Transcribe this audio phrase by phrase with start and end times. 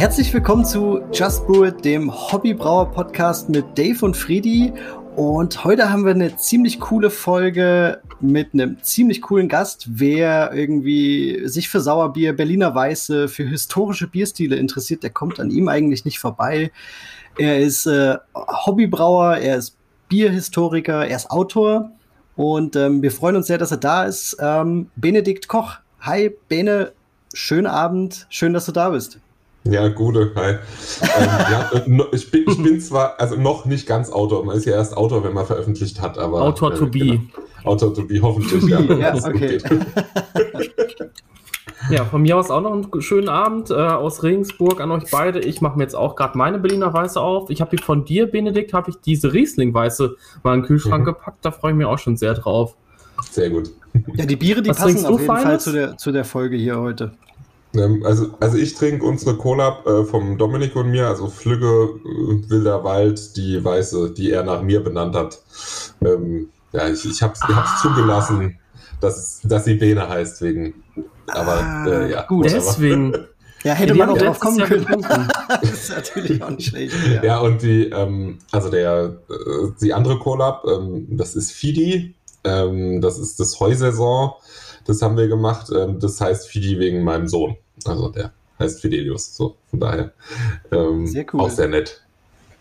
[0.00, 4.72] Herzlich willkommen zu Just Brew It, dem Hobbybrauer-Podcast mit Dave und Friedi.
[5.14, 9.88] Und heute haben wir eine ziemlich coole Folge mit einem ziemlich coolen Gast.
[9.90, 15.68] Wer irgendwie sich für Sauerbier, Berliner Weiße, für historische Bierstile interessiert, der kommt an ihm
[15.68, 16.72] eigentlich nicht vorbei.
[17.36, 19.76] Er ist äh, Hobbybrauer, er ist
[20.08, 21.90] Bierhistoriker, er ist Autor.
[22.36, 24.38] Und ähm, wir freuen uns sehr, dass er da ist.
[24.40, 25.74] Ähm, Benedikt Koch.
[26.00, 26.92] Hi, Bene.
[27.34, 28.26] Schönen Abend.
[28.30, 29.20] Schön, dass du da bist.
[29.64, 30.52] Ja, gute, hi.
[30.52, 30.58] ähm,
[31.18, 34.72] ja, äh, ich, bin, ich bin zwar also noch nicht ganz Autor, man ist ja
[34.72, 36.40] erst Autor, wenn man veröffentlicht hat, aber.
[36.40, 36.98] Autor äh, to be.
[36.98, 37.20] Genau.
[37.64, 38.80] Autor to be, hoffentlich, ja.
[38.80, 39.58] ja okay.
[41.90, 45.40] ja, von mir aus auch noch einen schönen Abend äh, aus Regensburg an euch beide.
[45.40, 47.50] Ich mache mir jetzt auch gerade meine Berliner Weiße auf.
[47.50, 51.06] Ich habe hier von dir, Benedikt, habe ich diese Riesling-Weiße mal in den Kühlschrank mhm.
[51.06, 51.44] gepackt.
[51.44, 52.76] Da freue ich mich auch schon sehr drauf.
[53.30, 53.70] Sehr gut.
[54.14, 55.44] Ja, die Biere, die Was passen auf jeden Feines?
[55.44, 57.12] Fall zu der, zu der Folge hier heute.
[57.74, 62.50] Ähm, also, also ich trinke unsere Collab äh, vom Dominik und mir, also Flügge äh,
[62.50, 65.40] Wilder Wald, die weiße, die er nach mir benannt hat.
[66.04, 67.78] Ähm, ja, ich, ich habe es ah.
[67.80, 68.58] zugelassen,
[69.00, 70.82] dass, dass sie Bene heißt, wegen.
[71.28, 72.22] Aber ah, äh, ja.
[72.26, 73.16] Gut, deswegen.
[73.62, 74.86] Ja, hätte man auch drauf kommen können.
[75.60, 76.94] das ist natürlich auch nicht schlecht.
[77.14, 82.14] Ja, ja und die, ähm, also der, äh, die andere Collab, ähm, das ist Fidi,
[82.44, 84.32] ähm, das ist das Heusaison.
[84.90, 85.70] Das haben wir gemacht.
[85.72, 87.56] Ähm, das heißt Fidi wegen meinem Sohn.
[87.84, 89.36] Also der heißt Fidelius.
[89.36, 90.12] So, von daher.
[90.72, 91.42] Ähm, sehr cool.
[91.42, 92.02] Auch sehr nett.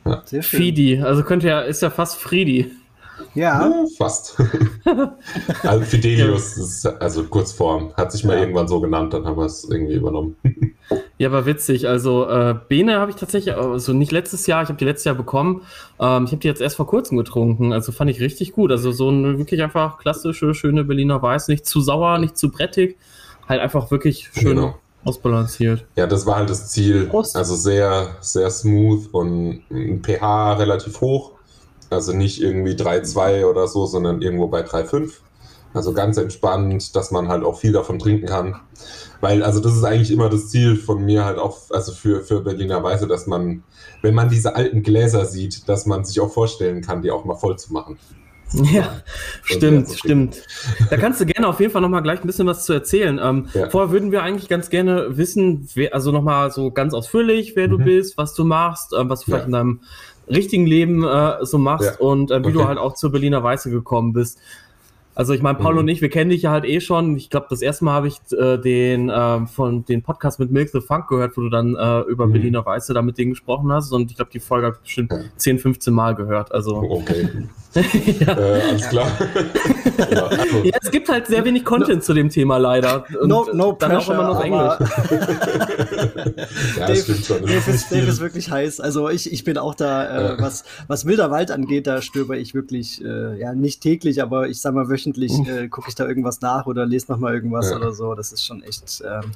[0.06, 0.22] Ja.
[0.26, 0.60] Sehr schön.
[0.60, 2.70] Fidi, also könnte ja, ist ja fast Friedi.
[3.36, 3.67] Ja.
[3.67, 4.38] ja fast.
[5.64, 8.42] also Fidelius, ist also Kurzform, hat sich mal ja.
[8.42, 10.36] irgendwann so genannt, dann haben wir es irgendwie übernommen.
[11.17, 11.88] Ja, aber witzig.
[11.88, 15.16] Also äh, Bene habe ich tatsächlich, also nicht letztes Jahr, ich habe die letztes Jahr
[15.16, 15.64] bekommen.
[16.00, 17.73] Ähm, ich habe die jetzt erst vor kurzem getrunken.
[17.73, 18.72] Also fand ich richtig gut.
[18.72, 21.49] Also so eine wirklich einfach klassische, schöne Berliner Weiß.
[21.49, 22.98] Nicht zu sauer, nicht zu brettig.
[23.48, 24.76] Halt einfach wirklich schön genau.
[25.04, 25.86] ausbalanciert.
[25.95, 27.08] Ja, das war halt das Ziel.
[27.08, 27.36] Prost.
[27.36, 31.32] Also sehr, sehr smooth und ein pH relativ hoch.
[31.89, 35.11] Also nicht irgendwie 3,2 oder so, sondern irgendwo bei 3,5.
[35.73, 38.60] Also ganz entspannt, dass man halt auch viel davon trinken kann.
[39.22, 42.42] Weil, also das ist eigentlich immer das Ziel von mir halt auch, also für, für
[42.42, 43.64] Berliner Weiße, dass man,
[44.02, 47.36] wenn man diese alten Gläser sieht, dass man sich auch vorstellen kann, die auch mal
[47.36, 47.98] voll zu machen.
[48.71, 49.02] Ja,
[49.44, 50.44] stimmt, stimmt.
[50.89, 53.20] Da kannst du gerne auf jeden Fall nochmal gleich ein bisschen was zu erzählen.
[53.21, 53.70] Ähm, ja.
[53.70, 57.71] Vorher würden wir eigentlich ganz gerne wissen, wer, also nochmal so ganz ausführlich, wer mhm.
[57.71, 59.82] du bist, was du machst, äh, was du vielleicht in deinem
[60.30, 62.06] richtigen Leben äh, so machst ja.
[62.06, 62.54] und äh, wie okay.
[62.54, 64.40] du halt auch zur Berliner Weiße gekommen bist.
[65.20, 65.80] Also ich meine, Paul mhm.
[65.80, 67.17] und ich, wir kennen dich ja halt eh schon.
[67.17, 70.70] Ich glaube, das erste Mal habe ich äh, den äh, von den Podcast mit Milk
[70.70, 72.32] the Funk gehört, wo du dann äh, über mhm.
[72.32, 73.92] Berliner Weiße da mit denen gesprochen hast.
[73.92, 75.20] Und ich glaube, die Folge habe ich bestimmt ja.
[75.36, 76.54] 10, 15 Mal gehört.
[76.54, 77.28] Also okay.
[78.20, 78.38] ja.
[78.38, 79.12] äh, alles klar.
[80.12, 80.64] ja, also.
[80.64, 83.06] ja, es gibt halt sehr wenig Content no, zu dem Thema leider.
[83.22, 84.74] Und no, no dann pressure, auch immer noch Englisch.
[86.78, 87.42] ja, Dave, stimmt schon.
[87.42, 88.80] Dave ist, Dave ist wirklich heiß.
[88.80, 92.56] Also ich, ich bin auch da, äh, was, was Wilder Wald angeht, da stöber ich
[92.56, 96.42] wirklich, äh, ja, nicht täglich, aber ich sag mal wöchentlich äh, gucke ich da irgendwas
[96.42, 97.78] nach oder lese noch mal irgendwas ja.
[97.78, 98.16] oder so.
[98.16, 99.32] Das ist schon echt ähm,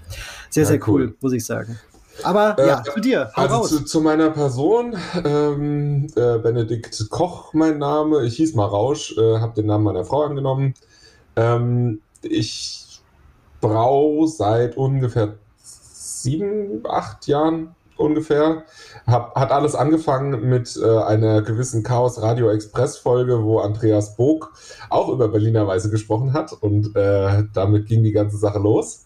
[0.50, 1.78] sehr, sehr cool, cool, muss ich sagen.
[2.22, 3.32] Aber äh, ja, zu dir.
[3.34, 8.24] Also zu, zu, meiner Person, ähm, äh, Benedikt Koch, mein Name.
[8.24, 10.76] Ich hieß mal Rausch, äh, habe den Namen meiner Frau angenommen.
[11.36, 13.02] Ähm, ich
[13.62, 18.64] brauche seit ungefähr sieben, acht Jahren ungefähr.
[19.08, 24.54] Hab, hat alles angefangen mit äh, einer gewissen Chaos Radio Express Folge, wo Andreas Bog
[24.90, 29.06] auch über Berliner Weise gesprochen hat und äh, damit ging die ganze Sache los.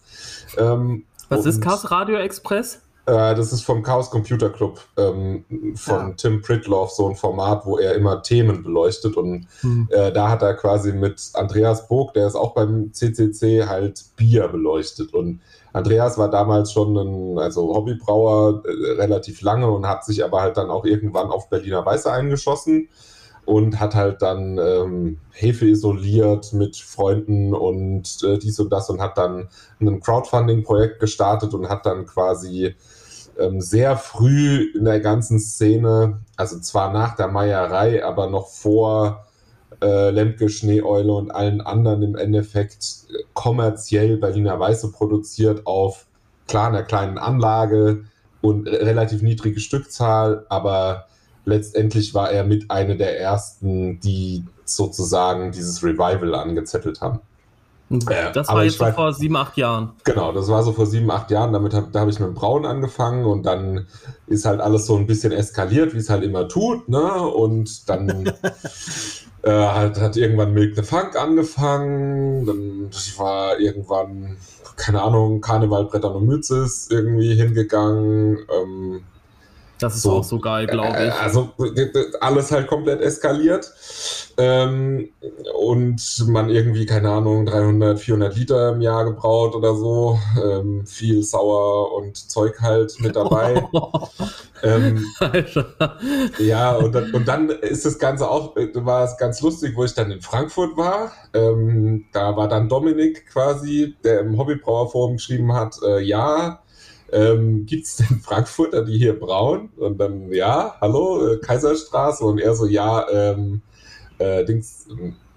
[0.56, 2.80] Ähm, Was ist Chaos Radio Express?
[3.08, 5.42] Äh, das ist vom Chaos Computer Club ähm,
[5.76, 6.14] von ja.
[6.14, 9.16] Tim Pritloff, so ein Format, wo er immer Themen beleuchtet.
[9.16, 9.88] Und hm.
[9.90, 14.48] äh, da hat er quasi mit Andreas Burg, der ist auch beim CCC, halt Bier
[14.48, 15.14] beleuchtet.
[15.14, 15.40] Und
[15.72, 20.58] Andreas war damals schon ein also Hobbybrauer äh, relativ lange und hat sich aber halt
[20.58, 22.90] dann auch irgendwann auf Berliner Weiße eingeschossen
[23.46, 29.00] und hat halt dann ähm, Hefe isoliert mit Freunden und äh, dies und das und
[29.00, 29.48] hat dann
[29.80, 32.74] ein Crowdfunding-Projekt gestartet und hat dann quasi
[33.38, 39.24] ähm, sehr früh in der ganzen Szene, also zwar nach der Meierei, aber noch vor
[39.82, 46.06] äh, Lemke, Schneeeule und allen anderen im Endeffekt kommerziell Berliner Weiße produziert auf
[46.46, 48.04] klar einer kleinen Anlage
[48.40, 51.06] und relativ niedrige Stückzahl, aber
[51.44, 57.20] letztendlich war er mit einer der ersten, die sozusagen dieses Revival angezettelt haben.
[57.90, 59.92] Das war jetzt so vor sieben, acht Jahren.
[60.04, 61.52] Genau, das war so vor sieben, acht Jahren.
[61.52, 63.86] Damit hab, da habe ich mit dem Brauen angefangen und dann
[64.26, 66.88] ist halt alles so ein bisschen eskaliert, wie es halt immer tut.
[66.88, 67.22] Ne?
[67.22, 68.32] Und dann
[69.42, 74.36] Äh, hat, hat irgendwann Milk the Funk angefangen, dann war irgendwann,
[74.76, 78.38] keine Ahnung, Karneval Brettern und Mützes irgendwie hingegangen.
[78.50, 79.04] Ähm,
[79.78, 81.12] das ist so, auch so geil, glaube ich.
[81.12, 81.50] Also
[82.20, 83.72] alles halt komplett eskaliert.
[84.36, 85.08] Ähm,
[85.58, 90.18] und man irgendwie, keine Ahnung, 300, 400 Liter im Jahr gebraut oder so.
[90.42, 93.64] Ähm, viel Sauer und Zeug halt mit dabei.
[94.62, 95.04] ähm,
[96.38, 99.94] ja, und dann, und dann ist das Ganze auch, war es ganz lustig, wo ich
[99.94, 101.12] dann in Frankfurt war.
[101.34, 106.60] Ähm, da war dann Dominik quasi, der im Hobbybrauerforum geschrieben hat, äh, ja,
[107.12, 109.70] ähm, gibt es denn Frankfurter, die hier brauen?
[109.76, 112.24] Und dann, ja, hallo, äh, Kaiserstraße.
[112.24, 113.62] Und er so, ja, ähm,
[114.18, 114.86] äh, Dings,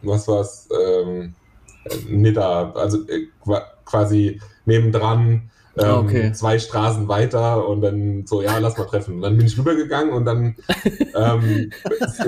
[0.02, 1.34] was war's, ähm,
[2.08, 3.28] Nidda, also äh,
[3.86, 6.32] quasi nebendran, ähm, ah, okay.
[6.34, 9.16] zwei Straßen weiter und dann so, ja, lass mal treffen.
[9.16, 10.56] Und dann bin ich rübergegangen und dann
[11.16, 11.72] ähm,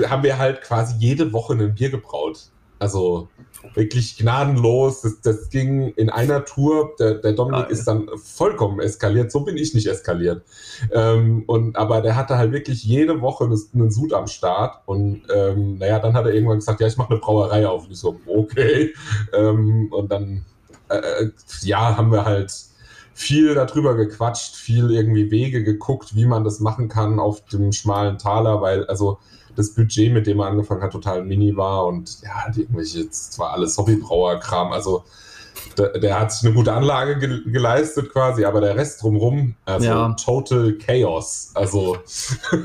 [0.08, 2.40] haben wir halt quasi jede Woche ein Bier gebraut.
[2.78, 3.28] Also
[3.74, 5.02] wirklich gnadenlos.
[5.02, 6.92] Das, das ging in einer Tour.
[6.98, 9.32] Der, der Dominik ah, ist dann vollkommen eskaliert.
[9.32, 10.42] So bin ich nicht eskaliert.
[10.92, 14.82] Ähm, und, aber der hatte halt wirklich jede Woche einen Sud am Start.
[14.86, 17.84] Und ähm, naja, dann hat er irgendwann gesagt, ja, ich mache eine Brauerei auf.
[17.84, 18.94] Und ich so, okay.
[19.32, 20.44] Ähm, und dann,
[20.88, 21.30] äh, äh,
[21.62, 22.52] ja, haben wir halt
[23.14, 28.18] viel darüber gequatscht, viel irgendwie Wege geguckt, wie man das machen kann auf dem schmalen
[28.18, 29.18] Taler, weil, also
[29.56, 33.38] das Budget, mit dem er angefangen hat, total mini war und ja, die irgendwelche, jetzt
[33.38, 35.04] war alles Hobbybrauer-Kram, also
[35.78, 39.86] der, der, hat sich eine gute Anlage ge geleistet quasi, aber der Rest drumrum, also
[39.86, 40.12] ja.
[40.14, 41.50] total Chaos.
[41.54, 41.96] Also,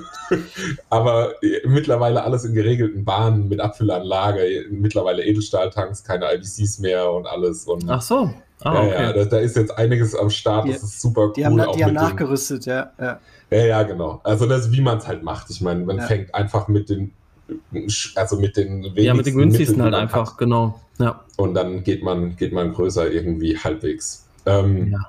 [0.89, 1.33] aber
[1.65, 7.65] mittlerweile alles in geregelten Bahnen mit Abfüllanlage, mittlerweile Edelstahltanks, keine IBCs mehr und alles.
[7.65, 8.29] Und Ach so.
[8.61, 9.03] Ah, ja, okay.
[9.03, 11.33] ja, da, da, ist jetzt einiges am Start, die, das ist super cool.
[11.33, 13.19] Die haben, die haben nachgerüstet, ja, ja.
[13.51, 14.21] Ja, ja, genau.
[14.23, 15.49] Also das ist, wie man es halt macht.
[15.49, 16.03] Ich meine, man ja.
[16.03, 17.11] fängt einfach mit den,
[18.15, 20.37] also mit den wenigsten Ja, mit den günstigsten halt einfach, hat.
[20.37, 20.79] genau.
[20.99, 21.23] Ja.
[21.37, 24.25] Und dann geht man, geht man größer irgendwie halbwegs.
[24.45, 24.99] Ähm, ja.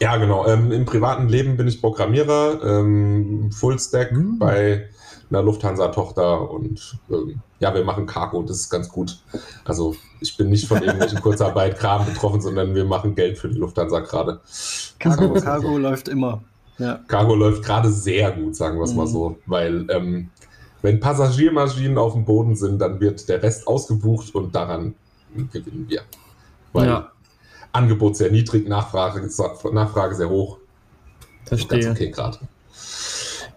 [0.00, 0.46] Ja, genau.
[0.46, 4.38] Ähm, Im privaten Leben bin ich Programmierer, ähm, Fullstack mhm.
[4.38, 4.88] bei
[5.30, 9.18] einer Lufthansa-Tochter und ähm, ja, wir machen Cargo, das ist ganz gut.
[9.64, 14.00] Also ich bin nicht von irgendwelchen Kurzarbeit-Kram betroffen, sondern wir machen Geld für die Lufthansa
[14.00, 14.40] gerade.
[14.98, 16.42] Cargo, Cargo läuft immer.
[16.78, 17.00] Ja.
[17.08, 18.96] Cargo läuft gerade sehr gut, sagen wir es mhm.
[18.96, 20.30] mal so, weil ähm,
[20.82, 24.94] wenn Passagiermaschinen auf dem Boden sind, dann wird der Rest ausgebucht und daran
[25.52, 26.02] gewinnen wir.
[26.72, 27.12] Weil ja.
[27.72, 29.28] Angebot sehr niedrig, Nachfrage,
[29.72, 30.58] Nachfrage sehr hoch.
[31.44, 31.80] Verstehe.
[31.80, 32.38] Ganz okay gerade.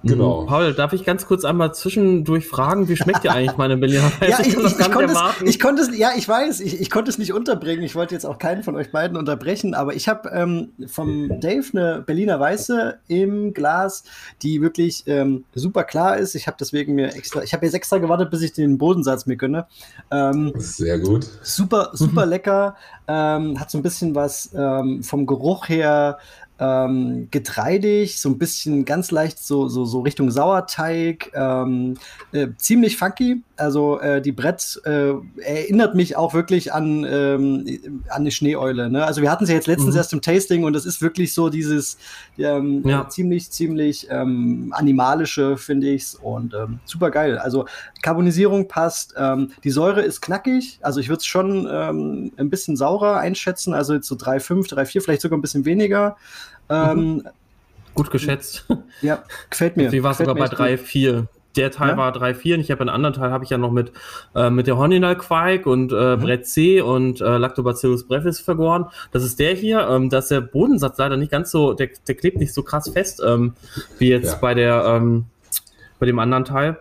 [0.04, 0.46] Genau.
[0.46, 4.40] Paul, darf ich ganz kurz einmal zwischendurch fragen, wie schmeckt dir eigentlich meine Berliner ja,
[4.40, 7.12] ich, ich, ich, ich konnte es, ich konnte es, ja, ich weiß, ich, ich konnte
[7.12, 7.84] es nicht unterbringen.
[7.84, 11.66] Ich wollte jetzt auch keinen von euch beiden unterbrechen, aber ich habe ähm, vom Dave
[11.74, 14.04] eine Berliner Weiße im Glas,
[14.42, 16.34] die wirklich ähm, super klar ist.
[16.34, 19.36] Ich habe deswegen mir extra, ich habe jetzt extra gewartet, bis ich den Bodensatz mir
[19.36, 19.68] gönne.
[20.12, 21.28] Ähm, Sehr gut.
[21.42, 22.30] Super, super mhm.
[22.30, 22.75] lecker.
[23.07, 26.19] Ähm, hat so ein bisschen was ähm, vom Geruch her
[26.60, 31.96] ähm, getreidig, so ein bisschen ganz leicht so, so, so Richtung Sauerteig, ähm,
[32.34, 33.44] äh, ziemlich funky.
[33.56, 38.90] Also äh, die Brett äh, erinnert mich auch wirklich an, ähm, an eine Schneeeule.
[38.90, 39.06] Ne?
[39.06, 39.98] Also wir hatten sie ja jetzt letztens mhm.
[39.98, 41.98] erst im Tasting und es ist wirklich so dieses
[42.38, 43.08] ähm, ja.
[43.08, 47.38] ziemlich, ziemlich ähm, animalische, finde ich und ähm, super geil.
[47.38, 47.66] Also
[48.02, 53.18] Carbonisierung passt, ähm, die Säure ist knackig, also ich würde es schon ein bisschen saurer
[53.18, 56.18] einschätzen, also jetzt so 3,5, 3,4, vielleicht sogar ein bisschen weniger.
[56.69, 57.23] Ähm, mhm.
[57.94, 58.66] Gut geschätzt.
[59.02, 59.90] Ja, gefällt mir.
[59.90, 61.28] Sie war sogar bei 3,4.
[61.56, 61.97] Der Teil ja?
[61.97, 63.94] war 3,4 und ich habe einen anderen Teil, habe ich ja noch mit,
[64.35, 66.21] äh, mit der Horninal Quark und äh, mhm.
[66.21, 68.88] Brett C und äh, Lactobacillus brevis vergoren.
[69.11, 69.88] Das ist der hier.
[69.90, 72.90] Ähm, da ist der Bodensatz leider nicht ganz so, der, der klebt nicht so krass
[72.90, 73.54] fest ähm,
[73.97, 74.38] wie jetzt ja.
[74.40, 75.26] bei der ähm,
[75.97, 76.78] bei dem anderen Teil.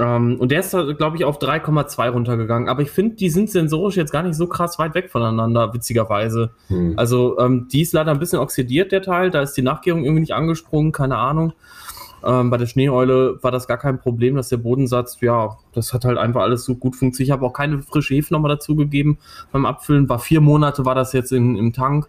[0.00, 2.68] Ähm, und der ist, glaube ich, auf 3,2 runtergegangen.
[2.68, 6.52] Aber ich finde, die sind sensorisch jetzt gar nicht so krass weit weg voneinander, witzigerweise.
[6.68, 6.94] Hm.
[6.96, 9.30] Also, ähm, die ist leider ein bisschen oxidiert, der Teil.
[9.30, 11.52] Da ist die Nachgärung irgendwie nicht angesprungen, keine Ahnung.
[12.24, 16.04] Ähm, bei der Schneeeule war das gar kein Problem, dass der Bodensatz, ja, das hat
[16.04, 17.28] halt einfach alles so gut funktioniert.
[17.28, 19.18] Ich habe auch keine frische Hefe nochmal dazugegeben
[19.52, 20.08] beim Abfüllen.
[20.08, 22.08] War vier Monate, war das jetzt in, im Tank.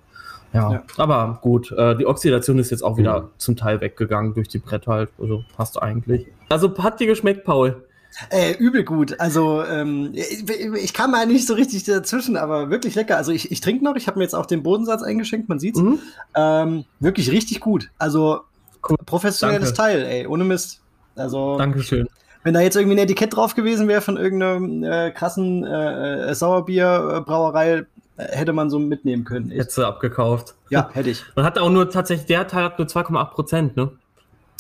[0.53, 3.27] Ja, ja, aber gut, äh, die Oxidation ist jetzt auch wieder mhm.
[3.38, 5.10] zum Teil weggegangen durch die Brett halt.
[5.20, 6.27] Also passt eigentlich.
[6.50, 7.84] Also hat dir geschmeckt, Paul?
[8.29, 9.20] Äh, übel gut.
[9.20, 13.17] Also ähm, ich, ich kam mal nicht so richtig dazwischen, aber wirklich lecker.
[13.17, 13.96] Also ich, ich trinke noch.
[13.96, 15.79] Ich habe mir jetzt auch den Bodensatz eingeschenkt, man sieht's.
[15.79, 16.00] Mhm.
[16.36, 17.89] Ähm, wirklich richtig gut.
[17.98, 18.41] Also
[18.89, 18.98] cool.
[19.05, 20.00] professionelles Danke.
[20.00, 20.81] Teil, ey, ohne Mist.
[21.15, 22.08] Also Dankeschön.
[22.43, 26.36] Wenn da jetzt irgendwie ein Etikett drauf gewesen wäre von irgendeinem äh, krassen äh, äh
[26.36, 27.86] Sauerbierbrauerei,
[28.29, 29.51] hätte man so mitnehmen können.
[29.51, 30.55] Hättest du abgekauft.
[30.69, 31.23] Ja, hätte ich.
[31.35, 33.91] Und hat auch nur tatsächlich, der Teil hat nur 2,8 Prozent, ne?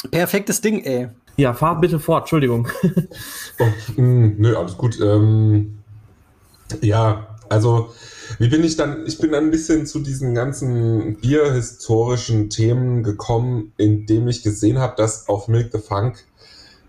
[0.09, 1.09] Perfektes Ding, ey.
[1.37, 2.67] Ja, fahr bitte fort, Entschuldigung.
[3.59, 3.65] oh,
[3.95, 4.99] mh, mm, nö, alles gut.
[5.01, 5.79] Ähm,
[6.81, 7.93] ja, also
[8.39, 13.73] wie bin ich dann, ich bin dann ein bisschen zu diesen ganzen bierhistorischen Themen gekommen,
[13.77, 16.23] indem ich gesehen habe, dass auf Milk the Funk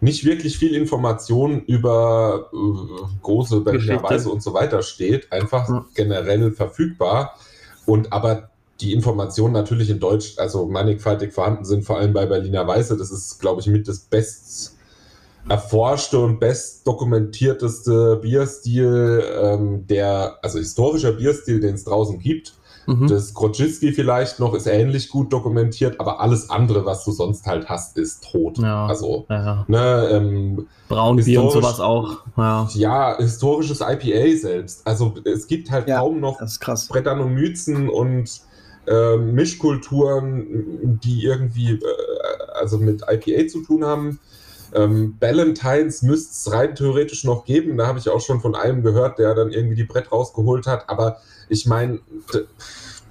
[0.03, 5.85] nicht wirklich viel Information über äh, große Berliner Weise und so weiter steht, einfach ja.
[5.95, 7.37] generell verfügbar.
[7.87, 12.67] Und aber die Informationen natürlich in Deutsch, also mannigfaltig vorhanden sind, vor allem bei Berliner
[12.67, 12.97] Weiße.
[12.97, 14.77] Das ist, glaube ich, mit das best
[15.49, 22.55] erforschte und best dokumentierteste Bierstil, ähm, der, also historischer Bierstil, den es draußen gibt.
[22.87, 23.09] Mhm.
[23.09, 27.69] Das Grodziski vielleicht noch ist ähnlich gut dokumentiert, aber alles andere, was du sonst halt
[27.69, 28.59] hast, ist tot.
[28.59, 29.65] Ja, also, ja.
[29.69, 32.25] ne, ähm, Braunbier und sowas auch.
[32.37, 32.69] Ja.
[32.75, 33.17] ja.
[33.19, 34.87] historisches IPA selbst.
[34.87, 36.41] Also es gibt halt ja, kaum noch
[36.89, 38.43] Brettanomyzen und
[38.87, 41.81] äh, Mischkulturen, die irgendwie äh,
[42.55, 44.19] also mit IPA zu tun haben.
[44.75, 47.77] Ähm, Ballantines müsste es rein theoretisch noch geben.
[47.77, 50.89] Da habe ich auch schon von einem gehört, der dann irgendwie die Brett rausgeholt hat.
[50.89, 52.01] Aber ich meine,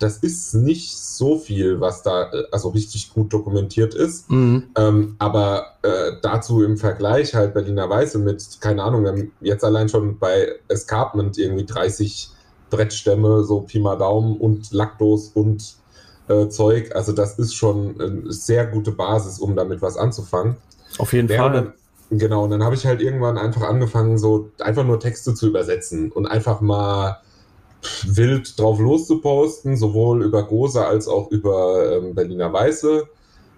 [0.01, 4.29] das ist nicht so viel, was da äh, also richtig gut dokumentiert ist.
[4.29, 4.69] Mhm.
[4.75, 9.63] Ähm, aber äh, dazu im Vergleich halt Berliner Weiße mit, keine Ahnung, wir haben jetzt
[9.63, 12.29] allein schon bei Escarpment irgendwie 30
[12.69, 15.75] Brettstämme, so Pi mal Daumen und Laktos und
[16.27, 16.95] äh, Zeug.
[16.95, 20.57] Also das ist schon eine sehr gute Basis, um damit was anzufangen.
[20.97, 21.51] Auf jeden Fall.
[21.51, 21.73] Dann,
[22.17, 26.11] genau, und dann habe ich halt irgendwann einfach angefangen, so einfach nur Texte zu übersetzen
[26.11, 27.21] und einfach mal
[28.03, 33.07] wild drauf loszuposten, sowohl über Gose als auch über ähm, Berliner Weiße.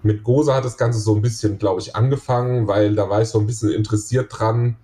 [0.02, 3.30] Mit Gose hat das Ganze so ein bisschen, glaube ich, angefangen, weil da war ich
[3.30, 4.76] so ein bisschen interessiert dran.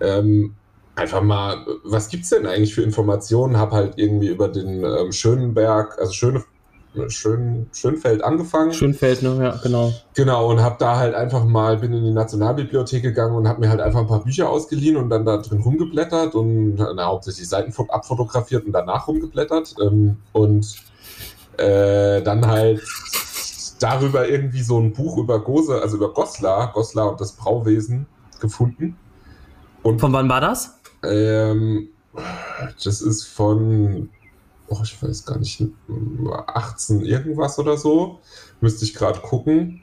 [0.00, 0.54] Ähm,
[0.96, 3.56] einfach mal, was gibt es denn eigentlich für Informationen?
[3.56, 6.44] Habe halt irgendwie über den ähm, Schönenberg, also Schöne,
[7.08, 8.72] Schön, Schönfeld angefangen.
[8.72, 9.36] Schönfeld, ne?
[9.42, 9.92] Ja, genau.
[10.14, 13.68] Genau, und habe da halt einfach mal, bin in die Nationalbibliothek gegangen und habe mir
[13.68, 17.74] halt einfach ein paar Bücher ausgeliehen und dann da drin rumgeblättert und na, hauptsächlich Seiten
[17.88, 19.74] abfotografiert und danach rumgeblättert.
[19.82, 20.76] Ähm, und
[21.56, 22.82] äh, dann halt
[23.80, 28.06] darüber irgendwie so ein Buch über Gose, also über Goslar, Goslar und das Brauwesen
[28.40, 28.96] gefunden.
[29.82, 30.78] Und von wann war das?
[31.02, 31.88] Ähm,
[32.82, 34.10] das ist von
[34.68, 35.62] oh, ich weiß gar nicht,
[36.46, 38.20] 18 irgendwas oder so.
[38.60, 39.82] Müsste ich gerade gucken.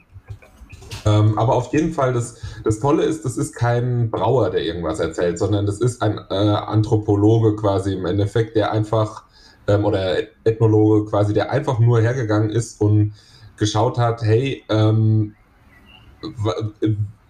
[1.04, 5.00] Ähm, aber auf jeden Fall, das, das Tolle ist, das ist kein Brauer, der irgendwas
[5.00, 9.24] erzählt, sondern das ist ein äh, Anthropologe quasi im Endeffekt, der einfach,
[9.66, 13.14] ähm, oder Ethnologe quasi, der einfach nur hergegangen ist und
[13.56, 15.34] geschaut hat, hey, ähm,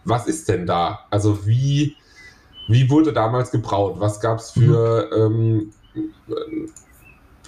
[0.04, 1.00] was ist denn da?
[1.10, 1.96] Also wie,
[2.68, 3.96] wie wurde damals gebraut?
[3.98, 5.72] Was gab es für mhm.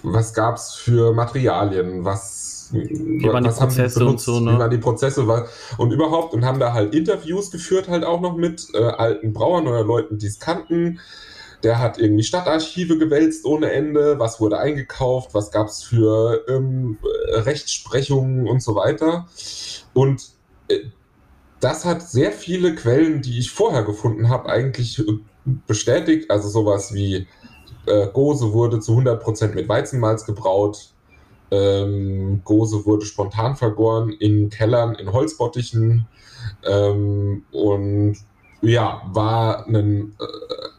[0.04, 4.52] Was gab es für Materialien, was, wie waren was die Prozesse benutzt, und so, ne?
[4.52, 8.20] wie waren die Prozesse war, und überhaupt und haben da halt Interviews geführt halt auch
[8.20, 11.00] noch mit äh, alten Brauern oder Leuten, die es kannten.
[11.62, 16.98] Der hat irgendwie Stadtarchive gewälzt ohne Ende, was wurde eingekauft, was gab es für ähm,
[17.28, 19.26] Rechtsprechungen und so weiter.
[19.94, 20.28] Und
[20.68, 20.80] äh,
[21.60, 25.04] das hat sehr viele Quellen, die ich vorher gefunden habe, eigentlich äh,
[25.66, 26.30] bestätigt.
[26.30, 27.26] Also sowas wie
[27.86, 30.90] äh, Gose wurde zu 100% mit Weizenmalz gebraut.
[31.50, 36.06] Ähm, Gose wurde spontan vergoren in Kellern, in Holzbottichen.
[36.64, 38.16] Ähm, und
[38.62, 40.24] ja, war ein, äh,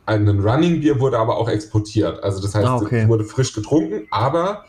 [0.05, 2.23] ein Running Bier, wurde aber auch exportiert.
[2.23, 3.03] Also das heißt, ah, okay.
[3.03, 4.65] es wurde frisch getrunken, aber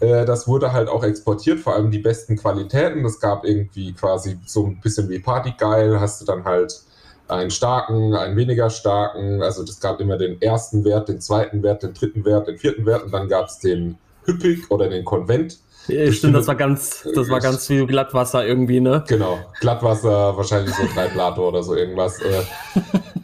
[0.00, 3.02] äh, das wurde halt auch exportiert, vor allem die besten Qualitäten.
[3.02, 6.82] Das gab irgendwie quasi so ein bisschen wie Partygeil, hast du dann halt
[7.28, 9.42] einen starken, einen weniger starken.
[9.42, 12.86] Also das gab immer den ersten Wert, den zweiten Wert, den dritten Wert, den vierten
[12.86, 15.58] Wert und dann gab es den Hüppig oder den Konvent.
[15.88, 19.04] Ja, stimmt, das war ganz, das war ganz viel Glattwasser irgendwie, ne?
[19.06, 22.20] Genau, Glattwasser, wahrscheinlich so drei Plato oder so irgendwas.
[22.20, 22.42] Äh.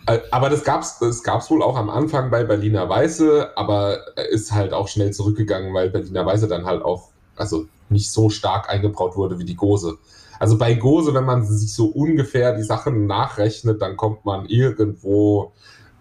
[0.06, 3.98] Äh, aber das gab's, das gab's wohl auch am Anfang bei Berliner Weiße, aber
[4.30, 8.68] ist halt auch schnell zurückgegangen, weil Berliner Weiße dann halt auch, also nicht so stark
[8.68, 9.98] eingebraut wurde wie die Gose.
[10.42, 15.52] Also bei Gose, wenn man sich so ungefähr die Sachen nachrechnet, dann kommt man irgendwo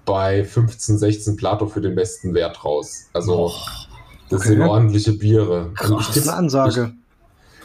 [0.03, 3.05] bei 15, 16 Plato für den besten Wert raus.
[3.13, 3.51] Also oh,
[4.31, 4.49] das okay.
[4.49, 5.69] sind ordentliche Biere.
[5.75, 6.91] Krass, ich tippe, Ansage.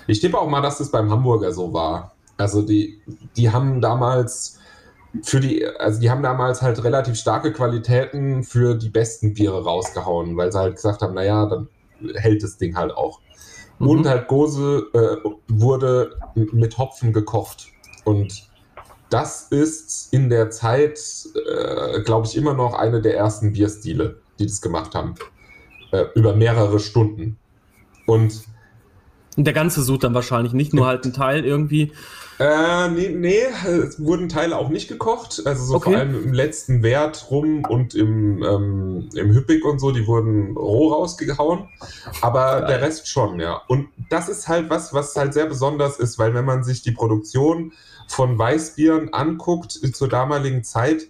[0.07, 2.13] Ich, ich tippe auch mal, dass das beim Hamburger so war.
[2.37, 3.01] Also die,
[3.39, 4.59] die haben damals
[5.23, 10.37] für die, also die haben damals halt relativ starke Qualitäten für die besten Biere rausgehauen,
[10.37, 11.69] weil sie halt gesagt haben, naja, dann
[12.17, 13.21] hält das Ding halt auch.
[13.79, 13.89] Mhm.
[13.89, 17.69] Und halt Gose äh, wurde mit Hopfen gekocht.
[18.05, 18.49] Und
[19.11, 20.99] das ist in der Zeit,
[21.35, 25.15] äh, glaube ich, immer noch eine der ersten Bierstile, die das gemacht haben.
[25.93, 27.39] Äh, über mehrere Stunden.
[28.07, 28.45] Und
[29.37, 31.93] der ganze Sud dann wahrscheinlich, nicht nur halt ein Teil irgendwie.
[32.39, 35.43] Äh, nee, nee, es wurden Teile auch nicht gekocht.
[35.47, 35.91] Also so okay.
[35.91, 40.57] vor allem im letzten Wert rum und im, ähm, im Hüppig und so, die wurden
[40.57, 41.69] roh rausgehauen.
[42.21, 42.67] Aber Geil.
[42.67, 43.63] der Rest schon, ja.
[43.69, 46.93] Und das ist halt was, was halt sehr besonders ist, weil wenn man sich die
[46.93, 47.73] Produktion
[48.09, 51.09] von Weißbieren anguckt zur damaligen Zeit,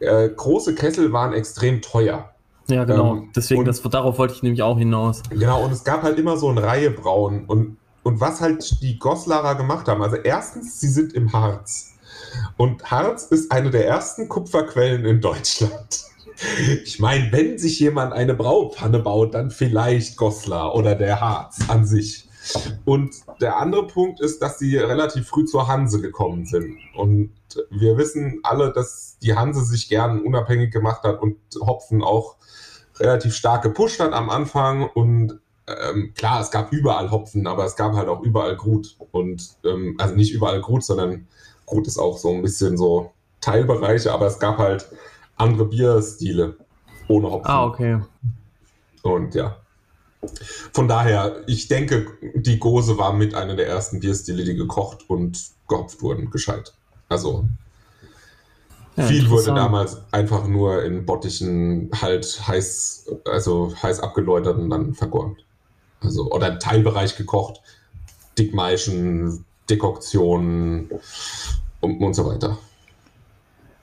[0.00, 2.30] äh, große Kessel waren extrem teuer.
[2.68, 3.16] Ja, genau.
[3.16, 5.22] Ähm, Deswegen, und, das, darauf wollte ich nämlich auch hinaus.
[5.30, 7.44] Genau, und es gab halt immer so ein Reihebrauen.
[7.46, 11.94] Und und was halt die Goslarer gemacht haben, also erstens, sie sind im Harz.
[12.56, 16.04] Und Harz ist eine der ersten Kupferquellen in Deutschland.
[16.84, 21.86] Ich meine, wenn sich jemand eine Braupfanne baut, dann vielleicht Goslar oder der Harz an
[21.86, 22.28] sich.
[22.84, 26.76] Und der andere Punkt ist, dass sie relativ früh zur Hanse gekommen sind.
[26.94, 27.32] Und
[27.70, 32.36] wir wissen alle, dass die Hanse sich gern unabhängig gemacht hat und Hopfen auch
[32.96, 34.86] relativ stark gepusht hat am Anfang.
[34.86, 38.96] Und ähm, klar, es gab überall Hopfen, aber es gab halt auch überall Grut.
[39.12, 41.26] Und ähm, also nicht überall Grut, sondern
[41.66, 44.88] Grut ist auch so ein bisschen so Teilbereiche, aber es gab halt
[45.36, 46.56] andere Bierstile
[47.08, 47.50] ohne Hopfen.
[47.50, 48.00] Ah, okay.
[49.02, 49.56] Und ja.
[50.72, 55.40] Von daher, ich denke, die Gose war mit einer der ersten Bierstile, die gekocht und
[55.68, 56.74] gehopft wurden, gescheit.
[57.08, 57.46] Also
[58.96, 64.94] ja, viel wurde damals einfach nur in Bottichen halt heiß, also heiß abgeläutert und dann
[64.94, 65.36] vergoren.
[66.00, 67.60] Also, oder Teilbereich gekocht,
[68.38, 70.90] Dickmeischen, Dekoktionen
[71.80, 72.58] und, und so weiter.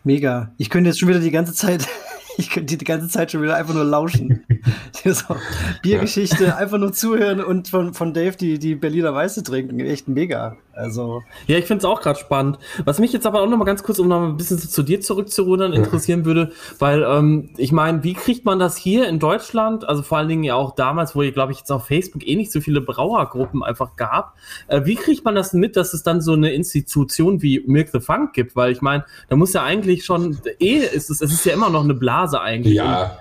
[0.04, 0.52] Mega.
[0.58, 1.88] Ich könnte jetzt schon wieder die ganze Zeit
[2.38, 4.46] ich könnte die ganze Zeit schon wieder einfach nur lauschen.
[5.04, 5.36] so,
[5.82, 6.56] Biergeschichte, ja.
[6.58, 9.80] einfach nur zuhören und von, von Dave die, die Berliner Weiße trinken.
[9.80, 10.58] Echt mega.
[10.74, 11.24] Also.
[11.48, 12.58] Ja, ich finde es auch gerade spannend.
[12.84, 15.02] Was mich jetzt aber auch noch mal ganz kurz, um noch ein bisschen zu dir
[15.02, 20.02] zurückzurudern, interessieren würde, weil ähm, ich meine, wie kriegt man das hier in Deutschland, also
[20.02, 22.52] vor allen Dingen ja auch damals, wo ihr, glaube ich, jetzt auf Facebook eh nicht
[22.52, 24.34] so viele Brauergruppen einfach gab,
[24.68, 28.00] äh, wie kriegt man das mit, dass es dann so eine Institution wie Milk the
[28.00, 28.56] Funk gibt?
[28.56, 31.70] Weil ich meine, da muss ja eigentlich schon, eh ist es, es ist ja immer
[31.70, 32.76] noch eine Blase Blase eigentlich.
[32.76, 33.18] Ja.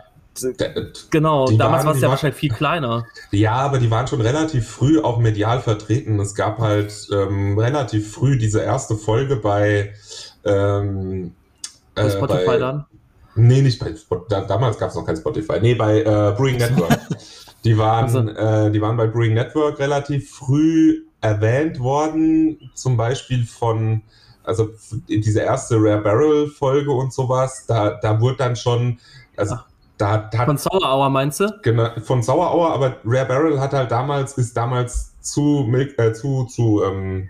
[1.10, 3.06] Genau, die damals war es ja wahrscheinlich viel kleiner.
[3.32, 6.18] Ja, aber die waren schon relativ früh auch medial vertreten.
[6.20, 9.92] Es gab halt ähm, relativ früh diese erste Folge bei,
[10.44, 11.34] ähm,
[11.94, 12.86] bei Spotify bei, dann?
[13.34, 13.94] Nee, nicht bei
[14.28, 15.60] da, damals gab es noch kein Spotify.
[15.60, 16.98] Nee, bei äh, Brewing Network.
[17.64, 18.18] die waren, also.
[18.28, 24.02] äh, die waren bei Brewing Network relativ früh erwähnt worden, zum Beispiel von
[24.44, 24.70] also
[25.06, 28.98] diese erste Rare Barrel Folge und sowas, da, da wurde dann schon,
[29.36, 29.66] also Ach,
[30.02, 31.46] da, da Von Sauerauer meinst du?
[31.62, 36.82] Genau, von Sauerauer, aber Rare Barrel hat halt damals, ist damals zu, äh, zu, zu
[36.82, 37.28] ähm,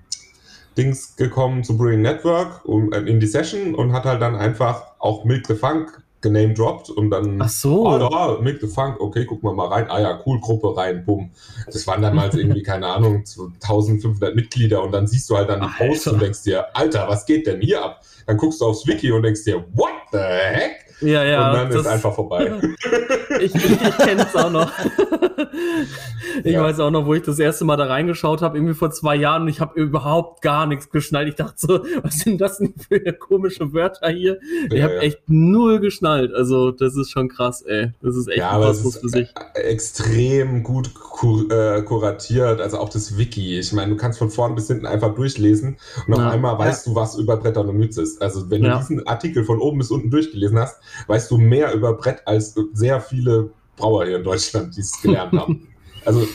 [0.78, 4.82] Dings gekommen, zu Brewing Network um, äh, in die Session und hat halt dann einfach
[5.00, 7.88] auch Milk the Funk gename dropped und dann, Ach so.
[7.88, 11.04] oh ja, Make the Funk, okay, gucken wir mal rein, ah ja, cool, Gruppe rein,
[11.04, 11.30] bumm.
[11.66, 15.84] Das waren damals irgendwie, keine Ahnung, 1500 Mitglieder und dann siehst du halt dann die
[15.84, 18.00] Posts und denkst dir, Alter, was geht denn hier ab?
[18.26, 20.91] Dann guckst du aufs Wiki und denkst dir, what the heck?
[21.02, 21.50] Ja, ja.
[21.50, 22.52] Und dann ist einfach vorbei.
[23.40, 24.70] ich, ich, ich kenne es auch noch.
[26.44, 26.62] ich ja.
[26.62, 29.42] weiß auch noch, wo ich das erste Mal da reingeschaut habe, irgendwie vor zwei Jahren
[29.42, 31.28] und ich habe überhaupt gar nichts geschnallt.
[31.28, 34.38] Ich dachte so, was sind das denn für komische Wörter hier?
[34.70, 35.00] Ich ja, habe ja.
[35.00, 36.32] echt null geschnallt.
[36.34, 37.90] Also das ist schon krass, ey.
[38.00, 39.28] Das ist echt ja, aber es ist für sich.
[39.54, 42.60] extrem gut kur äh, kuratiert.
[42.60, 43.58] Also auch das Wiki.
[43.58, 46.94] Ich meine, du kannst von vorn bis hinten einfach durchlesen und auf einmal weißt du,
[46.94, 48.22] was über Brettanomyces ist.
[48.22, 51.94] Also wenn du diesen Artikel von oben bis unten durchgelesen hast, weißt du mehr über
[51.94, 55.68] Brett als sehr viele Brauer hier in Deutschland, die es gelernt haben.
[56.04, 56.26] Also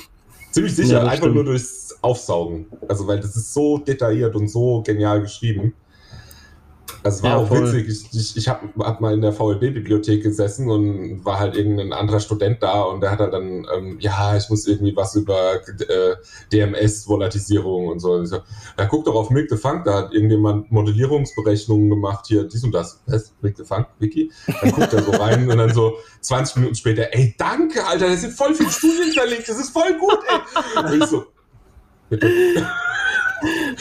[0.52, 1.36] ziemlich sicher, ja, einfach stimmt.
[1.36, 2.68] nur durchs Aufsaugen.
[2.88, 5.74] Also weil das ist so detailliert und so genial geschrieben.
[7.08, 7.74] Das war ja, auch voll.
[7.74, 7.88] witzig.
[7.88, 12.20] Ich, ich, ich habe hab mal in der VLB-Bibliothek gesessen und war halt irgendein anderer
[12.20, 16.16] Student da und der hat halt dann, ähm, ja, ich muss irgendwie was über äh,
[16.52, 18.12] DMS-Volatisierung und so.
[18.12, 18.40] Und so.
[18.78, 22.74] Ja, guck doch auf Milk the Funk, da hat irgendjemand Modellierungsberechnungen gemacht, hier dies und
[22.74, 23.02] das.
[23.06, 23.34] Was?
[23.42, 24.30] Milk the Funk, Wiki?
[24.62, 28.18] Dann guckt er so rein und dann so 20 Minuten später, ey, danke, Alter, da
[28.18, 30.84] sind voll viele Studien verlinkt, das ist voll gut, ey.
[30.84, 31.24] Und ich so,
[32.10, 32.30] bitte.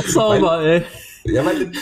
[0.06, 0.84] Sauber, ey.
[1.24, 1.72] Ja, weil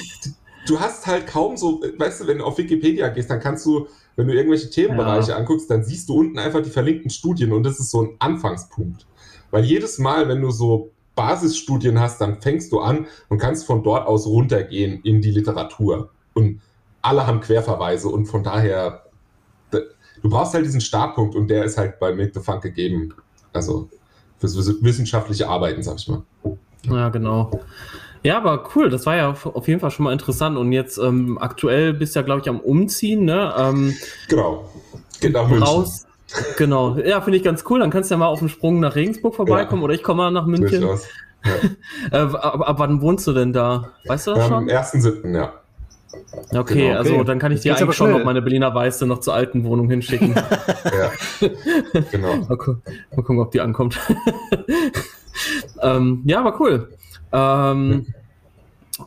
[0.66, 3.86] du hast halt kaum so, weißt du, wenn du auf Wikipedia gehst, dann kannst du,
[4.16, 5.36] wenn du irgendwelche Themenbereiche ja.
[5.36, 9.06] anguckst, dann siehst du unten einfach die verlinkten Studien und das ist so ein Anfangspunkt.
[9.50, 13.82] Weil jedes Mal, wenn du so Basisstudien hast, dann fängst du an und kannst von
[13.82, 16.10] dort aus runtergehen in die Literatur.
[16.34, 16.60] Und
[17.02, 19.04] alle haben Querverweise und von daher,
[19.70, 23.14] du brauchst halt diesen Startpunkt und der ist halt bei Make the Funk gegeben.
[23.52, 23.88] Also
[24.38, 26.22] fürs wissenschaftliche Arbeiten, sag ich mal.
[26.82, 27.50] Ja, genau.
[28.24, 30.56] Ja, aber cool, das war ja auf jeden Fall schon mal interessant.
[30.56, 33.52] Und jetzt ähm, aktuell bist du ja, glaube ich, am Umziehen, ne?
[33.56, 33.94] Ähm,
[34.28, 34.70] genau.
[35.20, 35.84] Geht nach München.
[36.56, 37.80] Genau, ja, finde ich ganz cool.
[37.80, 39.84] Dann kannst du ja mal auf dem Sprung nach Regensburg vorbeikommen ja.
[39.84, 40.80] oder ich komme mal nach München.
[40.80, 41.06] Durchaus.
[41.44, 42.18] Ja.
[42.18, 43.90] äh, ab, ab, wann wohnst du denn da?
[44.06, 44.54] Weißt du das schon?
[44.54, 45.52] Am 1.7., ja.
[46.52, 49.34] Okay, genau, also dann kann ich dir eigentlich schon noch meine Berliner Weiße noch zur
[49.34, 50.34] alten Wohnung hinschicken.
[50.84, 51.48] ja,
[52.10, 52.36] genau.
[52.36, 52.76] Mal, gu
[53.10, 53.98] mal, gucken, ob die ankommt.
[55.82, 56.88] ähm, ja, aber cool.
[57.34, 58.06] Ähm,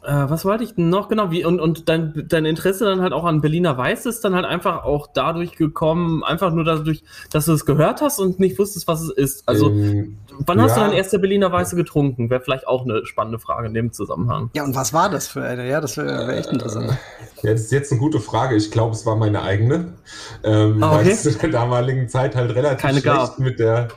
[0.04, 1.08] äh, was wollte ich denn noch?
[1.08, 4.36] Genau, wie, und, und dein, dein Interesse dann halt auch an Berliner Weiß ist dann
[4.36, 8.60] halt einfach auch dadurch gekommen, einfach nur dadurch, dass du es gehört hast und nicht
[8.60, 9.48] wusstest, was es ist.
[9.48, 10.84] Also, ähm, wann hast ja.
[10.84, 12.30] du dein erster Berliner Weiße getrunken?
[12.30, 14.50] Wäre vielleicht auch eine spannende Frage in dem Zusammenhang.
[14.54, 15.68] Ja, und was war das für eine?
[15.70, 16.98] Ja, das wäre wär echt interessant.
[17.44, 18.56] Ja, das ist jetzt eine gute Frage.
[18.56, 19.94] Ich glaube, es war meine eigene.
[20.44, 20.96] Ähm, oh, okay.
[20.96, 23.40] Weil es zu der damaligen Zeit halt relativ Keine schlecht gab.
[23.40, 23.88] mit der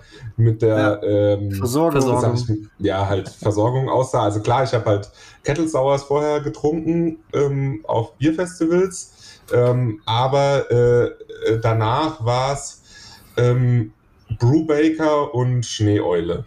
[0.40, 1.03] mit der ja.
[1.03, 2.35] ähm, Versorgung, Versorgung.
[2.79, 4.24] Ich, ja, halt Versorgung aussah.
[4.24, 5.11] Also klar, ich habe halt
[5.44, 11.11] Kettle Sours vorher getrunken ähm, auf Bierfestivals, ähm, aber äh,
[11.62, 12.83] danach war es
[13.37, 13.92] ähm,
[14.38, 16.44] Brewbaker und Schneeeule.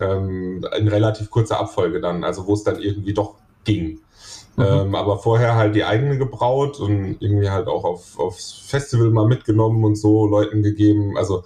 [0.00, 4.00] Ähm, in relativ kurzer Abfolge dann, also wo es dann irgendwie doch ging.
[4.56, 4.62] Mhm.
[4.62, 9.26] Ähm, aber vorher halt die eigene gebraut und irgendwie halt auch auf, aufs Festival mal
[9.26, 11.16] mitgenommen und so Leuten gegeben.
[11.16, 11.44] Also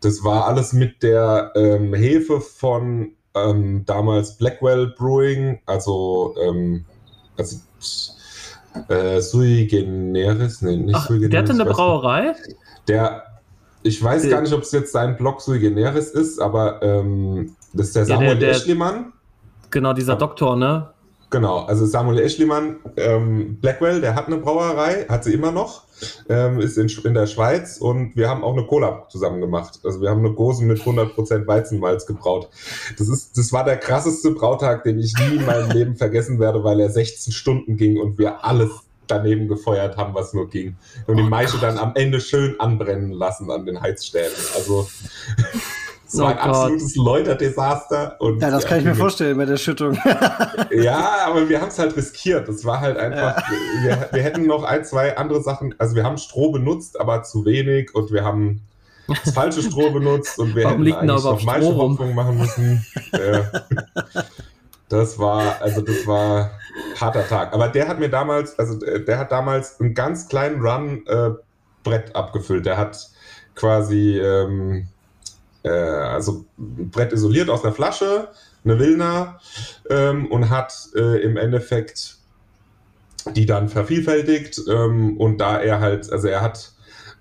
[0.00, 3.12] das war alles mit der ähm, Hefe von
[3.46, 6.84] ähm, damals Blackwell Brewing, also, ähm,
[7.36, 7.56] also
[8.88, 11.30] äh, Sui Generis, nee, nicht Ach, Sui Generis.
[11.30, 12.34] Der hatte eine Brauerei?
[12.86, 13.24] Der,
[13.82, 17.56] ich weiß der, gar nicht, ob es jetzt sein Blog Sui Generis ist, aber ähm,
[17.72, 19.12] das ist der Samuel ja, der, der, Eschlimann.
[19.70, 20.18] Genau, dieser ja.
[20.18, 20.90] Doktor, ne?
[21.30, 25.84] Genau, also Samuel Eschlimann, ähm, Blackwell, der hat eine Brauerei, hat sie immer noch,
[26.28, 29.80] ähm, ist in, in, der Schweiz und wir haben auch eine Cola zusammen gemacht.
[29.84, 32.48] Also wir haben eine Gosen mit 100% Weizenmalz gebraut.
[32.98, 36.62] Das, ist, das war der krasseste Brautag, den ich nie in meinem Leben vergessen werde,
[36.64, 38.70] weil er 16 Stunden ging und wir alles
[39.06, 40.76] daneben gefeuert haben, was nur ging.
[41.06, 44.36] Und die oh Maische dann am Ende schön anbrennen lassen an den Heizstäben.
[44.54, 44.88] Also
[46.16, 48.16] war ein oh absolutes Läuterdesaster.
[48.20, 49.98] Und ja, das kann ich mir vorstellen bei der Schüttung.
[50.70, 52.48] ja, aber wir haben es halt riskiert.
[52.48, 53.82] Das war halt einfach, ja.
[53.82, 57.44] wir, wir, hätten noch ein, zwei andere Sachen, also wir haben Stroh benutzt, aber zu
[57.44, 58.62] wenig und wir haben
[59.06, 62.86] das falsche Stroh benutzt und wir Warum hätten eigentlich noch Maischehopfung machen müssen.
[64.88, 66.52] das war, also das war
[67.00, 67.52] harter Tag.
[67.52, 71.30] Aber der hat mir damals, also der hat damals einen ganz kleinen Run äh,
[71.84, 72.66] Brett abgefüllt.
[72.66, 73.10] Der hat
[73.54, 74.88] quasi ähm,
[75.62, 78.28] äh, also Brett isoliert aus einer Flasche,
[78.64, 79.40] eine Wilna
[79.90, 82.16] ähm, und hat äh, im Endeffekt
[83.34, 86.72] die dann vervielfältigt ähm, und da er halt, also er hat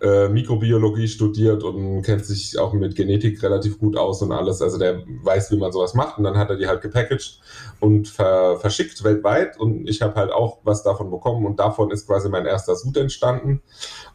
[0.02, 4.62] äh, Mikrobiologie studiert und kennt sich auch mit Genetik relativ gut aus und alles.
[4.62, 6.18] Also der weiß, wie man sowas macht.
[6.18, 7.40] Und dann hat er die halt gepackaged
[7.80, 9.60] und ver verschickt weltweit.
[9.60, 11.46] Und ich habe halt auch was davon bekommen.
[11.46, 13.62] Und davon ist quasi mein erster Sud entstanden.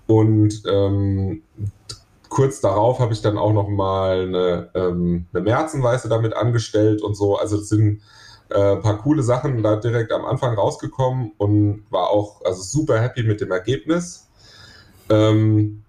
[0.07, 1.43] Und ähm,
[2.33, 7.15] kurz darauf habe ich dann auch noch mal eine, ähm, eine Märzenweiße damit angestellt und
[7.15, 7.37] so.
[7.37, 8.01] Also es sind
[8.49, 13.23] äh, paar coole Sachen da direkt am Anfang rausgekommen und war auch also super happy
[13.23, 14.29] mit dem Ergebnis.
[15.11, 15.82] Ähm,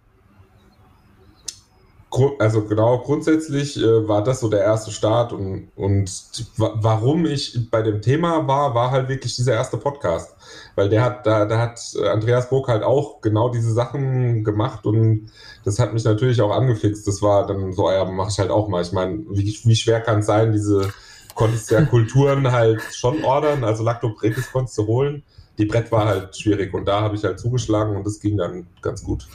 [2.40, 6.12] also genau, grundsätzlich äh, war das so der erste Start und, und
[6.58, 10.36] warum ich bei dem Thema war, war halt wirklich dieser erste Podcast.
[10.76, 11.80] Weil der hat, da, da hat
[12.12, 15.32] Andreas Burg halt auch genau diese Sachen gemacht und
[15.64, 17.08] das hat mich natürlich auch angefixt.
[17.08, 18.82] Das war dann so, ja, mache ich halt auch mal.
[18.82, 20.94] Ich meine, wie, wie schwer kann es sein, diese
[21.36, 25.24] konntest ja Kulturen halt schon ordern, also Lactobretis konntest du holen.
[25.58, 28.68] Die Brett war halt schwierig und da habe ich halt zugeschlagen und das ging dann
[28.82, 29.28] ganz gut.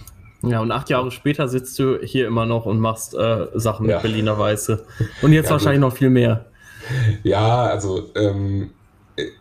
[0.43, 3.93] Ja, und acht Jahre später sitzt du hier immer noch und machst äh, Sachen mit
[3.93, 3.99] ja.
[3.99, 4.85] Berliner Weiße.
[5.23, 5.91] Und jetzt ja, wahrscheinlich gut.
[5.91, 6.47] noch viel mehr.
[7.25, 8.71] Ja, also ähm,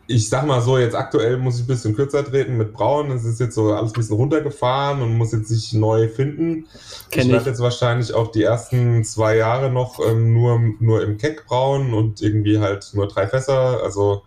[0.07, 3.11] ich sag mal so, jetzt aktuell muss ich ein bisschen kürzer treten mit Brauen.
[3.11, 6.65] Es ist jetzt so alles ein bisschen runtergefahren und muss jetzt sich neu finden.
[7.11, 11.17] Kenn ich werde jetzt wahrscheinlich auch die ersten zwei Jahre noch ähm, nur, nur im
[11.17, 13.83] Keck brauen und irgendwie halt nur drei Fässer.
[13.83, 14.23] Also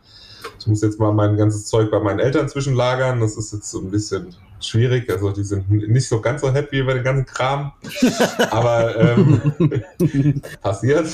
[0.58, 3.20] ich muss jetzt mal mein ganzes Zeug bei meinen Eltern zwischenlagern.
[3.20, 5.10] Das ist jetzt so ein bisschen schwierig.
[5.10, 7.72] Also die sind nicht so ganz so happy über den ganzen Kram.
[8.50, 9.82] Aber ähm,
[10.62, 11.06] passiert.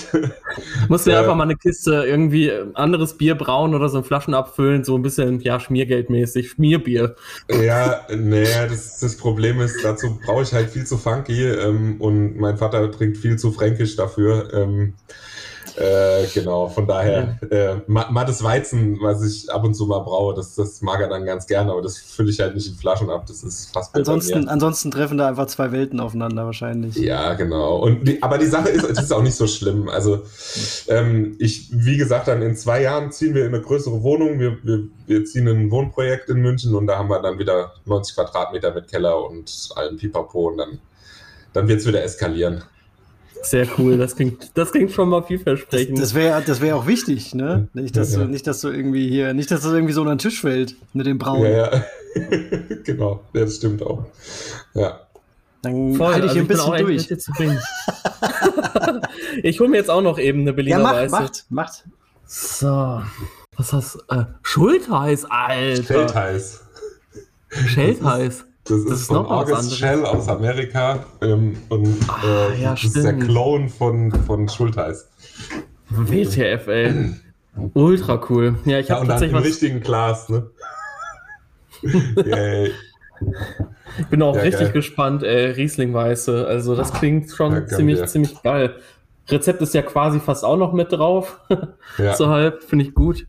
[0.89, 4.35] Musst du ja äh, einfach mal eine Kiste irgendwie anderes Bier brauen oder so Flaschen
[4.35, 7.17] abfüllen, so ein bisschen, ja, Schmiergeldmäßig, Schmierbier.
[7.51, 12.37] Ja, naja, das, das Problem ist, dazu brauche ich halt viel zu funky ähm, und
[12.37, 14.53] mein Vater trinkt viel zu fränkisch dafür.
[14.53, 14.95] Ähm,
[15.77, 20.55] äh, genau, von daher, äh, mattes Weizen, was ich ab und zu mal braue, das,
[20.55, 23.25] das mag er dann ganz gerne, aber das fülle ich halt nicht in Flaschen ab.
[23.27, 26.97] Das ist fast ansonsten, ansonsten treffen da einfach zwei Welten aufeinander wahrscheinlich.
[26.97, 27.79] Ja, genau.
[27.79, 29.89] Und die, aber die Sache ist, es ist auch nicht so schlimm.
[29.89, 30.23] Also
[30.89, 34.39] ähm, ich, wie gesagt, dann in zwei Jahren ziehen wir in eine größere Wohnung.
[34.39, 38.15] Wir, wir, wir ziehen ein Wohnprojekt in München und da haben wir dann wieder 90
[38.15, 40.79] Quadratmeter mit Keller und allem Pipapo und dann
[41.57, 42.63] dann wird es wieder eskalieren.
[43.47, 45.99] Sehr cool, das klingt, das klingt schon mal vielversprechend.
[45.99, 47.69] Das, das wäre das wär auch wichtig, ne?
[47.75, 50.17] Nicht dass, ja, du, nicht, dass du irgendwie hier, nicht, dass das irgendwie so unter
[50.17, 51.43] den Tisch fällt mit dem Braun.
[51.43, 51.85] Ja, ja.
[52.85, 54.05] genau, ja, das stimmt auch.
[54.75, 55.01] Ja.
[55.63, 57.63] Dann Voll, halte ich also hier ein bisschen durch.
[59.45, 61.13] ich hole mir jetzt auch noch eben eine Berliner ja, macht, Weiße.
[61.13, 61.85] macht, macht.
[62.27, 63.01] So.
[63.57, 64.15] Was hast du?
[64.15, 65.83] Äh, Schultheiß, Alter.
[65.85, 66.65] Feldheiß.
[67.49, 68.45] Scheltheiß.
[68.69, 72.97] Das, das, ist, von August Shell aus Amerika ähm, und ah, äh, ja, das stimmt.
[72.97, 75.09] ist der Clone von, von Schultheiß.
[75.91, 77.15] WTF, ey.
[77.75, 78.57] Ultra cool.
[78.65, 79.45] Ja, ich habe ja, tatsächlich was...
[79.45, 80.51] richtigen Glas, ne?
[82.25, 82.73] Yay.
[83.99, 84.73] Ich bin auch ja, richtig geil.
[84.73, 85.53] gespannt, ey.
[85.53, 86.47] Riesling-Weiße.
[86.47, 88.07] Also, das klingt schon ja, ziemlich, wir.
[88.07, 88.75] ziemlich geil.
[89.29, 91.41] Rezept ist ja quasi fast auch noch mit drauf.
[91.99, 92.15] Ja.
[92.15, 93.27] so halb, finde ich gut.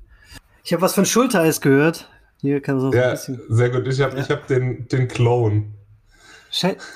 [0.63, 2.09] Ich habe was von Schultheiß gehört.
[2.41, 3.41] Hier kann so ja, ein bisschen.
[3.49, 3.87] Sehr gut.
[3.87, 4.29] Ich habe ja.
[4.29, 5.65] hab den, den Clone.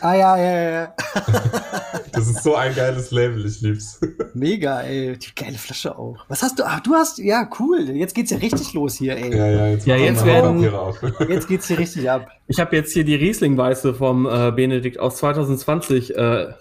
[0.02, 0.96] Ah ja, ja, ja.
[2.14, 4.00] das ist so ein geiles Label, ich lieb's.
[4.34, 5.18] Mega, ey.
[5.18, 6.18] Die geile Flasche auch.
[6.30, 6.64] Was hast du?
[6.66, 7.82] Ach, du hast, ja, cool.
[7.90, 9.36] Jetzt geht's ja richtig los hier, ey.
[9.36, 10.62] Ja, ja, jetzt, ja, jetzt werden.
[11.30, 12.28] Jetzt geht's hier richtig ab.
[12.48, 16.16] Ich habe jetzt hier die Riesling-Weiße vom äh, Benedikt aus 2020.
[16.16, 16.54] Äh,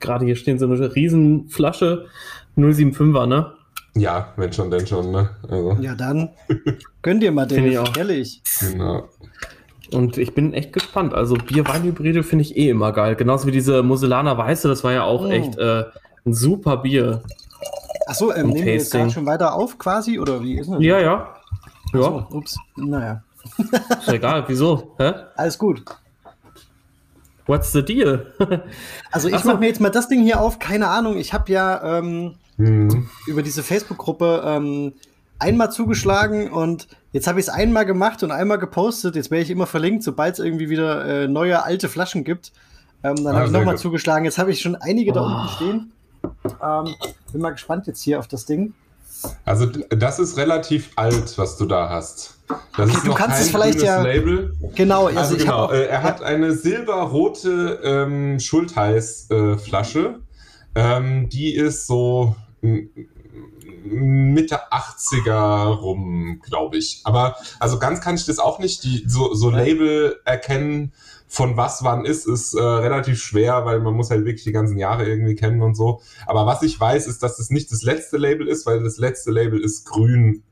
[0.00, 2.06] Gerade hier stehen so eine Riesenflasche.
[2.56, 3.52] 075er, ne?
[3.94, 5.30] Ja, wenn schon, denn schon, ne?
[5.48, 5.76] Also.
[5.80, 6.30] Ja, dann
[7.06, 8.42] gönn dir mal den, ehrlich.
[8.58, 9.08] Genau.
[9.92, 11.14] Und ich bin echt gespannt.
[11.14, 13.14] Also Bier-Wein-Hybride finde ich eh immer geil.
[13.14, 15.30] Genauso wie diese Moselaner Weiße, das war ja auch oh.
[15.30, 15.84] echt äh,
[16.26, 17.22] ein super Bier.
[18.08, 20.18] Achso, ähm, nehmen wir jetzt gerade schon weiter auf quasi?
[20.18, 20.82] Oder wie ist das?
[20.82, 21.36] Ja, ja.
[21.92, 22.02] Ja.
[22.02, 23.22] So, ups, naja.
[24.00, 24.96] Ist egal, wieso?
[24.98, 25.12] Hä?
[25.36, 25.84] Alles gut.
[27.46, 28.32] What's the deal?
[29.12, 29.48] also ich so.
[29.48, 31.18] mache mir jetzt mal das Ding hier auf, keine Ahnung.
[31.18, 33.06] Ich habe ja ähm, mhm.
[33.28, 34.94] über diese Facebook-Gruppe ähm,
[35.38, 39.16] einmal zugeschlagen und jetzt habe ich es einmal gemacht und einmal gepostet.
[39.16, 42.52] Jetzt werde ich immer verlinkt, sobald es irgendwie wieder äh, neue alte Flaschen gibt.
[43.02, 44.24] Ähm, dann ah, habe ich nochmal zugeschlagen.
[44.24, 45.14] Jetzt habe ich schon einige oh.
[45.14, 45.92] da unten stehen.
[46.62, 46.94] Ähm,
[47.32, 48.74] bin mal gespannt jetzt hier auf das Ding.
[49.44, 52.38] Also das ist relativ alt, was du da hast.
[52.48, 54.02] Das okay, ist du kannst es vielleicht ja.
[54.02, 54.54] Label.
[54.74, 55.64] Genau, also, also genau.
[55.64, 60.20] Auch, äh, er hat eine silberrote ähm, Schultheiß-Flasche.
[60.74, 62.36] Äh, ähm, die ist so
[63.86, 67.00] Mitte 80er rum, glaube ich.
[67.04, 68.84] Aber also ganz kann ich das auch nicht.
[68.84, 70.92] Die so, so Label erkennen,
[71.28, 74.78] von was wann ist, ist äh, relativ schwer, weil man muss halt wirklich die ganzen
[74.78, 76.00] Jahre irgendwie kennen und so.
[76.26, 79.32] Aber was ich weiß, ist, dass das nicht das letzte Label ist, weil das letzte
[79.32, 80.42] Label ist grün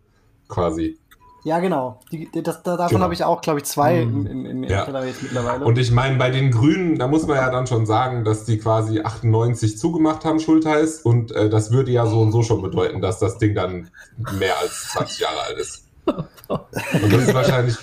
[0.49, 0.99] quasi.
[1.45, 2.01] Ja, genau.
[2.11, 3.01] Die, das, davon genau.
[3.03, 4.27] habe ich auch, glaube ich, zwei mhm.
[4.27, 4.87] im, im, im ja.
[4.87, 5.65] Keller jetzt mittlerweile.
[5.65, 8.59] Und ich meine, bei den Grünen, da muss man ja dann schon sagen, dass die
[8.59, 11.01] quasi 98 zugemacht haben, Schultheiß.
[11.03, 13.91] Und äh, das würde ja so und so schon bedeuten, dass das Ding dann
[14.39, 15.87] mehr als 20 Jahre alt ist.
[16.07, 17.77] Und das ist wahrscheinlich.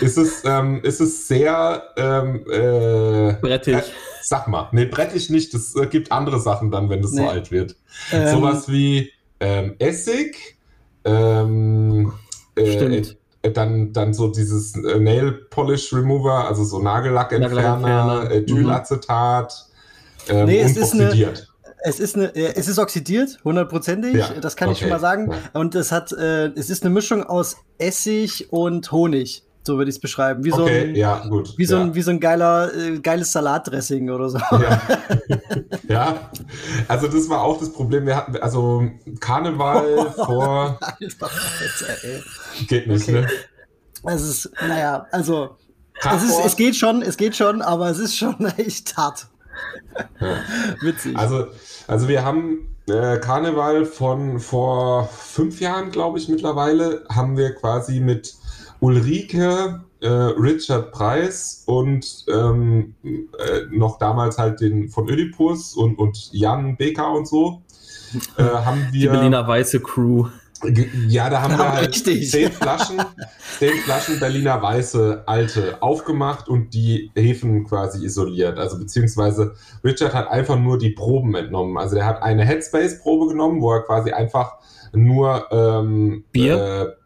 [0.00, 1.82] Ist es, ähm, ist es sehr.
[1.96, 3.74] Ähm, äh, brettig.
[3.74, 3.82] Äh,
[4.22, 4.68] sag mal.
[4.72, 5.52] Nee, brettig nicht.
[5.52, 7.22] Es äh, gibt andere Sachen dann, wenn es nee.
[7.22, 7.76] so alt wird.
[8.10, 10.56] Ähm, Sowas wie ähm, Essig.
[11.04, 12.12] Ähm,
[12.58, 13.16] Stimmt.
[13.42, 19.66] Äh, dann, dann so dieses äh, Nail Polish Remover, also so Nagellackentferner, Ethylacetat
[20.28, 20.34] mhm.
[20.34, 21.38] ähm, nee, es ist oxidiert.
[21.38, 24.74] Eine, es ist, eine, es ist oxidiert, hundertprozentig, ja, das kann okay.
[24.74, 25.34] ich schon mal sagen.
[25.52, 29.42] Und es hat, äh, es ist eine Mischung aus Essig und Honig.
[29.66, 30.44] So würde ich es beschreiben.
[30.44, 31.54] Wie so okay, ein, ja, gut.
[31.56, 34.38] Wie so, ein, wie so ein geiler, äh, geiles Salatdressing oder so.
[34.38, 34.82] Ja.
[35.88, 36.30] ja.
[36.86, 38.04] also das war auch das Problem.
[38.04, 40.78] Wir hatten, also Karneval vor.
[40.80, 41.30] Alter,
[42.68, 43.22] Geht nicht, okay.
[43.22, 43.28] ne?
[44.06, 45.56] Es ist, naja, also.
[46.02, 49.28] Es, ist, es geht schon, es geht schon, aber es ist schon echt hart.
[50.20, 50.36] Ja.
[50.82, 51.16] Witzig.
[51.16, 51.46] Also,
[51.86, 58.00] also wir haben äh, Karneval von vor fünf Jahren, glaube ich, mittlerweile, haben wir quasi
[58.00, 58.34] mit
[58.84, 66.30] Ulrike, äh, Richard Preis und ähm, äh, noch damals halt den von Oedipus und, und
[66.32, 67.62] Jan Becker und so,
[68.36, 69.00] äh, haben wir.
[69.00, 70.26] Die Berliner Weiße Crew.
[71.08, 72.96] Ja, da haben ja, wir halt zehn Flaschen,
[73.58, 78.58] zehn Flaschen Berliner Weiße alte aufgemacht und die Hefen quasi isoliert.
[78.58, 81.76] Also beziehungsweise Richard hat einfach nur die Proben entnommen.
[81.76, 84.56] Also der hat eine Headspace-Probe genommen, wo er quasi einfach
[84.92, 86.96] nur ähm, Bier?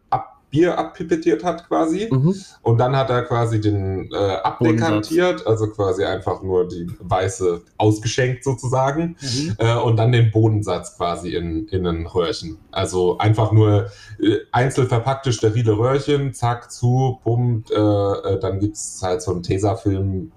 [0.48, 2.08] Äh, Bier abpipettiert hat quasi.
[2.10, 2.34] Mhm.
[2.62, 8.44] Und dann hat er quasi den äh, abdekantiert, also quasi einfach nur die weiße ausgeschenkt
[8.44, 9.16] sozusagen.
[9.20, 9.56] Mhm.
[9.58, 12.58] Äh, und dann den Bodensatz quasi in, in ein Röhrchen.
[12.70, 17.70] Also einfach nur äh, einzeln verpackte sterile Röhrchen, zack, zu, pumpt.
[17.70, 20.32] Äh, äh, dann gibt es halt so einen Tesafilm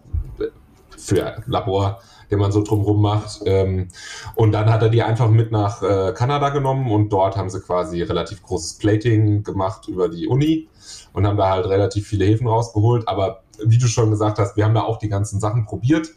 [0.97, 3.41] für Labor den man so drumherum macht.
[3.45, 3.89] Ähm,
[4.35, 7.59] und dann hat er die einfach mit nach äh, Kanada genommen und dort haben sie
[7.59, 10.67] quasi relativ großes Plating gemacht über die Uni
[11.13, 13.07] und haben da halt relativ viele Häfen rausgeholt.
[13.07, 16.09] Aber wie du schon gesagt hast, wir haben da auch die ganzen Sachen probiert.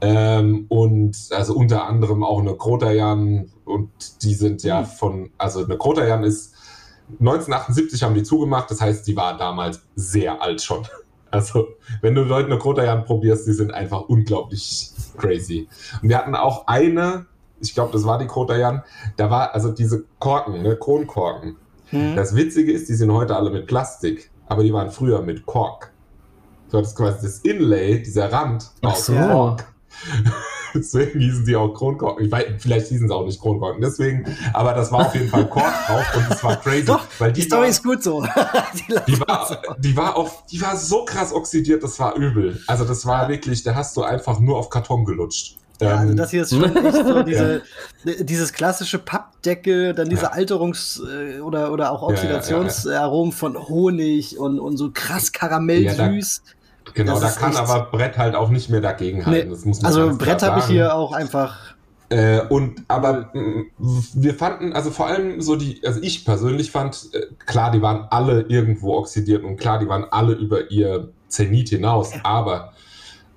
[0.00, 3.90] Ähm, und also unter anderem auch eine Krotajan und
[4.22, 4.86] die sind ja mhm.
[4.86, 6.54] von, also eine Krotajan ist
[7.20, 10.86] 1978 haben die zugemacht, das heißt, die war damals sehr alt schon.
[11.36, 11.68] Also,
[12.00, 15.68] wenn du Leute eine Krotajan probierst, die sind einfach unglaublich crazy.
[16.00, 17.26] Und wir hatten auch eine,
[17.60, 18.82] ich glaube, das war die Krotajan,
[19.18, 21.56] da war also diese Korken, ne, Kronkorken.
[21.90, 22.16] Hm.
[22.16, 25.92] Das Witzige ist, die sind heute alle mit Plastik, aber die waren früher mit Kork.
[26.70, 29.12] Du hattest quasi das Inlay, dieser Rand, war aus so.
[29.12, 29.66] Kork.
[30.74, 32.24] deswegen hießen die auch Kronkorken.
[32.24, 35.48] Ich weiß, vielleicht hießen sie auch nicht Kronkorken, deswegen, aber das war auf jeden Fall
[35.48, 36.84] Kork drauf und es war crazy.
[36.84, 38.22] Doch, weil die, die Story war, ist gut so.
[38.88, 42.60] die, die, war, die, war auf, die war so krass oxidiert, das war übel.
[42.66, 45.56] Also das war wirklich, da hast du einfach nur auf Karton gelutscht.
[45.80, 47.62] Ja, also ähm, das hier ist schon echt so diese,
[48.04, 48.14] ja.
[48.22, 50.32] dieses klassische Pappdeckel, dann diese ja.
[50.32, 56.42] Alterungs- äh, oder, oder auch Oxidationsaromen von Honig und, und so krass karamellsüß.
[56.96, 59.54] Genau, da kann aber Brett halt auch nicht mehr dagegenhalten.
[59.64, 61.74] Nee, also Brett habe ich hier auch einfach.
[62.08, 67.26] Äh, und aber wir fanden, also vor allem so die, also ich persönlich fand, äh,
[67.44, 72.12] klar, die waren alle irgendwo oxidiert und klar, die waren alle über ihr Zenit hinaus,
[72.22, 72.72] aber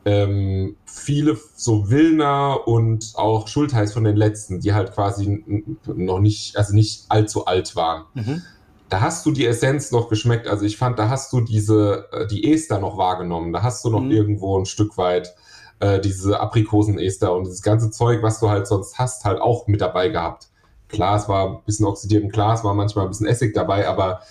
[0.06, 5.44] ähm, viele so Wilner und auch Schultheiß von den letzten, die halt quasi
[5.86, 8.04] noch nicht, also nicht allzu alt waren.
[8.14, 8.42] Mhm
[8.90, 10.48] da hast du die Essenz noch geschmeckt.
[10.48, 13.54] Also ich fand, da hast du diese, äh, die Ester noch wahrgenommen.
[13.54, 14.12] Da hast du noch mhm.
[14.12, 15.36] irgendwo ein Stück weit
[15.80, 19.82] äh, diese Aprikosen-Ester und dieses ganze Zeug, was du halt sonst hast, halt auch mit
[19.82, 20.48] dabei gehabt.
[20.88, 24.22] Klar, es war ein bisschen oxidiert im Glas, war manchmal ein bisschen Essig dabei, aber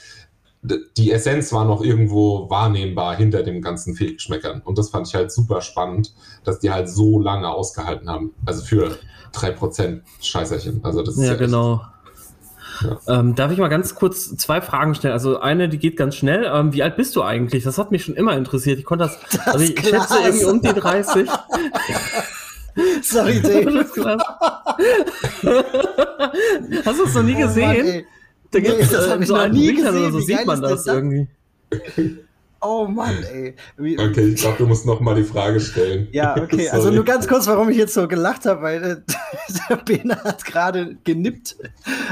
[0.97, 4.61] die Essenz war noch irgendwo wahrnehmbar hinter dem ganzen Fehlgeschmeckern.
[4.63, 8.35] Und das fand ich halt super spannend, dass die halt so lange ausgehalten haben.
[8.45, 8.99] Also für
[9.35, 10.85] 3% Scheißerchen.
[10.85, 11.75] Also das ist ja, ja genau.
[11.75, 11.83] Echt,
[13.07, 15.13] ähm, darf ich mal ganz kurz zwei Fragen stellen?
[15.13, 16.51] Also eine, die geht ganz schnell.
[16.53, 17.65] Ähm, wie alt bist du eigentlich?
[17.65, 18.79] Das hat mich schon immer interessiert.
[18.79, 21.29] Ich konnte das, das also ich schätze irgendwie um die 30.
[23.03, 23.87] Sorry, Dave.
[26.85, 27.87] Hast du es noch nie gesehen?
[27.87, 28.05] Oh Mann,
[28.51, 29.97] da gibt es nee, äh, so einen nie gesehen.
[29.97, 31.27] oder so sieht man das, das irgendwie.
[32.61, 33.55] Oh Mann, ey.
[33.77, 36.09] Wie, okay, ich glaube, du musst noch mal die Frage stellen.
[36.11, 36.69] Ja, okay.
[36.69, 38.97] also nur ganz kurz, warum ich jetzt so gelacht habe, weil äh,
[39.69, 41.57] der Bene hat gerade genippt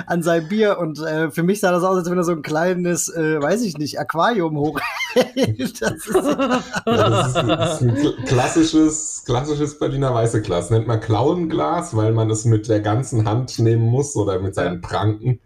[0.06, 2.42] an sein Bier und äh, für mich sah das aus, als wenn er so ein
[2.42, 4.86] kleines, äh, weiß ich nicht, Aquarium hochhält.
[5.16, 10.70] Das ist, ja, das das ist ein klassisches, klassisches Berliner Weiße Glas.
[10.70, 14.82] Nennt man Klauenglas, weil man es mit der ganzen Hand nehmen muss oder mit seinen
[14.82, 15.40] Pranken.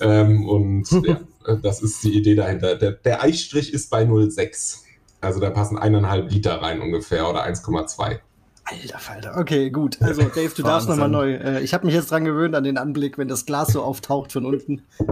[0.00, 1.20] Ähm, und ja.
[1.62, 2.76] Das ist die Idee dahinter.
[2.76, 4.80] Der, der Eichstrich ist bei 0,6.
[5.20, 8.20] Also da passen eineinhalb Liter rein ungefähr oder 1,2.
[8.66, 9.36] Alter Falter.
[9.38, 10.00] Okay, gut.
[10.00, 11.34] Also Dave, du darfst nochmal neu.
[11.34, 14.32] Äh, ich habe mich jetzt dran gewöhnt an den Anblick, wenn das Glas so auftaucht
[14.32, 14.82] von unten.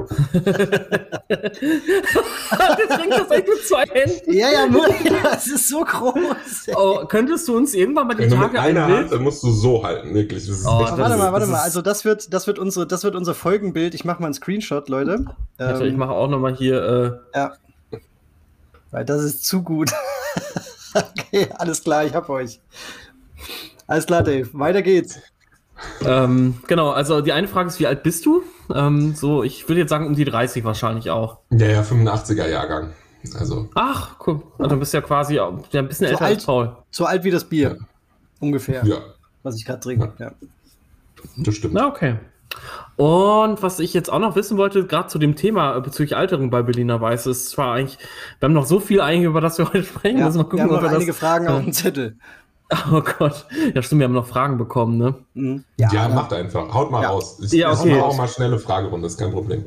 [1.28, 4.32] Jetzt trinkt das echt mit zwei Händen.
[4.32, 6.68] Ja, ja, nur, ja, es ist so groß.
[6.76, 9.50] Oh, könntest du uns irgendwann mal die wenn Tage mit einer Hand, dann musst du
[9.50, 10.48] so halten, wirklich.
[10.50, 11.60] Oh, warte mal, warte mal.
[11.60, 13.94] Also das wird, das wird unsere, das wird unser Folgenbild.
[13.94, 15.26] Ich mache mal einen Screenshot, Leute.
[15.58, 17.20] Ähm, ich mache auch nochmal hier.
[17.34, 17.52] Äh ja.
[18.90, 19.90] Weil das ist zu gut.
[20.94, 22.60] okay, alles klar, ich hab euch.
[23.86, 24.48] Alles klar, Dave.
[24.52, 25.20] Weiter geht's.
[26.04, 28.42] Ähm, genau, also die eine Frage ist, wie alt bist du?
[28.74, 31.38] Ähm, so, ich würde jetzt sagen, um die 30 wahrscheinlich auch.
[31.50, 32.92] Ja, ja, 85er Jahrgang.
[33.38, 33.68] Also.
[33.74, 34.42] Ach, cool.
[34.58, 36.76] Also du bist ja quasi ja, ein bisschen so älter alt, als Paul.
[36.90, 37.76] So alt wie das Bier.
[37.78, 37.86] Ja.
[38.40, 38.84] Ungefähr.
[38.84, 38.98] Ja.
[39.42, 40.12] Was ich gerade trinke.
[40.18, 40.32] Ja.
[41.36, 41.74] Das stimmt.
[41.74, 42.16] Na, okay.
[42.96, 46.62] Und was ich jetzt auch noch wissen wollte, gerade zu dem Thema bezüglich Alterung bei
[46.62, 47.98] Berliner Weiß, ist zwar eigentlich,
[48.38, 50.18] wir haben noch so viel eigentlich, über das wir heute sprechen.
[50.18, 52.18] Ja, gucken, wir haben noch einige das, Fragen auf dem Zettel.
[52.92, 53.46] Oh Gott.
[53.74, 55.14] Ja, stimmt, wir haben noch Fragen bekommen, ne?
[55.34, 55.64] Mhm.
[55.76, 56.72] Ja, ja, macht einfach.
[56.72, 57.10] Haut mal ja.
[57.10, 57.38] raus.
[57.42, 58.00] Ich, ja, okay.
[58.00, 59.64] auch mal schnelle Fragerunde, ist kein Problem.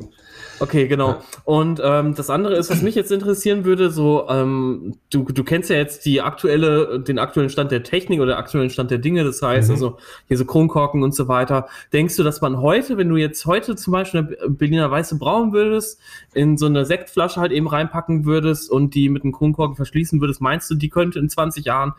[0.60, 1.10] Okay, genau.
[1.10, 1.22] Ja.
[1.44, 5.70] Und ähm, das andere ist, was mich jetzt interessieren würde, so, ähm, du, du kennst
[5.70, 9.42] ja jetzt die aktuelle, den aktuellen Stand der Technik oder aktuellen Stand der Dinge, das
[9.42, 9.76] heißt, mhm.
[9.76, 11.68] also hier so Kronkorken und so weiter.
[11.92, 15.52] Denkst du, dass man heute, wenn du jetzt heute zum Beispiel eine Berliner Weiße brauen
[15.52, 16.00] würdest,
[16.34, 20.40] in so eine Sektflasche halt eben reinpacken würdest und die mit einem Kronkorken verschließen würdest,
[20.40, 21.94] meinst du, die könnte in 20 Jahren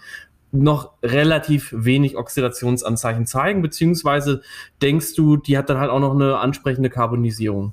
[0.53, 4.43] noch relativ wenig Oxidationsanzeichen zeigen, beziehungsweise
[4.81, 7.73] denkst du, die hat dann halt auch noch eine ansprechende Karbonisierung?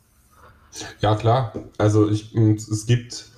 [1.00, 1.54] Ja, klar.
[1.78, 3.34] Also ich, es gibt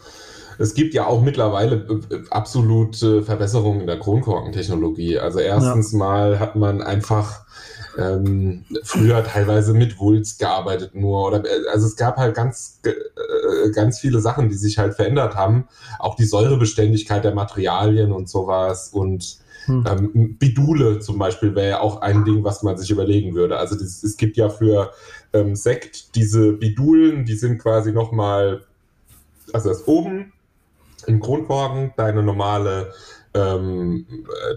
[0.58, 1.76] es gibt ja auch mittlerweile
[2.10, 5.20] äh, absolute Verbesserungen in der Kronkorkentechnologie.
[5.20, 5.98] Also erstens ja.
[5.98, 7.46] mal hat man einfach
[7.98, 14.00] ähm, früher teilweise mit Wulst gearbeitet nur oder also es gab halt ganz äh, ganz
[14.00, 15.68] viele Sachen, die sich halt verändert haben.
[16.00, 19.86] Auch die Säurebeständigkeit der Materialien und sowas und hm.
[19.88, 23.58] ähm, Bidule zum Beispiel wäre ja auch ein Ding, was man sich überlegen würde.
[23.58, 24.92] Also das, es gibt ja für
[25.34, 28.64] ähm, Sekt diese Bidulen, die sind quasi nochmal,
[29.54, 30.34] also das oben
[31.08, 32.94] im Kronkorken deine normale
[33.36, 34.06] ähm,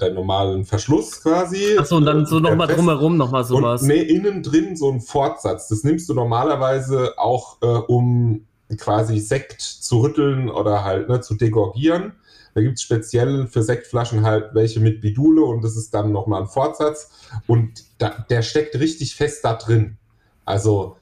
[0.00, 1.76] deinen normalen Verschluss quasi.
[1.76, 3.82] Achso, und dann so nochmal drumherum nochmal sowas.
[3.82, 5.68] Und nee, innen drin so ein Fortsatz.
[5.68, 11.34] Das nimmst du normalerweise auch, äh, um quasi Sekt zu rütteln oder halt ne, zu
[11.34, 12.12] degorgieren.
[12.54, 16.42] Da gibt es speziell für Sektflaschen halt welche mit Bidule und das ist dann nochmal
[16.42, 17.10] ein Fortsatz.
[17.46, 19.96] Und da, der steckt richtig fest da drin.
[20.44, 20.96] Also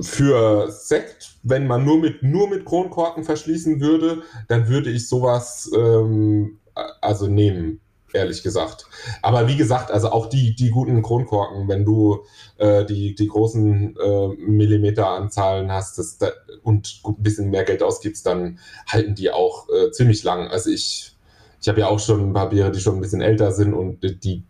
[0.00, 5.70] für Sekt, wenn man nur mit, nur mit Kronkorken verschließen würde, dann würde ich sowas
[5.76, 6.58] ähm,
[7.00, 7.80] also nehmen,
[8.12, 8.86] ehrlich gesagt.
[9.22, 12.24] Aber wie gesagt, also auch die, die guten Kronkorken, wenn du
[12.58, 16.30] äh, die, die großen äh, Millimeteranzahlen hast das, da,
[16.62, 20.48] und ein bisschen mehr Geld ausgibst, dann halten die auch äh, ziemlich lang.
[20.48, 21.16] Also ich,
[21.60, 24.02] ich habe ja auch schon ein paar Biere, die schon ein bisschen älter sind und
[24.24, 24.42] die,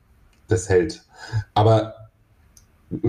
[0.48, 1.02] das hält.
[1.54, 1.94] Aber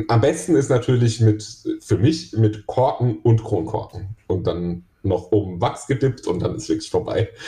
[0.07, 1.45] am besten ist natürlich mit,
[1.81, 4.15] für mich, mit Korken und Kronkorken.
[4.27, 7.29] Und dann noch oben Wachs gedippt und dann ist wirklich vorbei.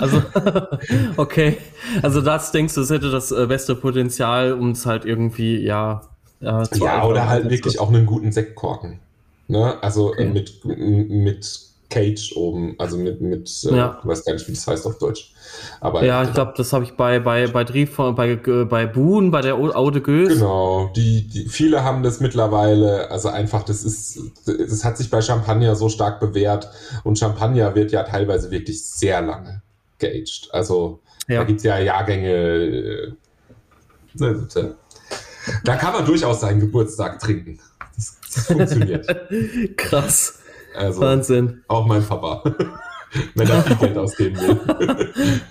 [0.00, 0.22] Also,
[1.16, 1.56] okay.
[2.02, 6.02] Also das denkst du, es hätte das äh, beste Potenzial, um es halt irgendwie, ja,
[6.40, 9.00] ja, ja oder halt wirklich auch einen guten Sektkorken.
[9.48, 9.82] Ne?
[9.82, 10.26] Also okay.
[10.26, 13.98] mit, mit Cage oben, also mit, mit äh, ja.
[14.00, 15.32] ich weiß gar nicht, wie das heißt auf Deutsch.
[15.80, 19.40] Aber ja, ich glaube, das habe ich bei, bei, bei Drief, bei, bei Buhn, bei
[19.40, 20.34] der Aude Gös.
[20.34, 25.22] Genau, die, die, viele haben das mittlerweile, also einfach, das ist, das hat sich bei
[25.22, 26.68] Champagner so stark bewährt
[27.04, 29.62] und Champagner wird ja teilweise wirklich sehr lange
[29.98, 30.48] geaged.
[30.52, 31.38] Also ja.
[31.38, 33.12] da gibt es ja Jahrgänge, äh,
[35.64, 37.60] da kann man durchaus seinen Geburtstag trinken.
[37.96, 39.06] Das, das funktioniert.
[39.76, 40.37] Krass.
[40.78, 41.62] Also, Wahnsinn.
[41.68, 42.42] Auch mein Papa,
[43.34, 45.40] wenn er viel Geld ausgeben will.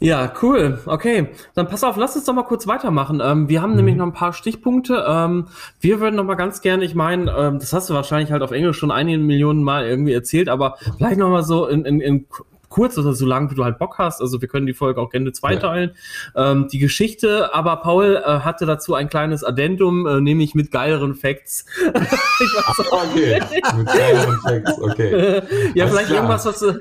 [0.00, 0.78] Ja, cool.
[0.86, 3.20] Okay, dann pass auf, lass uns doch mal kurz weitermachen.
[3.22, 3.76] Ähm, wir haben mhm.
[3.76, 5.04] nämlich noch ein paar Stichpunkte.
[5.08, 5.48] Ähm,
[5.80, 8.52] wir würden noch mal ganz gerne, ich meine, ähm, das hast du wahrscheinlich halt auf
[8.52, 12.26] Englisch schon einige Millionen Mal irgendwie erzählt, aber vielleicht noch mal so in, in, in
[12.68, 14.20] kurz oder so lang, wie du halt Bock hast.
[14.20, 15.92] Also wir können die Folge auch gerne zweiteilen.
[16.34, 16.52] Ja.
[16.52, 21.14] Ähm, die Geschichte, aber Paul äh, hatte dazu ein kleines Addendum, äh, nämlich mit geileren
[21.14, 21.64] Facts.
[22.40, 23.40] ich okay,
[23.76, 25.42] mit geileren Facts, okay.
[25.74, 26.10] ja, Alles vielleicht klar.
[26.10, 26.80] irgendwas, was du...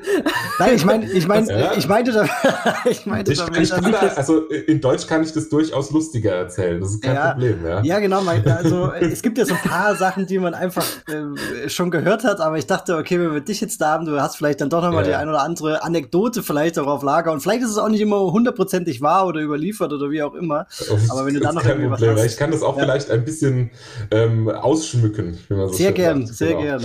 [0.59, 1.71] Nein, ich meine, ich meine, ja.
[1.75, 2.27] ich meinte, da,
[2.85, 6.33] ich meinte ich, damit, ich kann da, also in Deutsch kann ich das durchaus lustiger
[6.33, 6.81] erzählen.
[6.81, 7.81] Das ist kein ja, Problem, ja.
[7.81, 8.21] Ja, genau.
[8.27, 12.41] Also es gibt ja so ein paar Sachen, die man einfach äh, schon gehört hat,
[12.41, 14.81] aber ich dachte, okay, wenn wir dich jetzt da haben, du hast vielleicht dann doch
[14.81, 15.09] nochmal ja.
[15.09, 18.01] die ein oder andere Anekdote vielleicht auch auf Lager und vielleicht ist es auch nicht
[18.01, 20.67] immer hundertprozentig wahr oder überliefert oder wie auch immer.
[21.09, 22.83] Aber wenn du dann noch irgendwie Problem, was hast, Ich kann das auch ja.
[22.83, 23.71] vielleicht ein bisschen
[24.11, 25.37] ähm, ausschmücken.
[25.49, 26.37] So sehr gern, sagt.
[26.37, 26.61] sehr genau.
[26.61, 26.83] gern.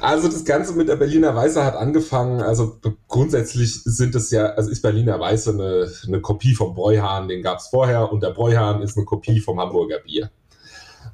[0.00, 2.78] Also das Ganze mit der Berliner Weiße hat angefangen, also
[3.08, 7.58] grundsätzlich sind es ja, also ist Berliner Weiße eine, eine Kopie vom Bräuhahn, den gab
[7.58, 10.30] es vorher und der Bräuhahn ist eine Kopie vom Hamburger Bier.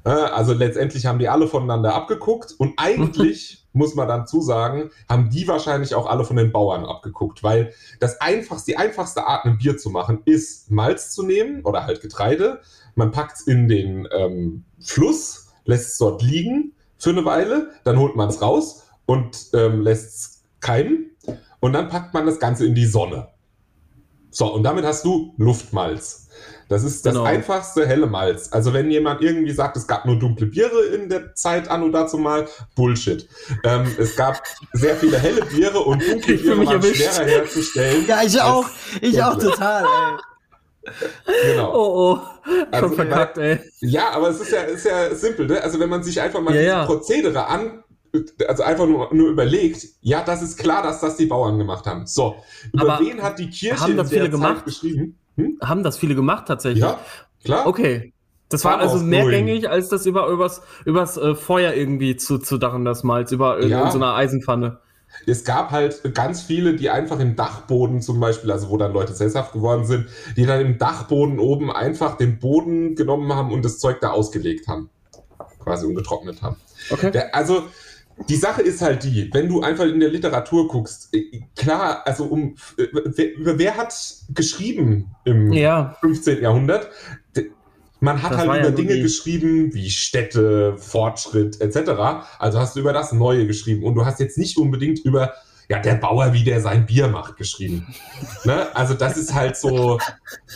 [0.05, 5.47] Also letztendlich haben die alle voneinander abgeguckt und eigentlich muss man dann zusagen, haben die
[5.47, 9.77] wahrscheinlich auch alle von den Bauern abgeguckt, weil das einfachste, die einfachste Art, ein Bier
[9.77, 12.61] zu machen, ist Malz zu nehmen oder halt Getreide.
[12.93, 17.97] Man packt es in den ähm, Fluss, lässt es dort liegen für eine Weile, dann
[17.97, 21.11] holt man es raus und ähm, lässt es keimen
[21.59, 23.29] und dann packt man das Ganze in die Sonne.
[24.29, 26.24] So, und damit hast du Luftmalz.
[26.67, 27.25] Das ist das genau.
[27.25, 28.51] einfachste helle Malz.
[28.51, 31.91] Also wenn jemand irgendwie sagt, es gab nur dunkle Biere in der Zeit an und
[31.91, 33.27] dazu mal, Bullshit.
[33.63, 34.41] Ähm, es gab
[34.73, 37.03] sehr viele helle Biere und dunkle Biere waren erwischt.
[37.03, 38.05] schwerer herzustellen.
[38.07, 38.65] Ja, ich auch.
[39.01, 40.91] Ich auch total, ey.
[41.51, 41.73] Genau.
[41.73, 42.51] Oh, oh.
[42.71, 43.59] Also, verkackt, ey.
[43.81, 45.61] Ja, aber es ist ja, ist ja simpel, ne?
[45.61, 46.85] Also wenn man sich einfach mal ja, diese ja.
[46.85, 47.83] Prozedere an,
[48.47, 52.05] also einfach nur, nur überlegt, ja, das ist klar, dass das die Bauern gemacht haben.
[52.05, 52.35] So,
[52.71, 54.57] über aber wen hat die Kirche haben das viele gemacht?
[54.57, 55.19] Zeit geschrieben?
[55.35, 55.57] Hm?
[55.61, 56.83] Haben das viele gemacht tatsächlich?
[56.83, 56.99] Ja,
[57.43, 57.67] klar.
[57.67, 58.13] Okay.
[58.49, 62.85] Das war also mehrgängig, als das über übers, übers äh, Feuer irgendwie zu, zu dachen,
[62.85, 63.85] das Malz, über ja.
[63.85, 64.79] in so einer Eisenpfanne.
[65.25, 69.13] Es gab halt ganz viele, die einfach im Dachboden zum Beispiel, also wo dann Leute
[69.13, 73.79] sesshaft geworden sind, die dann im Dachboden oben einfach den Boden genommen haben und das
[73.79, 74.89] Zeug da ausgelegt haben.
[75.59, 76.57] Quasi umgetrocknet haben.
[76.91, 77.11] Okay.
[77.11, 77.63] Der, also
[78.29, 82.25] die Sache ist halt die, wenn du einfach in der Literatur guckst, äh, klar, also
[82.25, 83.93] um äh, wer, wer hat
[84.33, 85.95] geschrieben im ja.
[85.99, 86.41] 15.
[86.41, 86.89] Jahrhundert?
[87.99, 92.27] Man hat das halt über ja Dinge geschrieben wie Städte, Fortschritt etc.
[92.39, 95.33] Also hast du über das Neue geschrieben und du hast jetzt nicht unbedingt über
[95.69, 97.87] ja, der Bauer, wie der sein Bier macht, geschrieben.
[98.45, 98.75] ne?
[98.75, 99.99] Also das ist halt so,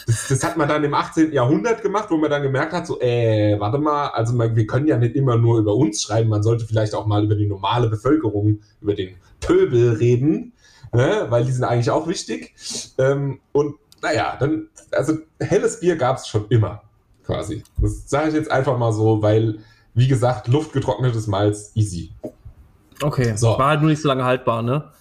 [0.06, 1.32] das, das, hat man dann im 18.
[1.32, 4.88] Jahrhundert gemacht, wo man dann gemerkt hat, so, äh, warte mal, also man, wir können
[4.88, 7.90] ja nicht immer nur über uns schreiben, man sollte vielleicht auch mal über die normale
[7.90, 10.54] Bevölkerung, über den Pöbel reden,
[10.94, 11.26] ne?
[11.30, 12.54] weil die sind eigentlich auch wichtig.
[12.98, 16.84] Ähm, und naja, dann, also helles Bier gab es schon immer,
[17.26, 17.64] quasi.
[17.82, 19.60] Das sage ich jetzt einfach mal so, weil,
[19.94, 22.12] wie gesagt, luftgetrocknetes Malz, easy.
[23.02, 23.58] Okay, so.
[23.58, 24.92] war halt nur nicht so lange haltbar, ne?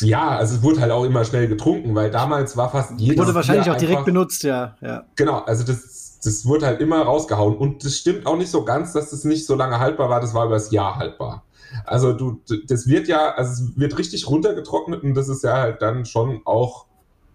[0.00, 3.34] Ja, also es wurde halt auch immer schnell getrunken, weil damals war fast jedes Wurde
[3.34, 4.76] wahrscheinlich Bier auch direkt benutzt, ja.
[4.80, 5.04] ja.
[5.16, 7.56] Genau, also das, das wurde halt immer rausgehauen.
[7.56, 10.34] Und das stimmt auch nicht so ganz, dass das nicht so lange haltbar war, das
[10.34, 11.44] war über das Jahr haltbar.
[11.84, 15.82] Also du, das wird ja, also es wird richtig runtergetrocknet und das ist ja halt
[15.82, 16.86] dann schon auch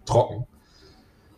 [0.05, 0.47] trocken.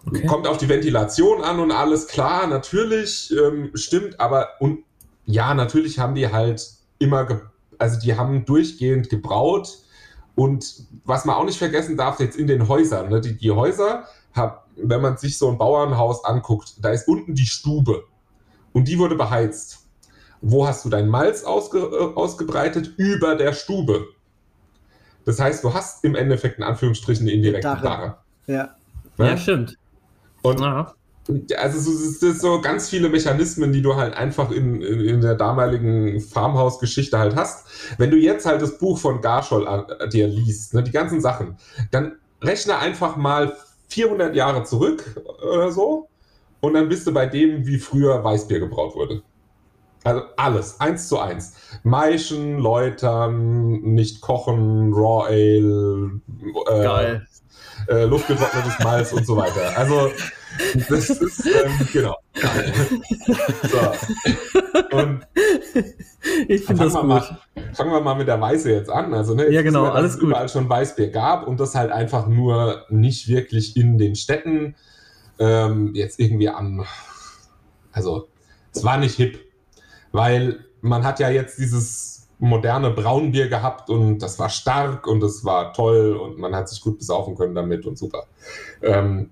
[0.07, 0.26] Okay.
[0.28, 4.84] Kommt auf die Ventilation an und alles klar, natürlich, ähm, stimmt, aber und
[5.26, 6.63] ja, natürlich haben die halt
[6.99, 7.41] immer,
[7.80, 9.80] also die haben durchgehend gebraut
[10.36, 14.05] und was man auch nicht vergessen darf, jetzt in den Häusern, ne, die, die Häuser,
[14.33, 18.03] hab, wenn man sich so ein Bauernhaus anguckt, da ist unten die Stube
[18.73, 19.79] und die wurde beheizt.
[20.41, 22.93] Wo hast du dein Malz ausge, äh, ausgebreitet?
[22.97, 24.07] Über der Stube.
[25.23, 28.17] Das heißt, du hast im Endeffekt in Anführungsstrichen eine indirekte Darre.
[28.45, 28.75] Ja.
[29.17, 29.25] ja.
[29.25, 29.77] Ja, stimmt.
[30.41, 30.59] Und.
[31.57, 35.36] Also es sind so ganz viele Mechanismen, die du halt einfach in, in, in der
[35.36, 37.67] damaligen Farmhaus-Geschichte halt hast.
[37.97, 41.21] Wenn du jetzt halt das Buch von Garschol an, äh, dir liest, ne, die ganzen
[41.21, 41.57] Sachen,
[41.91, 43.55] dann rechne einfach mal
[43.89, 46.09] 400 Jahre zurück oder so
[46.59, 49.23] und dann bist du bei dem, wie früher Weißbier gebraut wurde.
[50.03, 51.55] Also alles, eins zu eins.
[51.82, 56.21] Maischen, Läutern, nicht kochen, Raw Ale,
[56.69, 57.19] äh.
[57.88, 59.78] Äh, luftgetrocknetes Malz und so weiter.
[59.78, 60.11] Also
[60.89, 62.16] das ist, ähm, genau.
[63.64, 64.97] So.
[64.97, 65.28] Und
[66.47, 67.06] ich finde das gut.
[67.06, 67.38] Mal,
[67.74, 69.14] fangen wir mal mit der Weiße jetzt an.
[69.14, 70.30] Also, ne, ja, genau, alles es gut.
[70.30, 74.76] überall schon Weißbier gab und das halt einfach nur nicht wirklich in den Städten
[75.39, 76.86] ähm, jetzt irgendwie an.
[77.91, 78.28] Also,
[78.74, 79.45] es war nicht hip
[80.16, 85.43] weil man hat ja jetzt dieses moderne Braunbier gehabt und das war stark und es
[85.43, 88.26] war toll und man hat sich gut besaufen können damit und super.
[88.82, 89.32] Ähm,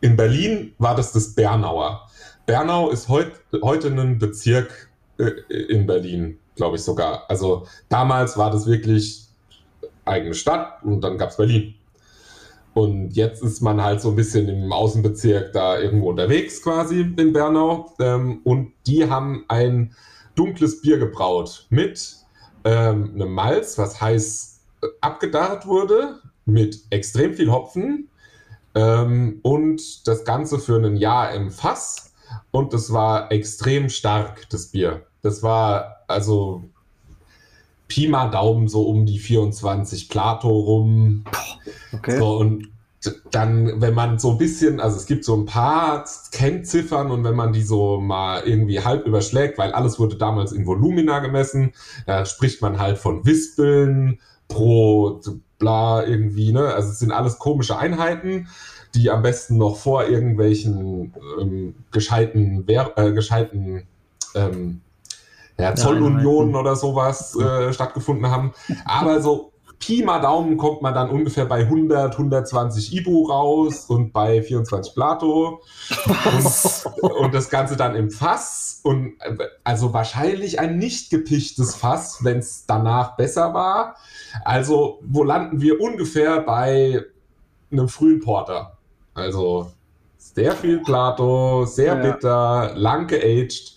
[0.00, 2.06] in Berlin war das das Bernauer.
[2.46, 3.32] Bernau ist heut,
[3.62, 5.30] heute ein Bezirk äh,
[5.68, 7.24] in Berlin, glaube ich sogar.
[7.28, 9.26] Also damals war das wirklich
[10.04, 11.74] eigene Stadt und dann gab es Berlin.
[12.72, 17.32] Und jetzt ist man halt so ein bisschen im Außenbezirk da irgendwo unterwegs quasi in
[17.32, 17.92] Bernau.
[17.98, 19.94] Ähm, und die haben ein
[20.34, 22.16] dunkles Bier gebraut mit
[22.64, 28.09] ähm, einem Malz, was heiß äh, abgedarrt wurde, mit extrem viel Hopfen
[28.74, 32.12] ähm, und das Ganze für ein Jahr im Fass.
[32.50, 35.06] Und das war extrem stark, das Bier.
[35.22, 36.64] Das war also
[37.88, 41.24] Pi mal Daumen so um die 24 Plato rum.
[41.92, 42.18] Okay.
[42.18, 42.68] So, und
[43.30, 47.34] dann, wenn man so ein bisschen, also es gibt so ein paar Kennziffern und wenn
[47.34, 51.72] man die so mal irgendwie halb überschlägt, weil alles wurde damals in Volumina gemessen,
[52.06, 55.20] da spricht man halt von Wispeln pro
[55.60, 56.74] bla irgendwie, ne?
[56.74, 58.48] Also es sind alles komische Einheiten,
[58.96, 63.86] die am besten noch vor irgendwelchen ähm, gescheiten, äh, gescheiten
[64.34, 64.80] ähm,
[65.56, 68.52] ja, Zollunionen oder sowas äh, stattgefunden haben.
[68.84, 69.49] Aber so
[69.80, 74.94] Pi mal Daumen kommt man dann ungefähr bei 100, 120 Ibu raus und bei 24
[74.94, 75.62] Plato.
[77.02, 78.80] Und, und, das Ganze dann im Fass.
[78.84, 79.14] Und
[79.64, 83.96] also wahrscheinlich ein nicht gepichtes Fass, wenn es danach besser war.
[84.44, 87.02] Also, wo landen wir ungefähr bei
[87.72, 88.76] einem frühen Porter?
[89.14, 89.72] Also
[90.18, 92.12] sehr viel Plato, sehr ja.
[92.12, 93.76] bitter, lang geaged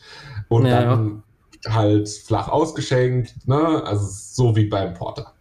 [0.50, 1.24] und ja, dann
[1.70, 3.82] halt flach ausgeschenkt, ne?
[3.86, 5.34] Also so wie beim Porter.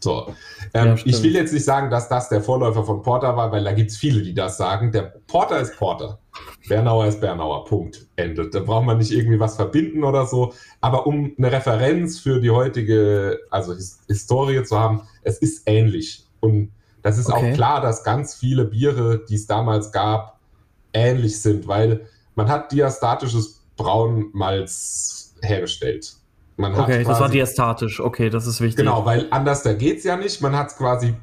[0.00, 0.34] So.
[0.74, 3.64] Ähm, ja, ich will jetzt nicht sagen, dass das der Vorläufer von Porter war, weil
[3.64, 4.92] da gibt es viele, die das sagen.
[4.92, 6.18] Der Porter ist Porter.
[6.68, 7.64] Bernauer ist Bernauer.
[7.64, 8.06] Punkt.
[8.16, 8.48] Ende.
[8.50, 10.52] Da braucht man nicht irgendwie was verbinden oder so.
[10.80, 16.26] Aber um eine Referenz für die heutige, also His Historie zu haben, es ist ähnlich.
[16.40, 16.72] Und
[17.02, 17.52] das ist okay.
[17.52, 20.38] auch klar, dass ganz viele Biere, die es damals gab,
[20.92, 26.16] ähnlich sind, weil man hat diastatisches Braunmalz hergestellt.
[26.56, 28.00] Man okay, quasi, das war diastatisch.
[28.00, 28.78] Okay, das ist wichtig.
[28.78, 30.40] Genau, weil anders da geht es ja nicht.
[30.40, 31.14] Man hat es quasi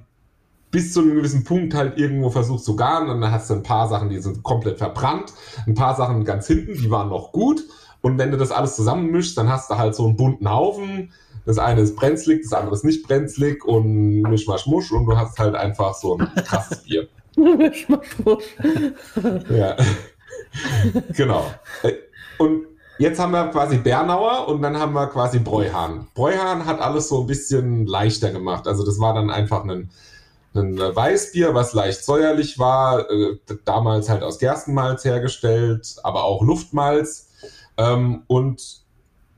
[0.69, 3.09] bis zu einem gewissen Punkt halt irgendwo versucht zu garen.
[3.09, 5.33] Und dann hast du ein paar Sachen, die sind komplett verbrannt.
[5.65, 7.63] Ein paar Sachen ganz hinten, die waren noch gut.
[8.01, 11.11] Und wenn du das alles zusammenmischst, dann hast du halt so einen bunten Haufen.
[11.45, 15.55] Das eine ist brenzlig, das andere ist nicht brenzlig und mischmasch und du hast halt
[15.55, 17.07] einfach so ein krasses Bier.
[17.35, 18.07] mischmasch
[19.49, 19.75] ja.
[21.15, 21.45] genau.
[22.37, 22.65] Und
[22.99, 26.07] Jetzt haben wir quasi Bernauer und dann haben wir quasi Bräuhahn.
[26.13, 28.67] Bräuhahn hat alles so ein bisschen leichter gemacht.
[28.67, 29.89] Also das war dann einfach ein,
[30.53, 37.29] ein Weißbier, was leicht säuerlich war, äh, damals halt aus Gerstenmalz hergestellt, aber auch Luftmalz.
[37.77, 38.83] Ähm, und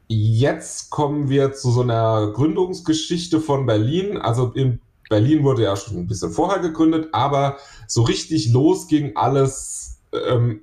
[0.08, 4.18] jetzt kommen wir zu so einer Gründungsgeschichte von Berlin.
[4.18, 9.16] Also in Berlin wurde ja schon ein bisschen vorher gegründet, aber so richtig los ging
[9.16, 10.62] alles ähm,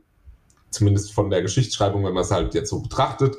[0.73, 3.37] zumindest von der Geschichtsschreibung, wenn man es halt jetzt so betrachtet,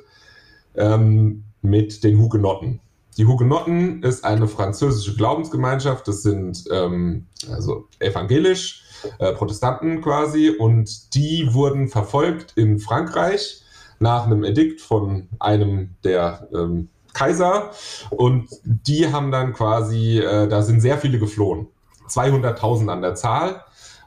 [0.75, 2.79] ähm, mit den Hugenotten.
[3.17, 6.07] die Hugenotten ist eine französische Glaubensgemeinschaft.
[6.07, 8.83] Das sind ähm, also evangelisch,
[9.19, 10.49] äh, Protestanten quasi.
[10.49, 13.61] Und die wurden verfolgt in Frankreich
[13.99, 17.71] nach einem Edikt von einem der ähm, Kaiser.
[18.09, 21.67] Und die haben dann quasi, äh, da sind sehr viele geflohen.
[22.09, 23.63] 200.000 an der Zahl.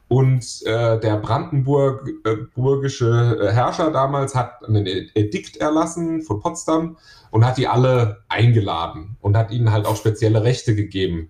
[0.09, 6.97] Und äh, der brandenburgische äh, Herrscher damals hat einen Edikt erlassen von Potsdam
[7.33, 11.29] und hat die alle eingeladen und hat ihnen halt auch spezielle Rechte gegeben.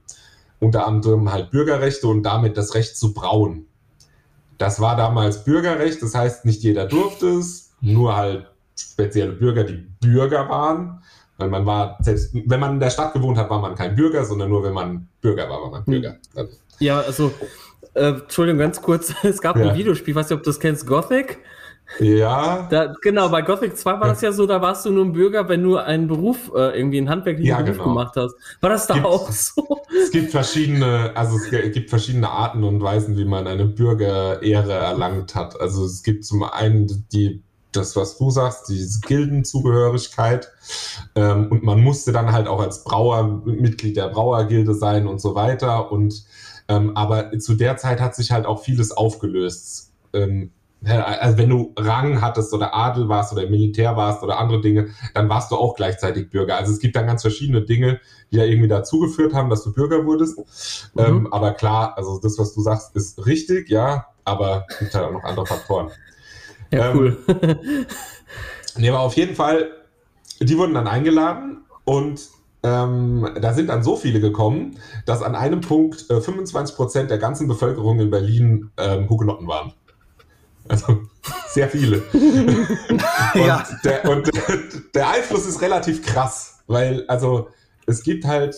[0.61, 3.64] Unter anderem halt Bürgerrechte und damit das Recht zu brauen.
[4.59, 8.47] Das war damals Bürgerrecht, das heißt, nicht jeder durfte es, nur halt
[8.79, 11.03] spezielle Bürger, die Bürger waren.
[11.39, 14.24] Weil man war, selbst wenn man in der Stadt gewohnt hat, war man kein Bürger,
[14.24, 16.16] sondern nur wenn man Bürger war, war man Bürger.
[16.35, 16.53] Also.
[16.79, 17.33] Ja, also
[17.97, 19.15] äh, Entschuldigung, ganz kurz.
[19.23, 19.71] Es gab ja.
[19.71, 21.39] ein Videospiel, ich weiß nicht, ob du das kennst, Gothic.
[22.01, 22.67] Ja.
[22.69, 25.49] Da, genau, bei Gothic 2 war das ja so, da warst du nur ein Bürger,
[25.49, 27.89] wenn du einen Beruf, äh, irgendwie einen handwerklichen ja, Beruf genau.
[27.91, 28.35] gemacht hast.
[28.61, 29.83] War das da gibt, auch so?
[30.03, 35.35] Es gibt verschiedene, also es gibt verschiedene Arten und Weisen, wie man eine Bürgerehre erlangt
[35.35, 35.61] hat.
[35.61, 37.41] Also es gibt zum einen die,
[37.71, 40.51] das, was du sagst, diese Gildenzugehörigkeit.
[41.15, 45.35] Ähm, und man musste dann halt auch als Brauer Mitglied der Brauergilde sein und so
[45.35, 45.93] weiter.
[45.93, 46.25] Und
[46.69, 49.93] ähm, aber zu der Zeit hat sich halt auch vieles aufgelöst.
[50.12, 50.51] Ähm,
[50.85, 55.29] also wenn du Rang hattest oder Adel warst oder Militär warst oder andere Dinge, dann
[55.29, 56.57] warst du auch gleichzeitig Bürger.
[56.57, 58.01] Also es gibt dann ganz verschiedene Dinge,
[58.31, 60.39] die ja irgendwie dazugeführt haben, dass du Bürger wurdest.
[60.95, 61.03] Mhm.
[61.05, 65.07] Ähm, aber klar, also das, was du sagst, ist richtig, ja, aber es gibt halt
[65.07, 65.91] auch noch andere Faktoren.
[66.71, 67.17] Ja, ähm, cool.
[68.77, 69.71] nee, aber auf jeden Fall,
[70.41, 72.21] die wurden dann eingeladen und
[72.67, 77.19] ähm, da sind dann so viele gekommen, dass an einem Punkt äh, 25 Prozent der
[77.19, 79.73] ganzen Bevölkerung in Berlin ähm, Hugenotten waren.
[80.69, 81.03] Also
[81.49, 82.03] sehr viele.
[82.12, 83.01] und,
[83.35, 83.64] ja.
[83.85, 84.31] der, und
[84.95, 87.49] der Einfluss ist relativ krass, weil also
[87.87, 88.57] es gibt halt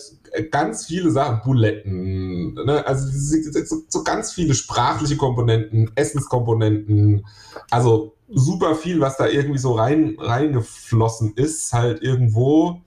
[0.49, 2.85] ganz viele Sachen, Buletten, ne?
[2.87, 7.27] also so, so ganz viele sprachliche Komponenten, Essenskomponenten,
[7.69, 12.81] also super viel, was da irgendwie so rein, reingeflossen ist, halt irgendwo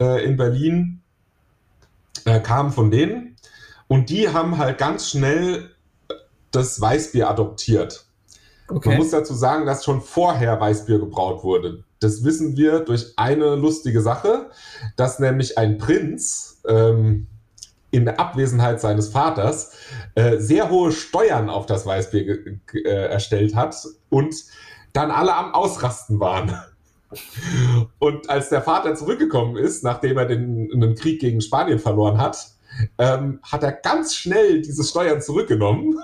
[0.00, 1.02] äh, in Berlin,
[2.24, 3.36] äh, kam von denen.
[3.88, 5.70] Und die haben halt ganz schnell
[6.50, 8.06] das Weißbier adoptiert.
[8.68, 8.90] Okay.
[8.90, 11.84] Man muss dazu sagen, dass schon vorher Weißbier gebraut wurde.
[12.00, 14.50] Das wissen wir durch eine lustige Sache,
[14.96, 17.28] dass nämlich ein Prinz ähm,
[17.90, 19.72] in der Abwesenheit seines Vaters
[20.14, 23.76] äh, sehr hohe Steuern auf das Weißbier äh, erstellt hat
[24.10, 24.34] und
[24.96, 26.58] dann alle am Ausrasten waren.
[27.98, 32.48] Und als der Vater zurückgekommen ist, nachdem er den, einen Krieg gegen Spanien verloren hat,
[32.98, 35.98] ähm, hat er ganz schnell diese Steuern zurückgenommen,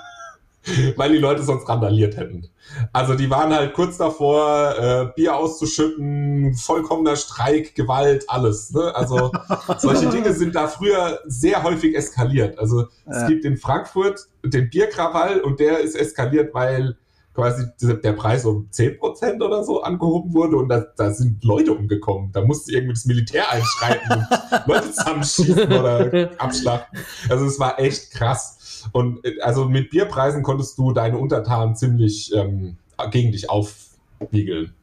[0.97, 2.49] weil die Leute sonst randaliert hätten.
[2.93, 8.73] Also die waren halt kurz davor, äh, Bier auszuschütten, vollkommener Streik, Gewalt, alles.
[8.73, 8.95] Ne?
[8.95, 9.33] Also
[9.79, 12.59] solche Dinge sind da früher sehr häufig eskaliert.
[12.59, 12.87] Also ja.
[13.07, 16.97] es gibt in Frankfurt den Bierkrawall und der ist eskaliert, weil
[17.35, 22.31] quasi der Preis um 10% oder so angehoben wurde und da, da sind Leute umgekommen.
[22.33, 24.27] Da musste irgendwie das Militär einschreiten und
[24.67, 26.99] Leute zusammenschießen oder abschlachten.
[27.29, 28.89] Also es war echt krass.
[28.93, 32.77] Und äh, also mit Bierpreisen konntest du deine Untertanen ziemlich ähm,
[33.11, 34.75] gegen dich aufwiegeln.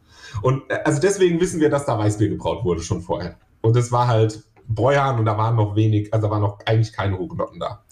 [0.42, 3.36] Und äh, also deswegen wissen wir, dass da Weißbier gebraut wurde schon vorher.
[3.62, 6.94] Und es war halt Bräuhahn und da waren noch wenig, also da waren noch eigentlich
[6.94, 7.84] keine Hugenotten da.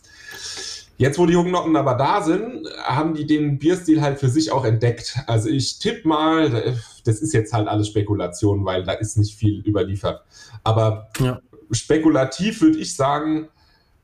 [0.99, 4.65] Jetzt, wo die Hugenotten aber da sind, haben die den Bierstil halt für sich auch
[4.65, 5.19] entdeckt.
[5.27, 6.75] Also ich tippe mal,
[7.05, 10.23] das ist jetzt halt alles Spekulation, weil da ist nicht viel überliefert.
[10.63, 11.39] Aber ja.
[11.69, 13.47] spekulativ würde ich sagen,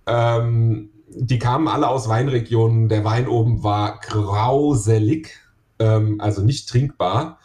[0.05, 2.89] ähm, die kamen alle aus Weinregionen.
[2.89, 5.31] Der Wein oben war grauselig,
[5.79, 7.39] ähm, also nicht trinkbar.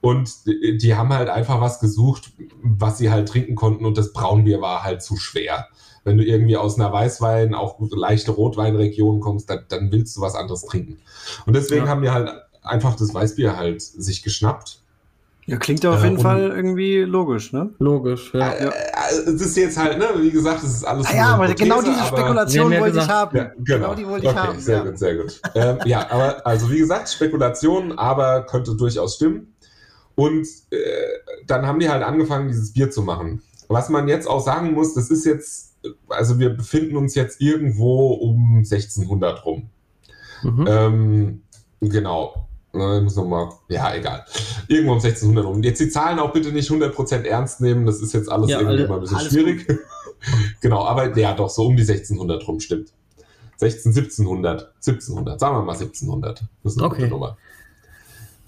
[0.00, 2.32] Und die haben halt einfach was gesucht,
[2.62, 3.84] was sie halt trinken konnten.
[3.84, 5.68] Und das Braunbier war halt zu schwer
[6.04, 10.34] wenn du irgendwie aus einer Weißwein, auch leichte Rotweinregion kommst, dann, dann willst du was
[10.34, 10.98] anderes trinken.
[11.46, 11.90] Und deswegen ja.
[11.90, 12.30] haben wir halt
[12.62, 14.80] einfach das Weißbier halt sich geschnappt.
[15.46, 17.68] Ja, klingt ja auf jeden äh, Fall irgendwie logisch, ne?
[17.78, 18.50] Logisch, ja.
[18.50, 18.70] Äh,
[19.26, 21.06] es ist jetzt halt, ne, wie gesagt, es ist alles.
[21.06, 23.36] Ah, ja, aber genau diese Spekulation wollte ich haben.
[23.36, 23.64] Ja, genau.
[23.64, 23.94] genau.
[23.94, 24.58] die wollte ich okay, haben.
[24.58, 24.84] Sehr ja.
[24.84, 25.40] gut, sehr gut.
[25.54, 29.54] ähm, ja, aber also wie gesagt, Spekulation, aber könnte durchaus stimmen.
[30.14, 30.76] Und äh,
[31.46, 33.42] dann haben die halt angefangen, dieses Bier zu machen.
[33.68, 35.63] Was man jetzt auch sagen muss, das ist jetzt
[36.08, 39.70] also wir befinden uns jetzt irgendwo um 1600 rum.
[40.42, 40.66] Mhm.
[40.68, 41.42] Ähm,
[41.80, 42.48] genau.
[42.72, 44.24] Ich muss nochmal, ja, egal.
[44.66, 45.62] Irgendwo um 1600 rum.
[45.62, 48.78] Jetzt die Zahlen auch bitte nicht 100% ernst nehmen, das ist jetzt alles ja, irgendwie
[48.78, 49.66] alle, mal ein bisschen schwierig.
[50.60, 52.92] genau, aber ja, doch, so um die 1600 rum, stimmt.
[53.58, 56.40] 16, 1700, 1700, sagen wir mal 1700.
[56.62, 57.02] Das ist eine okay.
[57.02, 57.36] gute Nummer.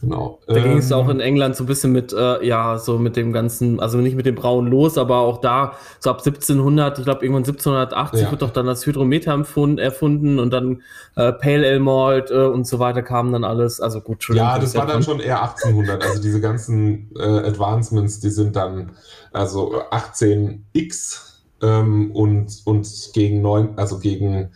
[0.03, 0.41] Genau.
[0.47, 3.17] Da ähm, ging es auch in England so ein bisschen mit, äh, ja, so mit
[3.17, 7.05] dem ganzen, also nicht mit dem Brauen los, aber auch da, so ab 1700, ich
[7.05, 8.31] glaube irgendwann 1780 ja.
[8.31, 9.43] wird doch dann das Hydrometer
[9.79, 10.83] erfunden und dann
[11.17, 13.81] äh, Pale Ale Malt äh, und so weiter kam dann alles.
[13.81, 14.29] Also gut.
[14.35, 16.05] Ja, das war dann schon eher 1800.
[16.05, 18.93] Also diese ganzen äh, Advancements, die sind dann
[19.33, 21.21] also 18x
[21.63, 24.51] ähm, und, und gegen neun, also gegen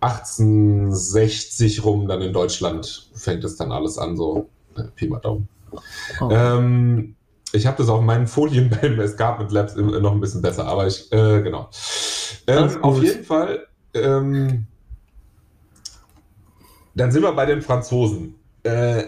[0.00, 4.50] 1860 rum dann in Deutschland fängt es dann alles an, so
[4.94, 5.48] Pi mal Daumen.
[6.20, 6.30] Oh.
[6.30, 7.16] Ähm,
[7.52, 11.10] ich habe das auf meinen Folien beim Escarpment Labs noch ein bisschen besser, aber ich,
[11.12, 11.68] äh, genau.
[12.46, 14.66] Ähm, auf jeden Fall, ähm,
[16.94, 18.34] dann sind wir bei den Franzosen.
[18.62, 19.04] Äh,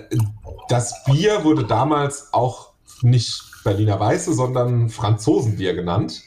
[0.69, 6.23] das Bier wurde damals auch nicht Berliner Weiße, sondern Franzosenbier genannt,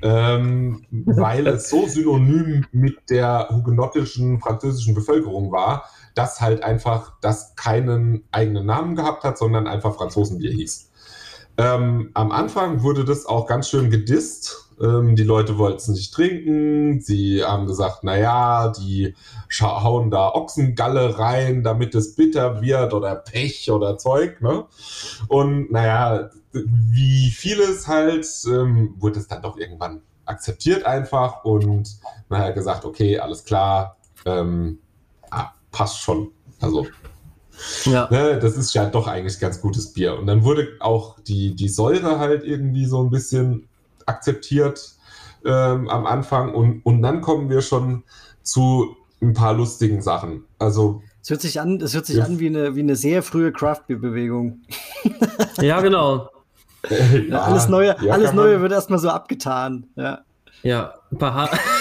[0.00, 7.54] ähm, weil es so synonym mit der hugenottischen französischen Bevölkerung war, das halt einfach das
[7.56, 10.90] keinen eigenen Namen gehabt hat, sondern einfach Franzosenbier hieß.
[11.58, 14.70] Ähm, am Anfang wurde das auch ganz schön gedisst.
[14.80, 17.00] Ähm, die Leute wollten es nicht trinken.
[17.02, 19.14] Sie haben gesagt, naja, die
[19.60, 24.40] hauen da Ochsengalle rein, damit es bitter wird oder Pech oder Zeug.
[24.40, 24.64] Ne?
[25.28, 31.98] Und naja, wie vieles halt, ähm, wurde es dann doch irgendwann akzeptiert einfach und
[32.28, 34.78] man hat gesagt, okay, alles klar, ähm,
[35.70, 36.30] passt schon.
[36.60, 36.86] Also,
[37.84, 38.08] ja.
[38.10, 40.18] ne, das ist ja doch eigentlich ganz gutes Bier.
[40.18, 43.68] Und dann wurde auch die, die Säure halt irgendwie so ein bisschen
[44.06, 44.94] akzeptiert
[45.44, 46.54] ähm, am Anfang.
[46.54, 48.02] Und, und dann kommen wir schon
[48.42, 50.44] zu ein paar lustigen Sachen.
[50.58, 51.02] Also.
[51.22, 52.24] Es hört sich an, es hört sich ja.
[52.24, 54.60] an wie eine, wie eine sehr frühe Craft-Bewegung.
[55.60, 56.30] ja, genau.
[57.28, 59.86] Ja, alles Neue, ja, alles Neue wird erstmal so abgetan.
[59.96, 60.20] Ja,
[60.62, 61.50] ja ein paar ha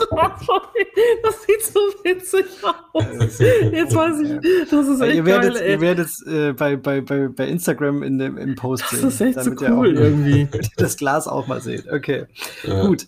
[1.22, 2.46] das, sieht so witzig
[2.92, 3.38] aus.
[3.38, 7.28] Jetzt weiß ich, das ist echt ihr werdet, geil, Ihr werdet äh, bei, bei, bei,
[7.28, 9.02] bei Instagram in dem, im Post sehen.
[9.02, 10.48] Das ist echt so cool irgendwie.
[10.76, 11.90] das Glas auch mal seht.
[11.90, 12.26] Okay,
[12.64, 12.86] ja.
[12.86, 13.06] gut.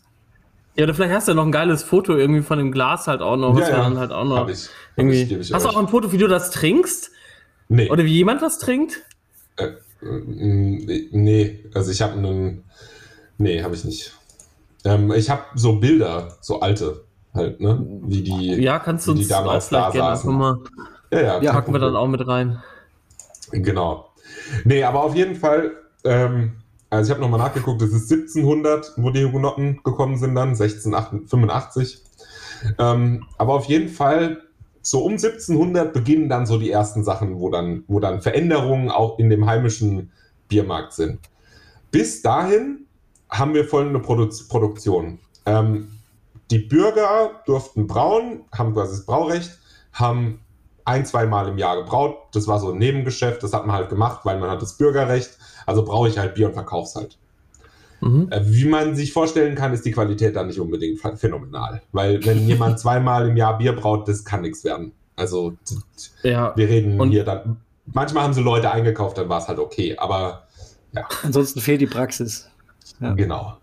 [0.74, 3.20] Ja, oder vielleicht hast du ja noch ein geiles Foto irgendwie von dem Glas halt
[3.20, 3.58] auch noch.
[3.58, 3.76] Ja, ja.
[3.76, 4.38] dann halt auch noch.
[4.38, 4.68] Hab ich.
[4.96, 5.24] irgendwie.
[5.24, 7.10] Hab ich, hast du auch ein Foto, wie du das trinkst?
[7.68, 7.90] Nee.
[7.90, 9.02] Oder wie jemand das trinkt?
[9.56, 12.64] Äh, äh nee, also ich habe einen.
[13.38, 14.12] Nee, habe ich nicht.
[14.84, 17.04] Ähm, ich habe so Bilder, so alte
[17.34, 17.84] halt, ne?
[18.02, 20.32] Wie die, ja, kannst du die damals da saßen.
[20.32, 20.58] Mal,
[21.10, 22.62] ja, ja, ja packen wir dann auch mit rein.
[23.50, 24.10] Genau.
[24.64, 25.72] Nee, aber auf jeden Fall,
[26.04, 26.52] ähm,
[26.90, 32.02] also ich habe nochmal nachgeguckt, es ist 1700, wo die Hugenotten gekommen sind dann, 1685.
[32.78, 34.42] Ähm, aber auf jeden Fall,
[34.82, 39.18] so um 1700 beginnen dann so die ersten Sachen, wo dann, wo dann Veränderungen auch
[39.18, 40.10] in dem heimischen
[40.48, 41.20] Biermarkt sind.
[41.90, 42.81] Bis dahin
[43.32, 45.18] haben wir folgende Produ Produktion.
[45.46, 45.88] Ähm,
[46.50, 49.58] die Bürger durften brauen, haben quasi das Braurecht,
[49.92, 50.40] haben
[50.84, 52.16] ein, zwei Mal im Jahr gebraut.
[52.32, 55.38] Das war so ein Nebengeschäft, das hat man halt gemacht, weil man hat das Bürgerrecht.
[55.66, 57.18] Also brauche ich halt Bier und verkaufe es halt.
[58.00, 58.28] Mhm.
[58.30, 61.82] Äh, wie man sich vorstellen kann, ist die Qualität dann nicht unbedingt phänomenal.
[61.92, 64.92] Weil wenn jemand zweimal im Jahr Bier braut, das kann nichts werden.
[65.16, 65.54] Also
[66.22, 66.52] ja.
[66.56, 67.58] wir reden und hier dann.
[67.86, 70.46] Manchmal haben sie Leute eingekauft, dann war es halt okay, aber
[70.94, 71.06] ja.
[71.22, 72.48] Ansonsten fehlt die Praxis.
[73.00, 73.14] Ja.
[73.14, 73.56] Genau.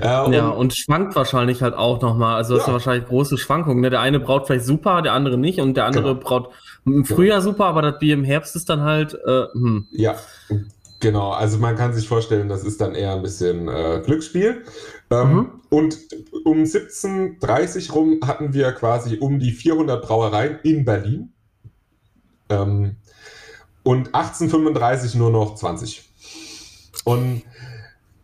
[0.00, 2.36] Äh, und ja, und schwankt wahrscheinlich halt auch nochmal.
[2.36, 2.64] Also, das ja.
[2.66, 3.80] sind wahrscheinlich große Schwankungen.
[3.80, 3.90] Ne?
[3.90, 5.60] Der eine braut vielleicht super, der andere nicht.
[5.60, 6.20] Und der andere genau.
[6.20, 6.50] braut
[6.86, 7.52] im Frühjahr genau.
[7.52, 9.14] super, aber das Bier im Herbst ist dann halt.
[9.26, 9.88] Äh, hm.
[9.90, 10.16] Ja,
[11.00, 11.30] genau.
[11.30, 14.64] Also, man kann sich vorstellen, das ist dann eher ein bisschen äh, Glücksspiel.
[15.10, 15.50] Ähm, mhm.
[15.70, 15.98] Und
[16.44, 21.32] um 1730 rum hatten wir quasi um die 400 Brauereien in Berlin.
[22.48, 22.96] Ähm,
[23.82, 26.10] und 1835 nur noch 20.
[27.04, 27.42] Und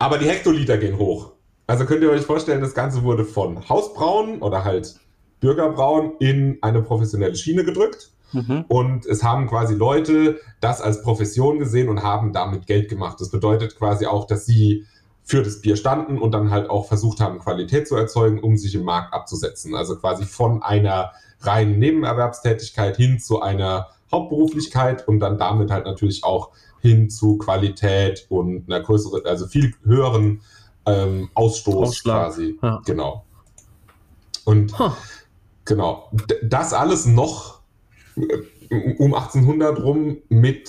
[0.00, 1.32] aber die Hektoliter gehen hoch.
[1.66, 4.96] Also könnt ihr euch vorstellen, das Ganze wurde von Hausbrauen oder halt
[5.40, 8.10] Bürgerbrauen in eine professionelle Schiene gedrückt.
[8.32, 8.64] Mhm.
[8.66, 13.20] Und es haben quasi Leute das als Profession gesehen und haben damit Geld gemacht.
[13.20, 14.86] Das bedeutet quasi auch, dass sie
[15.22, 18.74] für das Bier standen und dann halt auch versucht haben, Qualität zu erzeugen, um sich
[18.74, 19.74] im Markt abzusetzen.
[19.74, 26.24] Also quasi von einer reinen Nebenerwerbstätigkeit hin zu einer Hauptberuflichkeit und dann damit halt natürlich
[26.24, 26.50] auch
[26.80, 30.40] hin zu Qualität und einer größeren, also viel höheren
[30.86, 32.28] ähm, Ausstoß Ausschlag.
[32.28, 32.58] quasi.
[32.62, 32.80] Ja.
[32.84, 33.24] Genau.
[34.44, 34.90] Und huh.
[35.64, 36.10] genau,
[36.42, 37.60] das alles noch
[38.16, 40.68] äh, um 1800 rum mit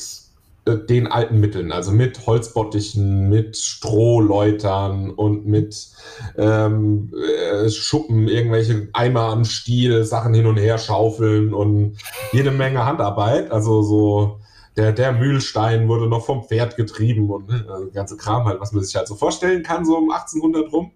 [0.65, 5.89] äh, den alten Mitteln, also mit Holzbottichen, mit Strohläutern und mit
[6.37, 11.97] ähm, äh, Schuppen, irgendwelche Eimer am Stiel, Sachen hin und her schaufeln und
[12.31, 13.51] jede Menge Handarbeit.
[13.51, 14.40] Also so
[14.77, 18.71] der, der Mühlstein wurde noch vom Pferd getrieben und ne, also ganze Kram halt, was
[18.71, 20.91] man sich halt so vorstellen kann, so um 1800 rum.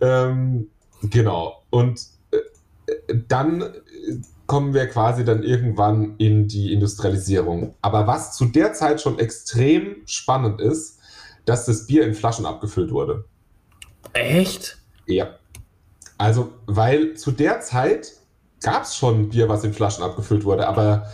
[0.00, 0.70] Ähm,
[1.02, 1.62] genau.
[1.70, 3.64] Und äh, dann
[4.46, 7.74] kommen wir quasi dann irgendwann in die Industrialisierung.
[7.82, 10.98] Aber was zu der Zeit schon extrem spannend ist,
[11.44, 13.24] dass das Bier in Flaschen abgefüllt wurde.
[14.12, 14.78] Echt?
[15.06, 15.38] Ja.
[16.18, 18.12] Also, weil zu der Zeit
[18.62, 21.06] gab es schon Bier, was in Flaschen abgefüllt wurde, aber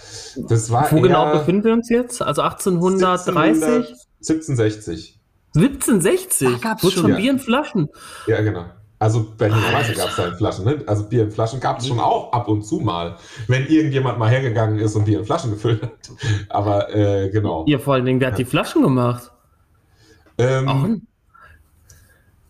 [0.49, 0.91] das war.
[0.91, 2.23] Wo genau befinden wir uns jetzt?
[2.23, 3.95] Also 1830?
[4.21, 5.19] 1760.
[5.55, 6.61] 1760?
[6.61, 7.17] Gab es schon ja.
[7.17, 7.89] Bier in Flaschen?
[8.27, 8.67] Ja, genau.
[8.99, 10.83] Also Berliner Weisse gab es da in Flaschen, ne?
[10.87, 13.17] Also Bier in Flaschen gab es schon auch ab und zu mal,
[13.47, 15.93] wenn irgendjemand mal hergegangen ist und Bier in Flaschen gefüllt hat.
[16.49, 17.65] Aber äh, genau.
[17.67, 19.31] Ihr vor allen Dingen, wer hat die Flaschen gemacht?
[20.39, 21.07] Ähm,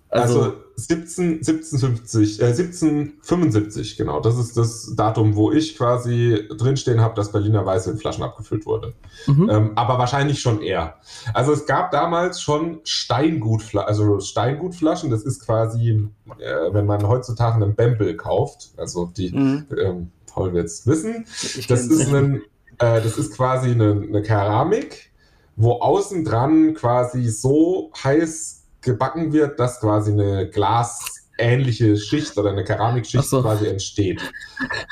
[0.09, 4.20] also, also 17, 1750, äh, 1775, genau.
[4.20, 8.66] Das ist das Datum, wo ich quasi drinstehen habe, dass Berliner Weiße in Flaschen abgefüllt
[8.66, 8.94] wurde.
[9.26, 9.50] Mhm.
[9.50, 10.96] Ähm, aber wahrscheinlich schon eher.
[11.34, 17.57] Also es gab damals schon Steingutflaschen, also Steingutflaschen, das ist quasi, äh, wenn man heutzutage
[17.57, 19.66] einen Bembel kauft, also die, mhm.
[19.82, 21.26] ähm, Paul wird es wissen,
[21.68, 22.42] das ist, ein,
[22.78, 25.11] äh, das ist quasi eine, eine Keramik,
[25.57, 32.64] wo außen dran quasi so heiß gebacken wird, dass quasi eine glasähnliche Schicht oder eine
[32.64, 33.43] Keramikschicht so.
[33.43, 34.22] quasi entsteht.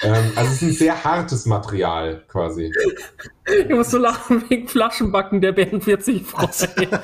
[0.02, 2.72] Ähm, also es ist ein sehr hartes Material quasi.
[3.46, 7.00] Ich muss so lachen wegen Flaschenbacken der Bären 40 Freunde.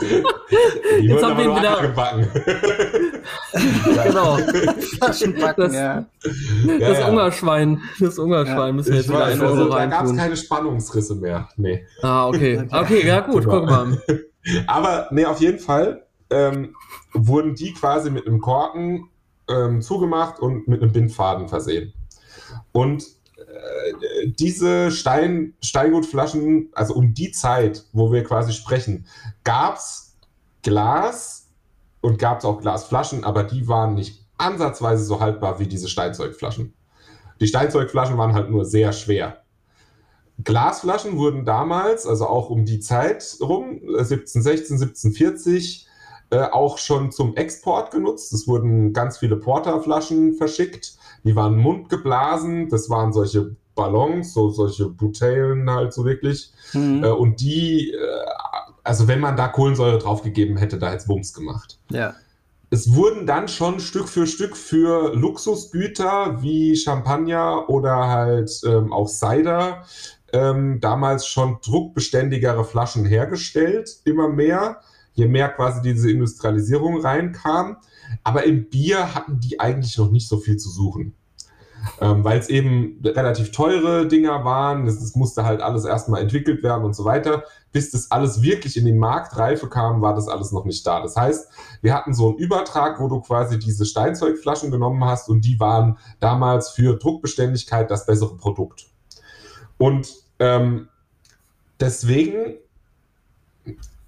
[0.00, 2.28] Die Jetzt haben wir ihn wieder gebacken.
[4.04, 4.36] genau.
[4.36, 6.04] Flaschenbacken, das, ja.
[6.78, 7.80] Das ja, Ungarschwein.
[8.00, 8.72] Das Ungarschwein ja.
[8.72, 11.48] müssen wir jetzt wieder weiß, also, Da gab es keine Spannungsrisse mehr.
[11.56, 11.86] Nee.
[12.02, 12.64] Ah, okay.
[12.70, 14.00] Okay, ja gut, guck mal.
[14.66, 16.74] Aber nee, auf jeden Fall ähm,
[17.12, 19.08] wurden die quasi mit einem Korken
[19.48, 21.92] ähm, zugemacht und mit einem Bindfaden versehen.
[22.72, 23.04] Und
[23.36, 29.06] äh, diese Stein, Steingutflaschen, also um die Zeit, wo wir quasi sprechen,
[29.44, 30.16] gab es
[30.62, 31.48] Glas
[32.00, 36.74] und gab es auch Glasflaschen, aber die waren nicht ansatzweise so haltbar wie diese Steinzeugflaschen.
[37.40, 39.42] Die Steinzeugflaschen waren halt nur sehr schwer.
[40.44, 45.86] Glasflaschen wurden damals, also auch um die Zeit rum, 1716, äh, 1740,
[46.30, 48.32] äh, auch schon zum Export genutzt.
[48.32, 50.96] Es wurden ganz viele Porterflaschen verschickt.
[51.24, 52.68] Die waren mundgeblasen.
[52.68, 56.52] Das waren solche Ballons, so solche Bouteillen halt so wirklich.
[56.74, 57.02] Mhm.
[57.02, 57.96] Äh, und die, äh,
[58.84, 61.78] also wenn man da Kohlensäure draufgegeben hätte, da hätte es Wumms gemacht.
[61.90, 62.14] Ja.
[62.70, 69.08] Es wurden dann schon Stück für Stück für Luxusgüter wie Champagner oder halt ähm, auch
[69.08, 69.84] Cider
[70.32, 74.80] ähm, damals schon druckbeständigere Flaschen hergestellt, immer mehr,
[75.12, 77.78] je mehr quasi diese Industrialisierung reinkam.
[78.24, 81.14] Aber im Bier hatten die eigentlich noch nicht so viel zu suchen.
[82.00, 86.84] Ähm, weil es eben relativ teure Dinger waren, es musste halt alles erstmal entwickelt werden
[86.84, 87.44] und so weiter.
[87.72, 91.00] Bis das alles wirklich in die Marktreife kam, war das alles noch nicht da.
[91.00, 91.48] Das heißt,
[91.80, 95.98] wir hatten so einen Übertrag, wo du quasi diese Steinzeugflaschen genommen hast und die waren
[96.18, 98.88] damals für Druckbeständigkeit das bessere Produkt.
[99.78, 100.88] Und ähm,
[101.80, 102.54] deswegen,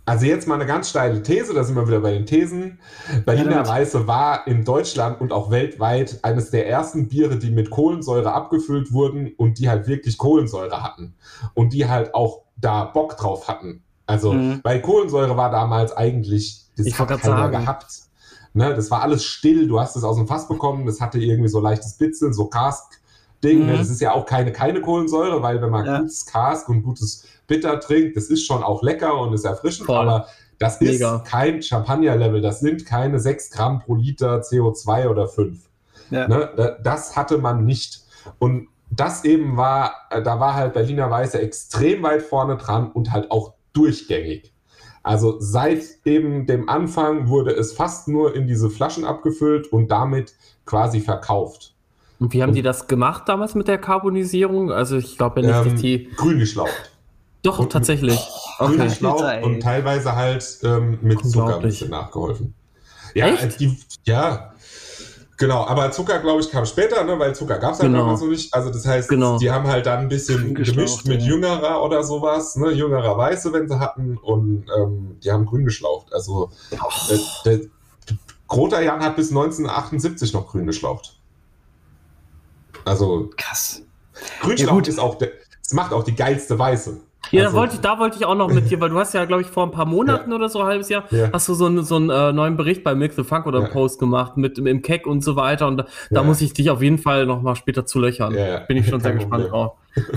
[0.04, 2.78] also jetzt mal eine ganz steile These, da sind wir wieder bei den Thesen.
[3.24, 7.70] Berliner ja, Weiße war in Deutschland und auch weltweit eines der ersten Biere, die mit
[7.70, 11.14] Kohlensäure abgefüllt wurden und die halt wirklich Kohlensäure hatten.
[11.54, 13.82] Und die halt auch da Bock drauf hatten.
[14.06, 14.60] Also, mhm.
[14.64, 17.52] weil Kohlensäure war damals eigentlich, das ich hat keiner sagen.
[17.52, 17.86] gehabt.
[18.52, 21.48] Ne, das war alles still, du hast es aus dem Fass bekommen, das hatte irgendwie
[21.48, 22.99] so leichtes Bitzeln, so Cask
[23.42, 23.66] Ding.
[23.66, 23.72] Ne?
[23.72, 23.78] Mhm.
[23.78, 25.98] Das ist ja auch keine, keine Kohlensäure, weil wenn man ja.
[25.98, 29.96] gutes Cask und gutes Bitter trinkt, das ist schon auch lecker und ist erfrischend, Voll.
[29.96, 30.26] aber
[30.58, 31.16] das Mega.
[31.16, 35.58] ist kein Champagner-Level, das sind keine 6 Gramm pro Liter CO2 oder 5.
[36.10, 36.28] Ja.
[36.28, 36.78] Ne?
[36.82, 38.02] Das hatte man nicht.
[38.38, 43.30] Und das eben war, da war halt Berliner Weiße extrem weit vorne dran und halt
[43.30, 44.52] auch durchgängig.
[45.02, 50.34] Also seit eben dem Anfang wurde es fast nur in diese Flaschen abgefüllt und damit
[50.66, 51.74] quasi verkauft.
[52.20, 54.70] Und wie haben die das gemacht damals mit der Karbonisierung?
[54.70, 56.08] Also ich glaube ja nicht, ähm, dass die...
[56.16, 56.92] Grün geschlaucht.
[57.42, 58.20] Doch, und, tatsächlich.
[58.58, 58.88] Grün okay.
[58.88, 62.54] geschlaucht und teilweise halt ähm, mit Zucker ein bisschen nachgeholfen.
[63.14, 63.58] Ja, Echt?
[63.58, 64.52] Die, ja,
[65.40, 68.00] Genau, aber Zucker, glaube ich, kam später, ne, weil Zucker gab es halt genau.
[68.00, 68.52] damals noch nicht.
[68.52, 69.38] Also das heißt, genau.
[69.38, 71.28] die haben halt dann ein bisschen gemischt mit ja.
[71.28, 76.12] jüngerer oder sowas, ne, jüngerer Weiße, wenn sie hatten, und ähm, die haben grün geschlaucht.
[76.12, 76.76] Also oh.
[77.46, 77.66] der, der
[78.48, 81.19] Groter Jan hat bis 1978 noch grün geschlaucht.
[82.90, 83.82] Also krass.
[84.40, 85.16] Grünschlauch ja, ist auch,
[85.62, 87.00] es macht auch die geilste Weiße.
[87.30, 89.14] Ja, also, da, wollte ich, da wollte ich auch noch mit dir, weil du hast
[89.14, 90.36] ja, glaube ich, vor ein paar Monaten ja.
[90.36, 91.30] oder so, ein halbes Jahr, ja.
[91.32, 93.68] hast du so, einen, so einen äh, neuen Bericht bei Milk the Funk oder ja.
[93.68, 95.68] Post gemacht mit im Keck und so weiter.
[95.68, 98.36] Und da, da muss ich dich auf jeden Fall noch mal später zu löchern.
[98.66, 99.74] Bin ich schon sehr gespannt drauf.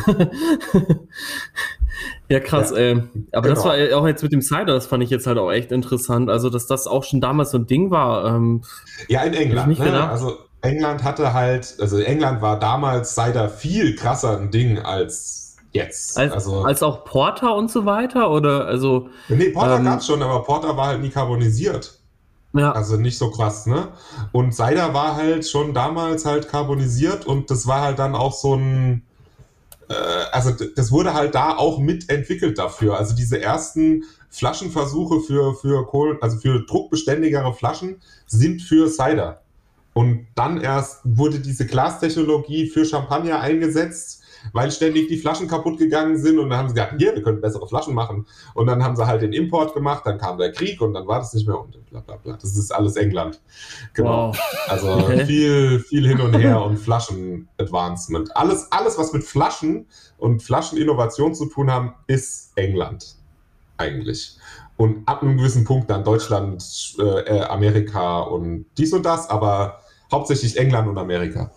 [2.30, 3.04] ja, krass, ey.
[3.32, 3.56] Aber genau.
[3.56, 6.32] das war auch jetzt mit dem Cider, das fand ich jetzt halt auch echt interessant.
[6.32, 8.26] Also, dass das auch schon damals so ein Ding war.
[8.26, 8.64] Ähm,
[9.08, 9.78] ja, in England.
[9.78, 10.10] Ne?
[10.10, 16.18] Also England hatte halt, also England war damals Cider viel krasser ein Ding als jetzt.
[16.18, 18.32] Als, also, als auch Porter und so weiter?
[18.32, 19.10] Oder also.
[19.28, 22.00] Nee, Porter ähm, gab's schon, aber Porter war halt nie carbonisiert.
[22.54, 22.72] Ja.
[22.72, 23.90] Also nicht so krass, ne?
[24.32, 28.56] Und Cider war halt schon damals halt carbonisiert und das war halt dann auch so
[28.56, 29.02] ein,
[29.90, 29.94] äh,
[30.32, 32.98] also das wurde halt da auch mitentwickelt dafür.
[32.98, 39.43] Also diese ersten Flaschenversuche für, für Kohlen, also für druckbeständigere Flaschen sind für Cider.
[39.94, 46.18] Und dann erst wurde diese Glastechnologie für Champagner eingesetzt weil ständig die Flaschen kaputt gegangen
[46.18, 48.26] sind und dann haben sie gesagt, hier, wir können bessere Flaschen machen.
[48.54, 51.20] Und dann haben sie halt den Import gemacht, dann kam der Krieg und dann war
[51.20, 52.34] das nicht mehr und bla bla bla.
[52.34, 53.40] Das ist alles England.
[53.94, 54.30] Genau.
[54.30, 54.40] Wow.
[54.68, 58.36] Also viel, viel hin und her und Flaschen-Advancement.
[58.36, 59.86] Alles, alles, was mit Flaschen
[60.18, 63.16] und Flascheninnovation zu tun haben, ist England.
[63.78, 64.38] Eigentlich.
[64.76, 69.80] Und ab einem gewissen Punkt dann Deutschland, äh, Amerika und dies und das, aber
[70.12, 71.52] hauptsächlich England und Amerika.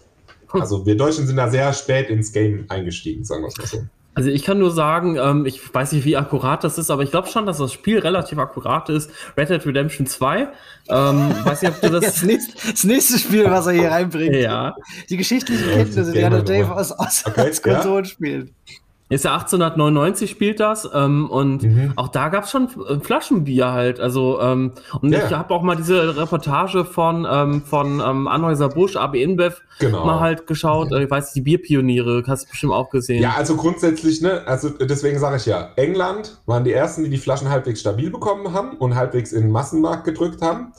[0.50, 3.84] Also wir Deutschen sind da sehr spät ins Game eingestiegen, sagen wir es mal so.
[4.16, 7.10] Also ich kann nur sagen, ähm, ich weiß nicht, wie akkurat das ist, aber ich
[7.10, 9.10] glaube schon, dass das Spiel relativ akkurat ist.
[9.36, 10.48] Red Dead Redemption 2.
[10.88, 14.36] Ähm, weiß nicht, ob du das, das, nächste, das nächste Spiel, was er hier reinbringt.
[14.36, 14.74] Ja.
[15.10, 18.54] Die geschichtlichen Kenntnisse, die hat Dave aus, aus, okay, aus Konsolenspielen.
[18.66, 18.74] Ja?
[19.08, 21.92] Ist ja 1899 spielt das ähm, und mhm.
[21.94, 24.00] auch da gab's schon äh, Flaschenbier halt.
[24.00, 25.24] Also ähm, und ja.
[25.24, 30.04] ich habe auch mal diese Reportage von ähm, von ähm, Anhäuser Busch, AB InBev genau.
[30.04, 30.90] mal halt geschaut.
[30.90, 30.98] Ja.
[30.98, 33.22] Ich weiß die Bierpioniere, hast du bestimmt auch gesehen.
[33.22, 37.18] Ja, also grundsätzlich ne, also deswegen sage ich ja, England waren die ersten, die die
[37.18, 40.72] Flaschen halbwegs stabil bekommen haben und halbwegs in den Massenmarkt gedrückt haben.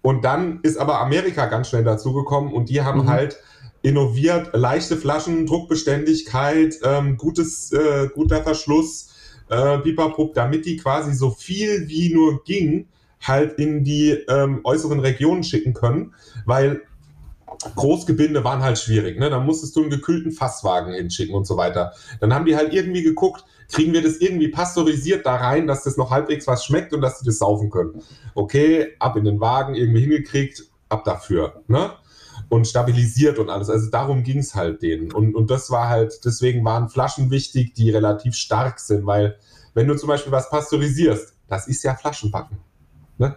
[0.00, 3.10] Und dann ist aber Amerika ganz schnell dazugekommen und die haben mhm.
[3.10, 3.36] halt
[3.84, 9.10] innoviert, leichte Flaschen, Druckbeständigkeit, ähm, gutes, äh, guter Verschluss,
[9.50, 12.88] äh, Pipapup, damit die quasi so viel wie nur ging
[13.20, 16.14] halt in die ähm, äußeren Regionen schicken können,
[16.46, 16.82] weil
[17.76, 19.18] Großgebinde waren halt schwierig.
[19.18, 19.30] Ne?
[19.30, 21.92] Da musstest du einen gekühlten Fasswagen hinschicken und so weiter.
[22.20, 25.96] Dann haben die halt irgendwie geguckt, kriegen wir das irgendwie pasteurisiert da rein, dass das
[25.96, 28.02] noch halbwegs was schmeckt und dass sie das saufen können.
[28.34, 31.62] Okay, ab in den Wagen, irgendwie hingekriegt, ab dafür.
[31.68, 31.90] Ne?
[32.48, 33.70] Und stabilisiert und alles.
[33.70, 35.12] Also darum ging es halt denen.
[35.12, 39.36] Und, und das war halt, deswegen waren Flaschen wichtig, die relativ stark sind, weil
[39.74, 42.58] wenn du zum Beispiel was pasteurisierst, das ist ja Flaschenbacken.
[43.18, 43.36] Ne?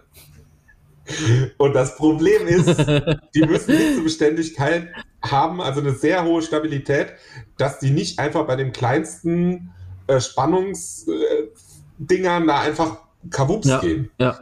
[1.56, 2.68] Und das Problem ist,
[3.34, 4.88] die müssen Hitzebeständigkeit
[5.22, 7.14] haben, also eine sehr hohe Stabilität,
[7.56, 9.72] dass die nicht einfach bei dem kleinsten
[10.06, 12.98] äh, Spannungsdingern äh, da einfach
[13.30, 14.10] kawups ja, gehen.
[14.18, 14.38] Ja.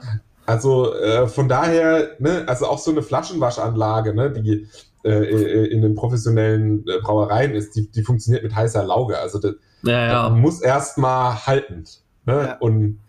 [0.47, 4.69] Also äh, von daher, ne, also auch so eine Flaschenwaschanlage, ne, die
[5.05, 9.19] äh, in den professionellen äh, Brauereien ist, die, die funktioniert mit heißer Lauge.
[9.19, 10.29] Also das, ja, ja.
[10.29, 12.01] das muss erstmal haltend.
[12.25, 12.33] Ne?
[12.33, 12.59] Ja.
[12.59, 13.01] Und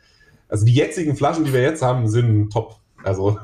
[0.50, 2.76] also die jetzigen Flaschen, die wir jetzt haben, sind top.
[3.04, 3.40] Also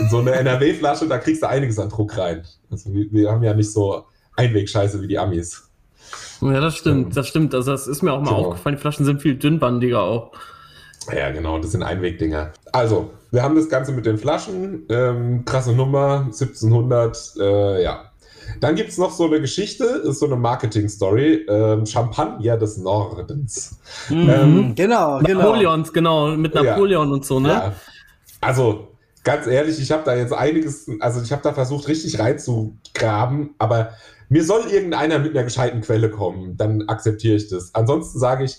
[0.00, 2.42] in so eine NRW-Flasche, da kriegst du einiges an Druck rein.
[2.70, 4.04] Also wir, wir haben ja nicht so
[4.36, 5.70] Einwegscheiße wie die Amis.
[6.40, 7.54] Ja, das stimmt, ähm, das stimmt.
[7.54, 8.48] Also das ist mir auch mal genau.
[8.48, 10.32] aufgefallen, die Flaschen sind viel dünnbandiger auch.
[11.10, 12.52] Ja, genau, das sind Einwegdinger.
[12.72, 14.86] Also, wir haben das Ganze mit den Flaschen.
[14.88, 18.04] Ähm, krasse Nummer, 1700, äh, ja.
[18.60, 21.46] Dann gibt es noch so eine Geschichte, ist so eine Marketing-Story.
[21.48, 23.78] Ähm, Champagner des Nordens.
[24.08, 25.40] Mhm, ähm, genau, genau.
[25.40, 27.48] Napoleons, genau, mit Napoleon ja, und so, ne?
[27.48, 27.72] Ja.
[28.40, 28.88] Also,
[29.24, 33.90] ganz ehrlich, ich habe da jetzt einiges, also ich habe da versucht, richtig reinzugraben, aber
[34.28, 37.74] mir soll irgendeiner mit einer gescheiten Quelle kommen, dann akzeptiere ich das.
[37.74, 38.58] Ansonsten sage ich,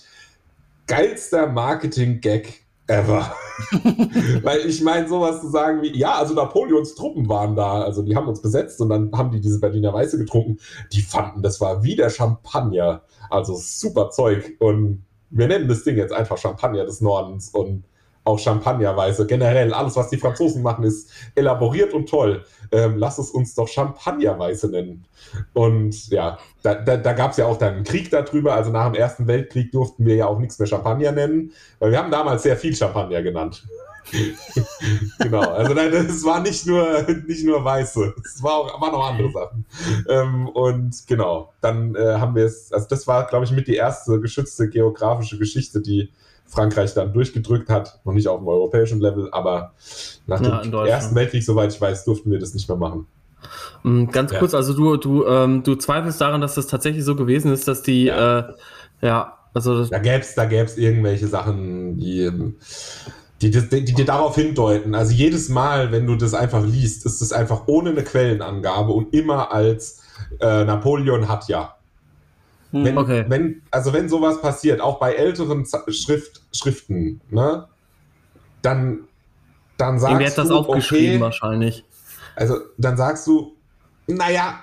[0.86, 3.34] geilster Marketing-Gag ever.
[4.42, 8.16] Weil ich meine, sowas zu sagen wie, ja, also Napoleons Truppen waren da, also die
[8.16, 10.58] haben uns besetzt und dann haben die diese Berliner Weiße getrunken.
[10.92, 13.02] Die fanden, das war wie der Champagner.
[13.30, 14.56] Also super Zeug.
[14.58, 17.84] Und wir nennen das Ding jetzt einfach Champagner des Nordens und
[18.24, 19.26] auch Champagnerweise.
[19.26, 22.44] Generell, alles, was die Franzosen machen, ist elaboriert und toll.
[22.72, 25.04] Ähm, lass es uns doch Champagnerweise nennen.
[25.52, 28.54] Und ja, da, da, da gab es ja auch dann einen Krieg darüber.
[28.54, 31.98] Also nach dem Ersten Weltkrieg durften wir ja auch nichts mehr Champagner nennen, weil wir
[31.98, 33.64] haben damals sehr viel Champagner genannt.
[35.18, 39.30] genau, also es war nicht nur, nicht nur weiße, es war auch, waren auch andere
[39.30, 39.64] Sachen.
[40.08, 43.76] Ähm, und genau, dann äh, haben wir es, also das war, glaube ich, mit die
[43.76, 46.10] erste geschützte geografische Geschichte, die
[46.54, 48.00] Frankreich dann durchgedrückt hat.
[48.04, 49.72] Noch nicht auf dem europäischen Level, aber
[50.26, 53.06] nach ja, dem Ersten Weltkrieg, soweit ich weiß, durften wir das nicht mehr machen.
[53.82, 54.38] Mm, ganz ja.
[54.38, 57.82] kurz, also du, du, ähm, du zweifelst daran, dass das tatsächlich so gewesen ist, dass
[57.82, 58.44] die, ja, äh,
[59.02, 59.84] ja also.
[59.84, 62.30] Da gäbe es da gäb's irgendwelche Sachen, die,
[63.42, 64.94] die, die, die, dir darauf hindeuten.
[64.94, 69.14] Also jedes Mal, wenn du das einfach liest, ist es einfach ohne eine Quellenangabe und
[69.14, 70.02] immer als
[70.40, 71.74] äh, Napoleon hat ja.
[72.74, 73.24] Hm, wenn, okay.
[73.28, 77.68] wenn, also wenn sowas passiert, auch bei älteren Schrift, Schriften, ne,
[78.62, 79.04] dann,
[79.76, 81.84] dann sagst du, das aufgeschrieben okay, wahrscheinlich.
[82.34, 83.54] Also dann sagst du,
[84.08, 84.58] naja,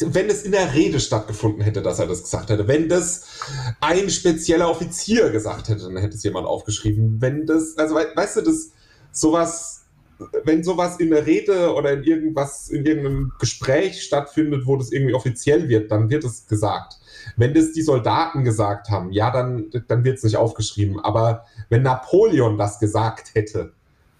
[0.00, 3.26] wenn es in der Rede stattgefunden hätte, dass er das gesagt hätte, wenn das
[3.80, 7.20] ein spezieller Offizier gesagt hätte, dann hätte es jemand aufgeschrieben.
[7.20, 8.70] Wenn das, also weißt du, das
[9.12, 9.84] sowas,
[10.44, 15.14] wenn sowas in der Rede oder in irgendwas, in irgendeinem Gespräch stattfindet, wo das irgendwie
[15.14, 16.94] offiziell wird, dann wird es gesagt.
[17.36, 21.00] Wenn das die Soldaten gesagt haben, ja, dann, dann wird es nicht aufgeschrieben.
[21.00, 23.72] Aber wenn Napoleon das gesagt hätte,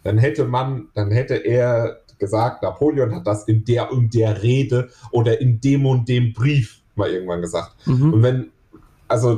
[0.03, 4.91] dann hätte man, dann hätte er gesagt, Napoleon hat das in der und der Rede
[5.11, 7.75] oder in dem und dem Brief mal irgendwann gesagt.
[7.87, 8.13] Mhm.
[8.13, 8.51] Und wenn,
[9.09, 9.37] also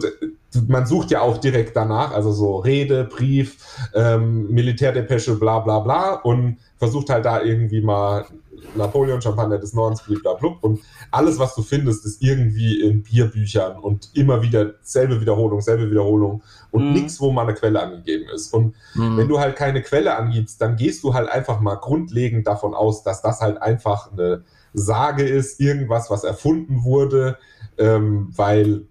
[0.69, 3.57] man sucht ja auch direkt danach, also so Rede, Brief,
[3.95, 8.27] ähm, Militärdepesche, bla bla bla und versucht halt da irgendwie mal
[8.75, 10.57] Napoleon, Champagner des Nordens, blablabla.
[10.61, 10.81] Und
[11.11, 16.43] alles, was du findest, ist irgendwie in Bierbüchern und immer wieder selbe Wiederholung, selbe Wiederholung
[16.71, 16.93] und mhm.
[16.95, 18.53] nichts, wo mal eine Quelle angegeben ist.
[18.53, 19.17] Und mhm.
[19.17, 23.03] wenn du halt keine Quelle angibst, dann gehst du halt einfach mal grundlegend davon aus,
[23.03, 24.43] dass das halt einfach eine
[24.75, 27.39] Sage ist, irgendwas, was erfunden wurde,
[27.79, 28.83] ähm, weil,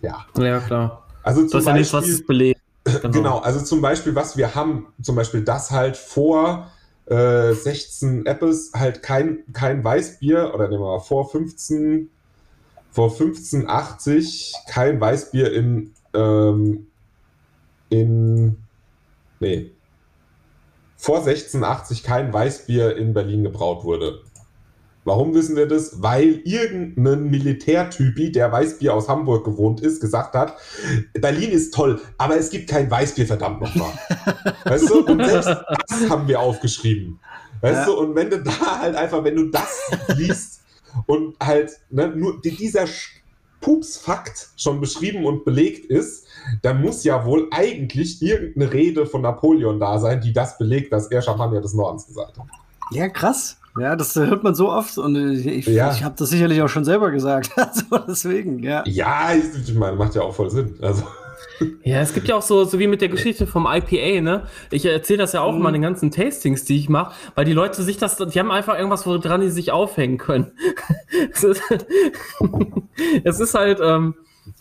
[0.00, 0.24] ja.
[0.38, 1.04] Ja, klar.
[1.22, 2.60] Also zum das Beispiel, ja nicht, was es belegt.
[2.82, 3.10] Genau.
[3.10, 6.70] genau, also zum Beispiel, was wir haben, zum Beispiel das halt vor
[7.10, 12.08] 16 äh, Apples halt kein, kein Weißbier oder nehmen wir mal vor 15
[12.92, 16.86] vor 1580 kein Weißbier in ähm,
[17.88, 18.58] in
[19.40, 19.72] nee
[20.96, 24.20] vor 1680 kein Weißbier in Berlin gebraut wurde.
[25.04, 26.02] Warum wissen wir das?
[26.02, 30.56] Weil irgendein Militärtypi, der Weißbier aus Hamburg gewohnt ist, gesagt hat,
[31.14, 33.92] Berlin ist toll, aber es gibt kein Weißbier, verdammt nochmal.
[34.64, 35.06] weißt du?
[35.06, 35.48] Und selbst
[35.88, 37.18] das haben wir aufgeschrieben.
[37.62, 37.84] Weißt ja.
[37.86, 37.98] du?
[37.98, 40.60] Und wenn du da halt einfach, wenn du das liest
[41.06, 42.86] und halt ne, nur dieser
[43.60, 46.26] Pupsfakt schon beschrieben und belegt ist,
[46.62, 51.10] dann muss ja wohl eigentlich irgendeine Rede von Napoleon da sein, die das belegt, dass
[51.10, 52.46] er Champagner des Nordens gesagt hat.
[52.90, 53.59] Ja, krass.
[53.78, 55.92] Ja, das hört man so oft und ich, ja.
[55.92, 57.50] ich habe das sicherlich auch schon selber gesagt.
[57.60, 58.82] Also deswegen, ja.
[58.86, 60.74] Ja, ich meine, macht ja auch voll Sinn.
[60.80, 61.04] Also.
[61.82, 64.46] Ja, es gibt ja auch so, so wie mit der Geschichte vom IPA, ne?
[64.70, 65.62] Ich erzähle das ja auch mhm.
[65.62, 68.50] mal in den ganzen Tastings, die ich mache, weil die Leute sich das, die haben
[68.50, 70.52] einfach irgendwas, woran die sich aufhängen können.
[71.32, 71.62] es, ist,
[73.24, 74.14] es ist halt, ähm,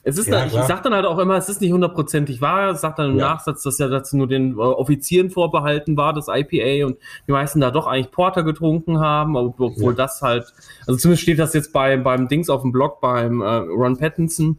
[0.03, 2.71] es ist ja, da, ich sag dann halt auch immer, es ist nicht hundertprozentig wahr.
[2.71, 3.29] Ich sag dann im ja.
[3.29, 7.59] Nachsatz, dass ja dazu nur den äh, Offizieren vorbehalten war, das IPA und die meisten
[7.59, 9.91] da doch eigentlich Porter getrunken haben, obwohl ja.
[9.93, 10.53] das halt,
[10.87, 14.57] also zumindest steht das jetzt bei, beim Dings auf dem Blog beim äh, Ron Pattinson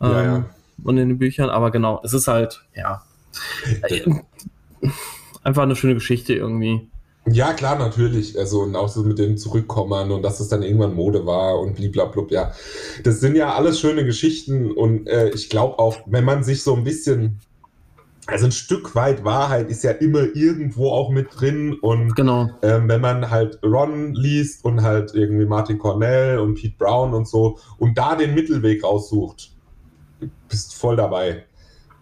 [0.00, 0.46] ähm,
[0.82, 3.02] und in den Büchern, aber genau, es ist halt, ja,
[5.42, 6.88] einfach eine schöne Geschichte irgendwie.
[7.26, 8.38] Ja, klar, natürlich.
[8.38, 11.74] Also, und auch so mit dem Zurückkommen und dass es dann irgendwann Mode war und
[11.74, 12.52] bliblablub, ja.
[13.02, 16.74] Das sind ja alles schöne Geschichten und äh, ich glaube auch, wenn man sich so
[16.74, 17.40] ein bisschen,
[18.26, 22.50] also ein Stück weit Wahrheit ist ja immer irgendwo auch mit drin und genau.
[22.62, 27.26] ähm, wenn man halt Ron liest und halt irgendwie Martin Cornell und Pete Brown und
[27.26, 29.50] so und da den Mittelweg raussucht,
[30.48, 31.44] bist voll dabei.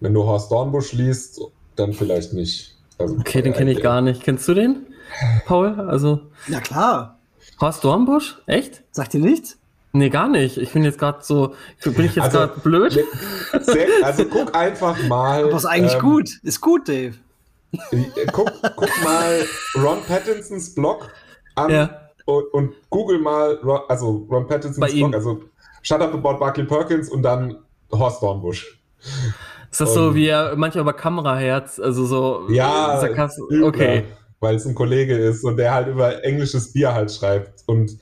[0.01, 1.41] Wenn du Horst Dornbusch liest,
[1.77, 2.77] dann vielleicht nicht.
[2.99, 4.23] Also, okay, den kenne ich gar nicht.
[4.23, 4.87] Kennst du den?
[5.47, 5.81] Paul?
[5.81, 6.21] Also.
[6.49, 7.19] Na klar.
[7.61, 8.39] Horst Dornbusch?
[8.47, 8.83] Echt?
[8.91, 9.59] Sagt ihr nichts?
[9.93, 10.57] Nee, gar nicht.
[10.57, 11.55] Ich bin jetzt gerade so.
[11.85, 12.93] Bin ich jetzt also, gerade blöd?
[13.61, 15.45] Sehr, also guck einfach mal.
[15.45, 16.31] Aber ist eigentlich ähm, gut.
[16.43, 17.15] Ist gut, Dave.
[18.33, 19.45] Guck, guck mal
[19.77, 21.11] Ron Pattinsons Blog
[21.55, 22.01] an ja.
[22.27, 25.15] und, und, google mal, also Ron Pattinsons Bei Blog, ihm.
[25.15, 25.43] also
[25.83, 27.57] Shut Up About Barkley Perkins und dann
[27.91, 28.79] Horst Dornbusch.
[29.73, 33.63] Ist das und, so wie er manchmal über Kameraherz, also so ja, sarkastisch?
[33.63, 34.05] Okay
[34.43, 37.97] weil es ein Kollege ist und der halt über englisches Bier halt schreibt und,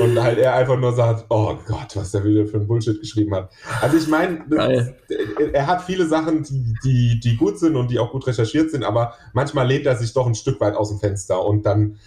[0.00, 3.34] und halt er einfach nur sagt, oh Gott, was der wieder für ein Bullshit geschrieben
[3.34, 3.50] hat.
[3.82, 4.42] Also ich meine,
[5.52, 8.84] er hat viele Sachen, die, die, die gut sind und die auch gut recherchiert sind,
[8.84, 11.98] aber manchmal lehnt er sich doch ein Stück weit aus dem Fenster und dann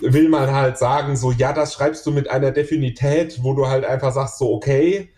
[0.00, 3.84] will man halt sagen, so, ja, das schreibst du mit einer Definität, wo du halt
[3.84, 5.10] einfach sagst, so, okay,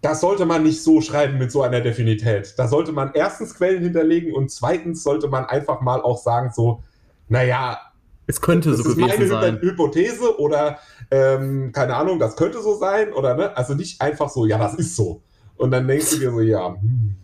[0.00, 2.54] das sollte man nicht so schreiben mit so einer Definität.
[2.56, 6.82] Da sollte man erstens Quellen hinterlegen und zweitens sollte man einfach mal auch sagen, so,
[7.28, 7.80] naja,
[8.26, 9.08] es könnte so gewesen sein.
[9.08, 10.78] Das ist meine Hypothese oder
[11.10, 13.56] ähm, keine Ahnung, das könnte so sein oder ne?
[13.56, 15.22] Also nicht einfach so, ja, das ist so.
[15.56, 17.16] Und dann denkst du dir so, ja, hm,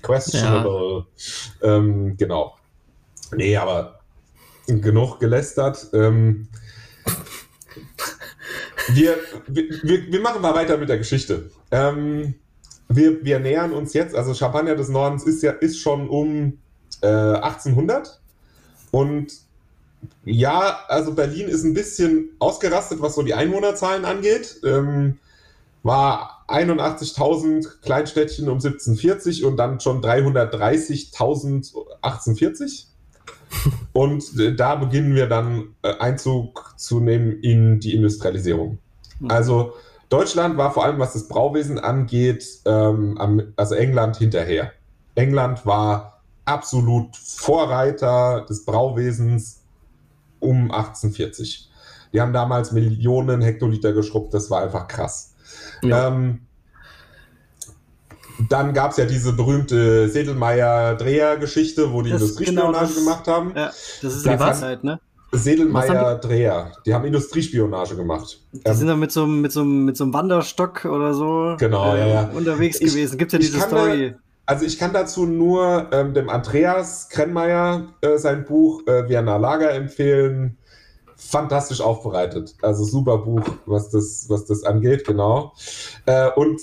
[0.00, 1.06] questionable.
[1.60, 1.76] Ja.
[1.76, 2.56] Ähm, genau.
[3.34, 4.00] Nee, aber
[4.66, 5.88] genug gelästert.
[5.92, 6.48] Ähm,
[8.88, 11.50] wir, wir, wir machen mal weiter mit der Geschichte.
[11.70, 12.34] Ähm,
[12.88, 16.58] wir, wir nähern uns jetzt, also Champagner des Nordens ist ja ist schon um
[17.00, 18.20] äh, 1800
[18.90, 19.32] und
[20.24, 24.60] ja, also Berlin ist ein bisschen ausgerastet, was so die Einwohnerzahlen angeht.
[24.64, 25.18] Ähm,
[25.84, 32.88] war 81.000 Kleinstädtchen um 1740 und dann schon 330.000 1840.
[33.92, 38.78] Und äh, da beginnen wir dann äh, Einzug zu nehmen in die Industrialisierung.
[39.20, 39.30] Mhm.
[39.30, 39.74] Also
[40.08, 44.72] Deutschland war vor allem, was das Brauwesen angeht, ähm, am, also England hinterher.
[45.14, 49.62] England war absolut Vorreiter des Brauwesens
[50.40, 51.70] um 1840.
[52.12, 55.34] Die haben damals Millionen Hektoliter geschrubbt, das war einfach krass.
[55.82, 56.08] Ja.
[56.08, 56.40] Ähm,
[58.50, 63.52] dann gab es ja diese berühmte Sedelmeier-Dreher-Geschichte, wo die das Industriespionage genau gemacht haben.
[63.54, 65.00] Ja, das ist die Wahrheit, ne?
[65.32, 68.40] Sedelmeier-Dreher, die haben Industriespionage gemacht.
[68.52, 71.94] Die ähm, sind dann mit so, mit, so, mit so einem Wanderstock oder so genau,
[71.94, 72.30] äh, ja, ja.
[72.34, 73.16] unterwegs ich, gewesen.
[73.16, 74.10] Gibt ja diese Story.
[74.10, 79.38] Da, also ich kann dazu nur ähm, dem Andreas Krennmeier äh, sein Buch äh, Vienna
[79.38, 80.58] Lager empfehlen.
[81.16, 82.56] Fantastisch aufbereitet.
[82.62, 85.54] Also super Buch, was das, was das angeht, genau.
[86.04, 86.60] Äh, und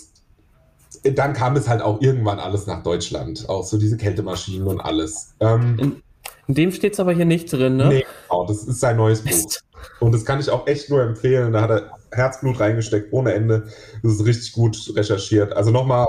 [1.03, 3.47] dann kam es halt auch irgendwann alles nach Deutschland.
[3.49, 5.33] Auch so diese Kältemaschinen und alles.
[5.39, 6.01] Ähm, in,
[6.47, 7.87] in, dem steht es aber hier nicht drin, ne?
[7.87, 8.45] Nee, genau.
[8.45, 9.51] Das ist sein neues Buch.
[9.99, 11.53] Und das kann ich auch echt nur empfehlen.
[11.53, 13.67] Da hat er Herzblut reingesteckt, ohne Ende.
[14.03, 15.53] Das ist richtig gut recherchiert.
[15.53, 16.05] Also nochmal,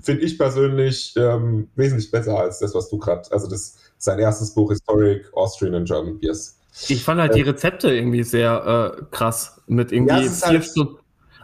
[0.00, 3.30] finde ich persönlich ähm, wesentlich besser als das, was du gerade.
[3.30, 6.58] Also das sein erstes Buch Historic Austrian and German Beers.
[6.88, 10.70] Ich fand halt äh, die Rezepte irgendwie sehr äh, krass mit irgendwie ja, halt.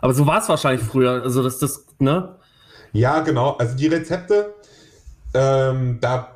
[0.00, 1.22] Aber so war es wahrscheinlich früher.
[1.22, 2.36] Also dass das, ne?
[2.94, 3.56] Ja, genau.
[3.56, 4.54] Also die Rezepte,
[5.34, 6.30] ähm, da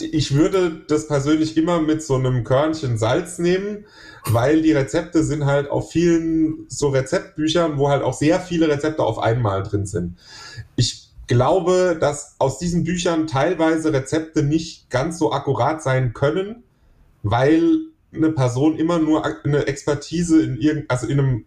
[0.00, 3.84] ich würde das persönlich immer mit so einem Körnchen Salz nehmen,
[4.24, 9.04] weil die Rezepte sind halt auf vielen so Rezeptbüchern, wo halt auch sehr viele Rezepte
[9.04, 10.18] auf einmal drin sind.
[10.74, 16.64] Ich glaube, dass aus diesen Büchern teilweise Rezepte nicht ganz so akkurat sein können,
[17.22, 17.78] weil
[18.12, 21.44] eine Person immer nur eine Expertise in irgend, also in einem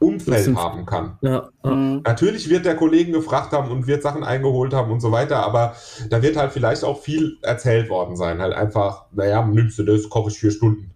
[0.00, 1.18] Umfeld haben kann.
[1.22, 1.70] Ja, ja.
[1.70, 2.02] Mhm.
[2.04, 5.74] Natürlich wird der Kollegen gefragt haben und wird Sachen eingeholt haben und so weiter, aber
[6.10, 8.40] da wird halt vielleicht auch viel erzählt worden sein.
[8.40, 10.93] Halt einfach, naja, nimmst du das, koche ich vier Stunden.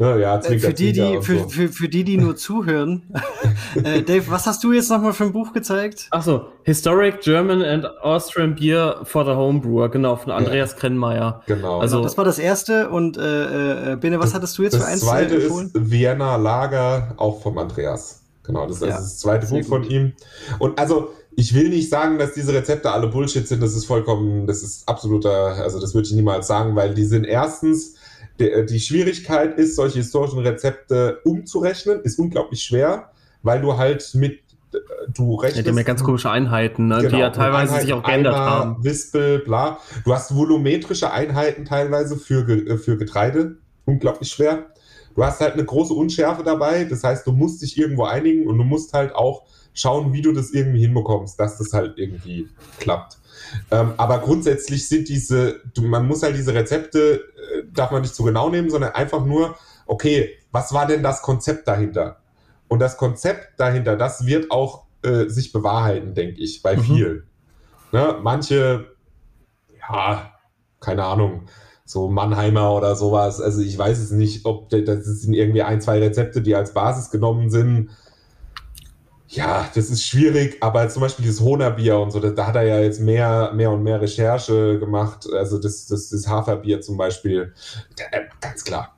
[0.00, 1.48] Ne, ja, äh, für, die, die, für, so.
[1.50, 3.02] für, für, die, die nur zuhören.
[3.84, 6.08] äh, Dave, was hast du jetzt nochmal für ein Buch gezeigt?
[6.10, 10.78] Achso, Historic German and Austrian Beer for the Homebrewer, genau, von Andreas ja.
[10.78, 11.42] Krennmeier.
[11.46, 11.80] Genau.
[11.80, 15.00] Also, das war das erste und äh, äh, Bene, was hattest du jetzt für eins?
[15.00, 18.22] Das zweite ist Vienna Lager, auch vom Andreas.
[18.44, 19.66] Genau, das ist ja, das zweite Buch gut.
[19.66, 20.14] von ihm.
[20.58, 24.46] Und also, ich will nicht sagen, dass diese Rezepte alle Bullshit sind, das ist vollkommen,
[24.46, 27.96] das ist absoluter, also das würde ich niemals sagen, weil die sind erstens
[28.40, 33.10] äh, die Schwierigkeit ist, solche historischen Rezepte umzurechnen, ist unglaublich schwer,
[33.42, 34.40] weil du halt mit
[34.72, 35.56] äh, du rechnest.
[35.56, 36.98] Ja, die haben ja ganz komische Einheiten, ne?
[36.98, 38.84] genau, die ja teilweise Einheiten, sich auch geändert Eimer, haben.
[38.84, 39.78] Wispel, bla.
[40.04, 43.56] Du hast volumetrische Einheiten teilweise für, äh, für Getreide.
[43.84, 44.66] Unglaublich schwer.
[45.14, 46.84] Du hast halt eine große Unschärfe dabei.
[46.84, 49.44] Das heißt, du musst dich irgendwo einigen und du musst halt auch
[49.74, 52.48] schauen, wie du das irgendwie hinbekommst, dass das halt irgendwie
[52.78, 53.18] klappt.
[53.70, 57.24] Ähm, aber grundsätzlich sind diese, du, man muss halt diese Rezepte,
[57.74, 59.56] darf man nicht zu genau nehmen, sondern einfach nur,
[59.86, 62.20] okay, was war denn das Konzept dahinter?
[62.68, 66.82] Und das Konzept dahinter, das wird auch äh, sich bewahrheiten, denke ich, bei mhm.
[66.82, 67.22] vielen.
[67.92, 68.16] Ne?
[68.22, 68.86] Manche,
[69.80, 70.32] ja,
[70.80, 71.46] keine Ahnung,
[71.84, 73.40] so Mannheimer oder sowas.
[73.40, 77.10] Also ich weiß es nicht, ob das sind irgendwie ein, zwei Rezepte, die als Basis
[77.10, 77.90] genommen sind
[79.32, 82.64] ja, das ist schwierig, aber zum Beispiel dieses Honerbier und so, da, da, hat er
[82.64, 85.28] ja jetzt mehr, mehr und mehr Recherche gemacht.
[85.32, 87.54] Also das, das, das Haferbier zum Beispiel,
[88.10, 88.96] äh, ganz klar.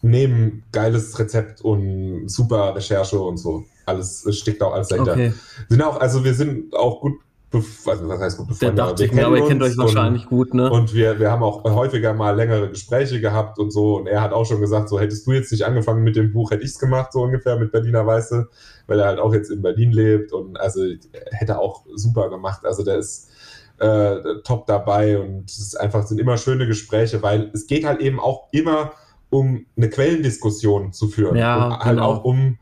[0.00, 3.64] Neben geiles Rezept und super Recherche und so.
[3.84, 5.12] Alles steckt auch alles dahinter.
[5.12, 5.32] Okay.
[5.68, 7.14] Sind auch, also wir sind auch gut
[7.50, 8.78] also was heißt gut befreundet?
[8.78, 10.70] Der dachte ich mir, aber ihr kennt euch wahrscheinlich und, gut, ne?
[10.70, 13.96] Und wir, wir haben auch häufiger mal längere Gespräche gehabt und so.
[13.96, 16.50] Und er hat auch schon gesagt, so hättest du jetzt nicht angefangen mit dem Buch,
[16.50, 18.48] hätte ich es gemacht, so ungefähr mit Berliner Weiße,
[18.86, 20.82] weil er halt auch jetzt in Berlin lebt und also
[21.30, 22.66] hätte auch super gemacht.
[22.66, 23.30] Also der ist
[23.78, 28.00] äh, top dabei und es ist einfach sind immer schöne Gespräche, weil es geht halt
[28.00, 28.92] eben auch immer
[29.30, 31.36] um eine Quellendiskussion zu führen.
[31.36, 32.12] Ja, und halt genau.
[32.12, 32.58] auch um,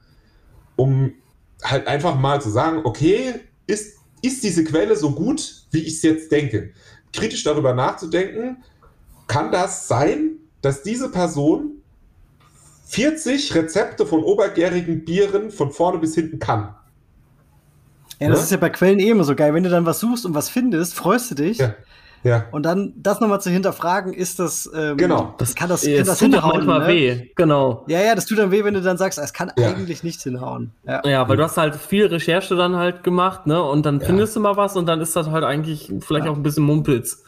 [0.77, 1.13] um
[1.63, 3.35] halt einfach mal zu sagen, okay,
[3.67, 3.96] ist
[4.27, 6.73] ist diese Quelle so gut, wie ich es jetzt denke?
[7.13, 8.63] Kritisch darüber nachzudenken,
[9.27, 11.83] kann das sein, dass diese Person
[12.87, 16.75] 40 Rezepte von obergärigen Bieren von vorne bis hinten kann?
[18.19, 18.45] Ja, das ja?
[18.45, 19.53] ist ja bei Quellen eh immer so geil.
[19.55, 21.59] Wenn du dann was suchst und was findest, freust du dich.
[21.59, 21.75] Ja.
[22.23, 22.47] Ja.
[22.51, 25.35] Und dann das nochmal zu hinterfragen, ist das, ähm, genau.
[25.39, 26.67] das kann das, kann das hinhauen.
[26.67, 26.89] manchmal ne?
[26.89, 27.85] weh, genau.
[27.87, 29.69] Ja, ja, das tut dann weh, wenn du dann sagst, es kann ja.
[29.69, 30.73] eigentlich nicht hinhauen.
[30.85, 31.03] Ja.
[31.05, 33.63] ja, weil du hast halt viel Recherche dann halt gemacht, ne?
[33.63, 36.43] Und dann findest du mal was und dann ist das halt eigentlich vielleicht auch ein
[36.43, 37.23] bisschen Mumpitz.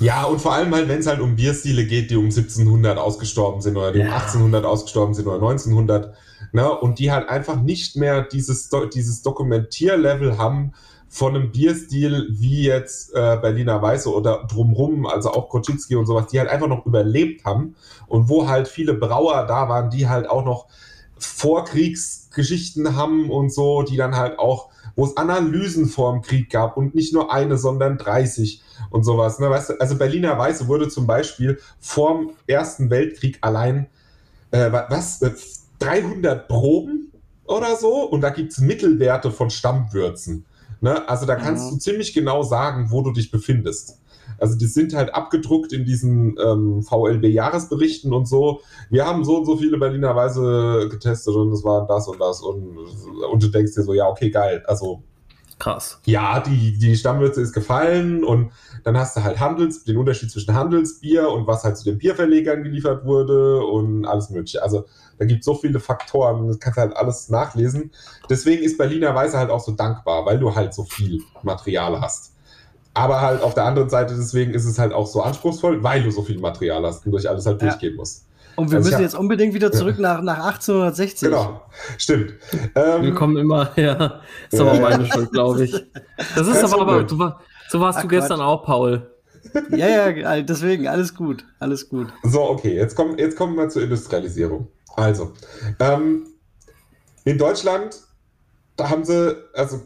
[0.00, 3.60] Ja, und vor allem halt, wenn es halt um Bierstile geht, die um 1700 ausgestorben
[3.60, 6.14] sind oder die um 1800 ausgestorben sind oder 1900,
[6.52, 6.70] ne?
[6.70, 10.72] Und die halt einfach nicht mehr dieses, dieses Dokumentierlevel haben,
[11.14, 16.26] von einem Bierstil wie jetzt äh, Berliner Weiße oder drumrum, also auch Koczynski und sowas,
[16.26, 17.76] die halt einfach noch überlebt haben
[18.08, 20.66] und wo halt viele Brauer da waren, die halt auch noch
[21.16, 26.76] Vorkriegsgeschichten haben und so, die dann halt auch, wo es Analysen vor dem Krieg gab
[26.76, 28.60] und nicht nur eine, sondern 30
[28.90, 29.38] und sowas.
[29.38, 29.48] Ne?
[29.48, 33.86] Weißt du, also Berliner Weiße wurde zum Beispiel vor dem Ersten Weltkrieg allein,
[34.50, 35.20] äh, was,
[35.78, 37.12] 300 Proben
[37.44, 40.44] oder so und da gibt es Mittelwerte von Stammwürzen.
[40.84, 41.08] Ne?
[41.08, 41.76] Also da kannst mhm.
[41.76, 44.02] du ziemlich genau sagen, wo du dich befindest.
[44.38, 48.60] Also die sind halt abgedruckt in diesen ähm, VLB-Jahresberichten und so.
[48.90, 52.42] Wir haben so und so viele Berliner Weise getestet und es waren das und das
[52.42, 52.76] und,
[53.32, 54.62] und du denkst dir so, ja, okay, geil.
[54.66, 55.02] Also
[55.58, 56.00] Krass.
[56.04, 58.50] Ja, die, die Stammwürze ist gefallen und
[58.82, 62.62] dann hast du halt Handels, den Unterschied zwischen Handelsbier und was halt zu den Bierverlegern
[62.62, 64.62] geliefert wurde und alles mögliche.
[64.62, 64.84] Also
[65.18, 67.92] da gibt es so viele Faktoren, das kannst du halt alles nachlesen.
[68.28, 72.32] Deswegen ist Berliner Weise halt auch so dankbar, weil du halt so viel Material hast.
[72.92, 76.10] Aber halt auf der anderen Seite, deswegen ist es halt auch so anspruchsvoll, weil du
[76.10, 77.68] so viel Material hast und durch alles halt ja.
[77.68, 78.26] durchgehen musst.
[78.56, 81.28] Und wir also müssen hab, jetzt unbedingt wieder zurück nach, nach 1860.
[81.28, 81.62] Genau,
[81.98, 82.34] stimmt.
[82.74, 84.20] Ähm, wir kommen immer, ja,
[84.50, 85.72] ist aber meine Schuld, glaube ich.
[86.34, 87.16] Das ist aber, aber du,
[87.68, 88.46] so warst Ach, du gestern Quatsch.
[88.46, 89.10] auch, Paul.
[89.70, 92.08] Ja, ja, deswegen, alles gut, alles gut.
[92.22, 94.68] So, okay, jetzt kommen, jetzt kommen wir zur Industrialisierung.
[94.96, 95.32] Also,
[95.80, 96.26] ähm,
[97.24, 98.00] in Deutschland,
[98.76, 99.80] da haben sie, also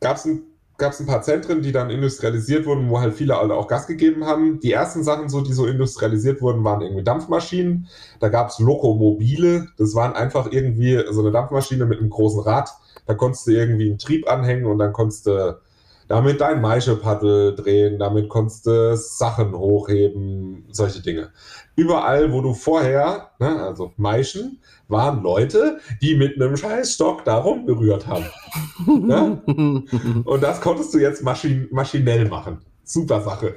[0.00, 0.42] gab es ein
[0.78, 3.86] gab es ein paar Zentren, die dann industrialisiert wurden, wo halt viele alle auch Gas
[3.86, 4.58] gegeben haben.
[4.60, 7.88] Die ersten Sachen, so, die so industrialisiert wurden, waren irgendwie Dampfmaschinen.
[8.20, 9.68] Da gab es Lokomobile.
[9.78, 12.70] Das waren einfach irgendwie so eine Dampfmaschine mit einem großen Rad.
[13.06, 15.58] Da konntest du irgendwie einen Trieb anhängen und dann konntest du
[16.08, 21.30] damit dein Maischepaddel drehen, damit konntest du Sachen hochheben, solche Dinge.
[21.76, 28.06] Überall, wo du vorher, ne, also Maischen, waren Leute, die mit einem Scheißstock da rumgerührt
[28.06, 28.26] haben.
[28.86, 29.42] ne?
[30.24, 32.58] Und das konntest du jetzt maschin maschinell machen.
[32.84, 33.54] Super Sache.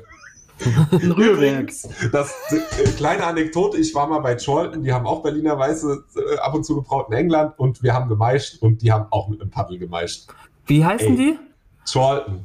[0.91, 1.73] Ein Rührwerk.
[2.11, 6.37] Das äh, kleine Anekdote, ich war mal bei Cholton, die haben auch Berliner Weiße äh,
[6.39, 9.41] ab und zu gebraut in England und wir haben gemeischt und die haben auch mit
[9.41, 10.27] einem Paddel gemeischt.
[10.65, 11.39] Wie heißen Ey, die?
[11.85, 12.43] Charlton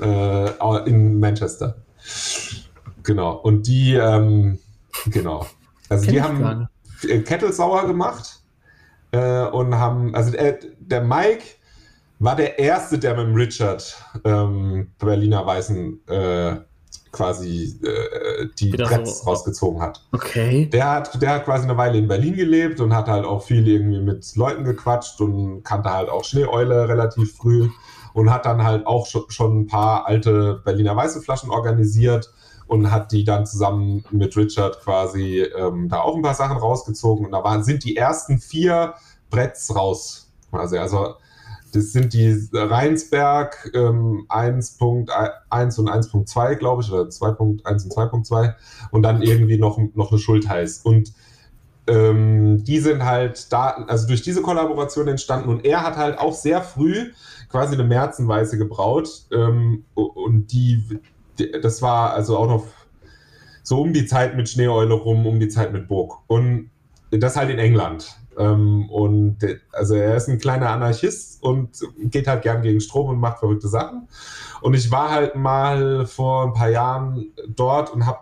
[0.00, 1.76] äh, in Manchester.
[3.02, 3.36] Genau.
[3.36, 4.58] Und die, ähm,
[5.06, 5.46] genau.
[5.88, 6.68] Also Kenn die haben
[7.24, 8.40] Kettle sauer gemacht
[9.12, 11.44] äh, und haben, also äh, der Mike
[12.18, 16.56] war der Erste, der mit dem Richard ähm, Berliner Weißen äh,
[17.10, 19.30] quasi äh, die Bretts so.
[19.30, 20.02] rausgezogen hat.
[20.12, 20.66] Okay.
[20.66, 23.66] Der hat, der hat quasi eine Weile in Berlin gelebt und hat halt auch viel
[23.66, 27.68] irgendwie mit Leuten gequatscht und kannte halt auch Schneeeule relativ früh
[28.14, 32.32] und hat dann halt auch schon ein paar alte Berliner Weiße Flaschen organisiert
[32.66, 37.26] und hat die dann zusammen mit Richard quasi ähm, da auch ein paar Sachen rausgezogen.
[37.26, 38.94] Und da waren, sind die ersten vier
[39.30, 40.30] Bretts raus.
[40.50, 40.78] Quasi.
[40.78, 41.14] Also
[41.72, 48.54] das sind die Rheinsberg ähm, 1.1 und 1.2, glaube ich, oder 2.1 und 2.2
[48.90, 50.82] und dann irgendwie noch, noch eine Schultheiß.
[50.84, 51.12] Und
[51.86, 56.34] ähm, die sind halt da, also durch diese Kollaboration entstanden und er hat halt auch
[56.34, 57.10] sehr früh
[57.52, 61.00] quasi eine Märzenweiße gebraut ähm, und die,
[61.62, 62.64] das war also auch noch
[63.62, 66.70] so um die Zeit mit Schneeeule rum, um die Zeit mit Burg und
[67.10, 68.16] das halt in England.
[68.38, 69.38] Ähm, und
[69.72, 73.68] also er ist ein kleiner Anarchist und geht halt gern gegen Strom und macht verrückte
[73.68, 74.08] Sachen.
[74.62, 78.20] Und ich war halt mal vor ein paar Jahren dort und habe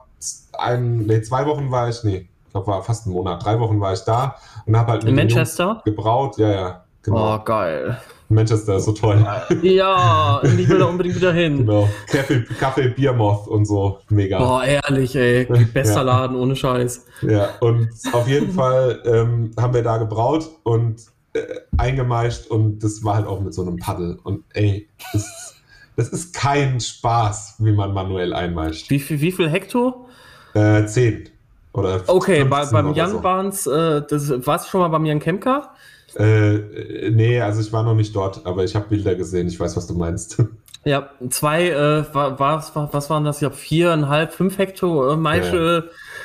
[0.59, 3.81] ein, nee, zwei Wochen war ich, nee, ich glaube, war fast ein Monat, drei Wochen
[3.81, 4.37] war ich da
[4.67, 6.85] und habe halt in Manchester gebraut, ja, ja.
[7.03, 7.37] Genau.
[7.37, 7.99] Oh, geil.
[8.31, 9.27] Manchester ist so toll.
[9.63, 11.59] Ja, ich will da unbedingt wieder hin.
[11.59, 11.89] Genau.
[12.07, 13.99] Kaffee, Kaffee Biermoth und so.
[14.09, 14.39] Mega.
[14.39, 15.45] Boah, ehrlich, ey.
[15.75, 16.03] Bester ja.
[16.03, 17.07] Laden, ohne Scheiß.
[17.23, 21.03] Ja, und auf jeden Fall ähm, haben wir da gebraut und
[21.33, 21.41] äh,
[21.77, 24.19] eingemeischt und das war halt auch mit so einem Paddel.
[24.23, 25.57] Und ey, das,
[25.97, 28.91] das ist kein Spaß, wie man manuell einmeischt.
[28.91, 30.07] Wie viel, wie viel Hektar?
[30.55, 31.29] Äh, zehn.
[31.73, 33.21] Oder okay, bei, beim Jan so.
[33.21, 35.71] Barnes, äh, das warst du schon mal beim Jan Kemker?
[36.17, 39.47] Äh, nee, also ich war noch nicht dort, aber ich habe Bilder gesehen.
[39.47, 40.43] Ich weiß, was du meinst.
[40.83, 43.37] Ja, zwei, äh, war, was, was waren das?
[43.37, 45.75] Ich habe viereinhalb, fünf Hektar äh.
[45.75, 45.83] Ja.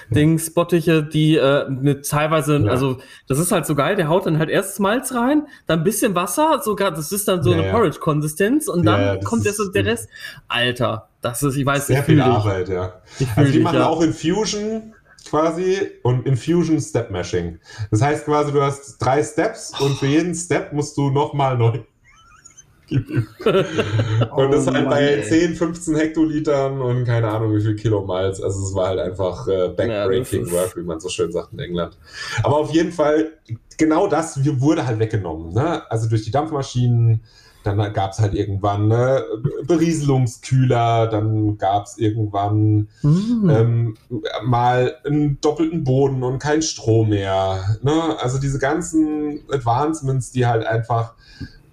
[0.10, 2.72] Dings, Bottiche, die äh, mit teilweise, ja.
[2.72, 5.84] also das ist halt so geil, der haut dann halt erst Malz rein, dann ein
[5.84, 9.86] bisschen Wasser, sogar, das ist dann so ja, eine Porridge-Konsistenz und dann kommt erst der
[9.86, 10.08] Rest.
[10.48, 11.98] Alter, das ist, ich weiß nicht.
[11.98, 12.94] Sehr viel Arbeit, ja.
[13.36, 14.94] Also die machen auch Infusion,
[15.30, 17.60] quasi und Infusion Step Mashing.
[17.92, 21.80] Das heißt quasi, du hast drei Steps und für jeden Step musst du nochmal neu.
[22.90, 25.24] und das halt oh bei ey.
[25.24, 28.42] 10, 15 Hektolitern und keine Ahnung wie viel Kilomiles.
[28.42, 31.60] Also es war halt einfach äh, backbreaking ja, work, wie man so schön sagt in
[31.60, 31.98] England.
[32.44, 33.32] Aber auf jeden Fall,
[33.78, 35.54] genau das wurde halt weggenommen.
[35.54, 35.90] Ne?
[35.90, 37.24] Also durch die Dampfmaschinen,
[37.66, 39.24] dann gab es halt irgendwann ne,
[39.68, 43.50] Berieselungskühler, dann gab es irgendwann mhm.
[43.50, 43.98] ähm,
[44.44, 47.78] mal einen doppelten Boden und kein Strom mehr.
[47.82, 48.18] Ne?
[48.20, 51.14] Also diese ganzen Advancements, die halt einfach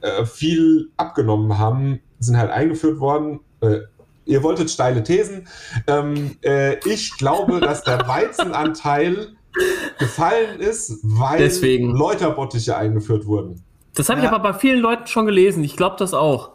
[0.00, 3.40] äh, viel abgenommen haben, sind halt eingeführt worden.
[3.60, 3.80] Äh,
[4.24, 5.48] ihr wolltet steile Thesen.
[5.86, 9.28] Ähm, äh, ich glaube, dass der Weizenanteil
[9.98, 11.90] gefallen ist, weil Deswegen.
[11.90, 13.62] Läuterbottiche eingeführt wurden.
[13.94, 14.32] Das habe ich ja.
[14.32, 15.62] aber bei vielen Leuten schon gelesen.
[15.64, 16.50] Ich glaube das auch.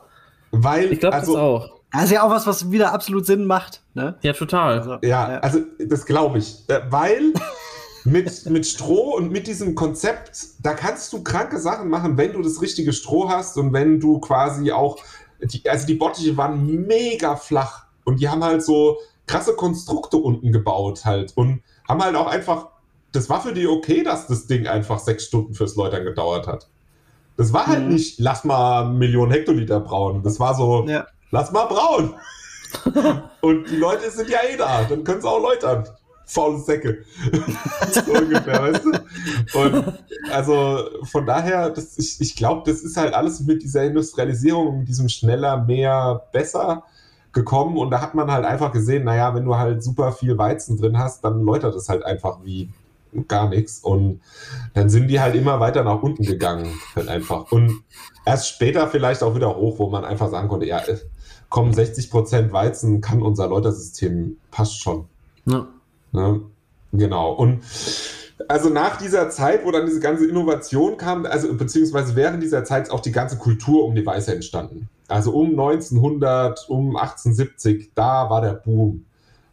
[0.51, 1.77] Weil, ich glaube also, das auch.
[1.91, 3.81] Das ist ja auch was, was wieder absolut Sinn macht.
[3.93, 4.17] Ne?
[4.21, 4.79] Ja, total.
[4.79, 6.63] Also, ja, ja, also das glaube ich.
[6.67, 7.33] Äh, weil
[8.03, 12.41] mit, mit Stroh und mit diesem Konzept, da kannst du kranke Sachen machen, wenn du
[12.41, 14.97] das richtige Stroh hast und wenn du quasi auch,
[15.41, 18.97] die, also die Bottiche waren mega flach und die haben halt so
[19.27, 22.69] krasse Konstrukte unten gebaut halt und haben halt auch einfach,
[23.11, 26.69] das war für die okay, dass das Ding einfach sechs Stunden fürs Läutern gedauert hat.
[27.37, 27.93] Das war halt mhm.
[27.93, 30.23] nicht, lass mal Millionen Hektoliter brauen.
[30.23, 31.05] Das war so, ja.
[31.31, 32.15] lass mal brauen.
[33.41, 35.85] und die Leute sind ja eh da, dann können sie auch läutern
[36.27, 37.03] faule Säcke.
[37.91, 39.59] so ungefähr, weißt du?
[39.59, 39.93] Und
[40.31, 44.89] also von daher, das, ich, ich glaube, das ist halt alles mit dieser Industrialisierung, mit
[44.89, 46.83] diesem schneller, mehr, besser
[47.31, 47.77] gekommen.
[47.77, 50.97] Und da hat man halt einfach gesehen, naja, wenn du halt super viel Weizen drin
[50.99, 52.69] hast, dann läutert es halt einfach wie
[53.27, 53.79] gar nichts.
[53.79, 54.21] Und
[54.73, 57.51] dann sind die halt immer weiter nach unten gegangen, halt einfach.
[57.51, 57.83] Und
[58.25, 60.81] erst später vielleicht auch wieder hoch, wo man einfach sagen konnte, ja,
[61.49, 65.05] kommen 60% Weizen, kann unser Läutersystem, passt schon.
[65.45, 65.67] Ja.
[66.11, 66.41] Ne?
[66.91, 67.33] Genau.
[67.33, 67.63] Und
[68.47, 72.83] also nach dieser Zeit, wo dann diese ganze Innovation kam, also beziehungsweise während dieser Zeit
[72.83, 74.89] ist auch die ganze Kultur um die Weiße entstanden.
[75.07, 79.05] Also um 1900, um 1870, da war der Boom.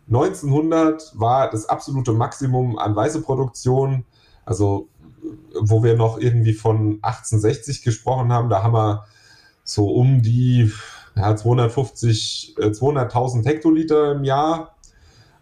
[0.08, 4.04] 1900 war das absolute Maximum an Weißeproduktion.
[4.44, 4.88] Also
[5.60, 9.04] wo wir noch irgendwie von 1860 gesprochen haben, da haben wir
[9.62, 10.70] so um die
[11.16, 14.74] ja, 250, 200.000 äh, Hektoliter im Jahr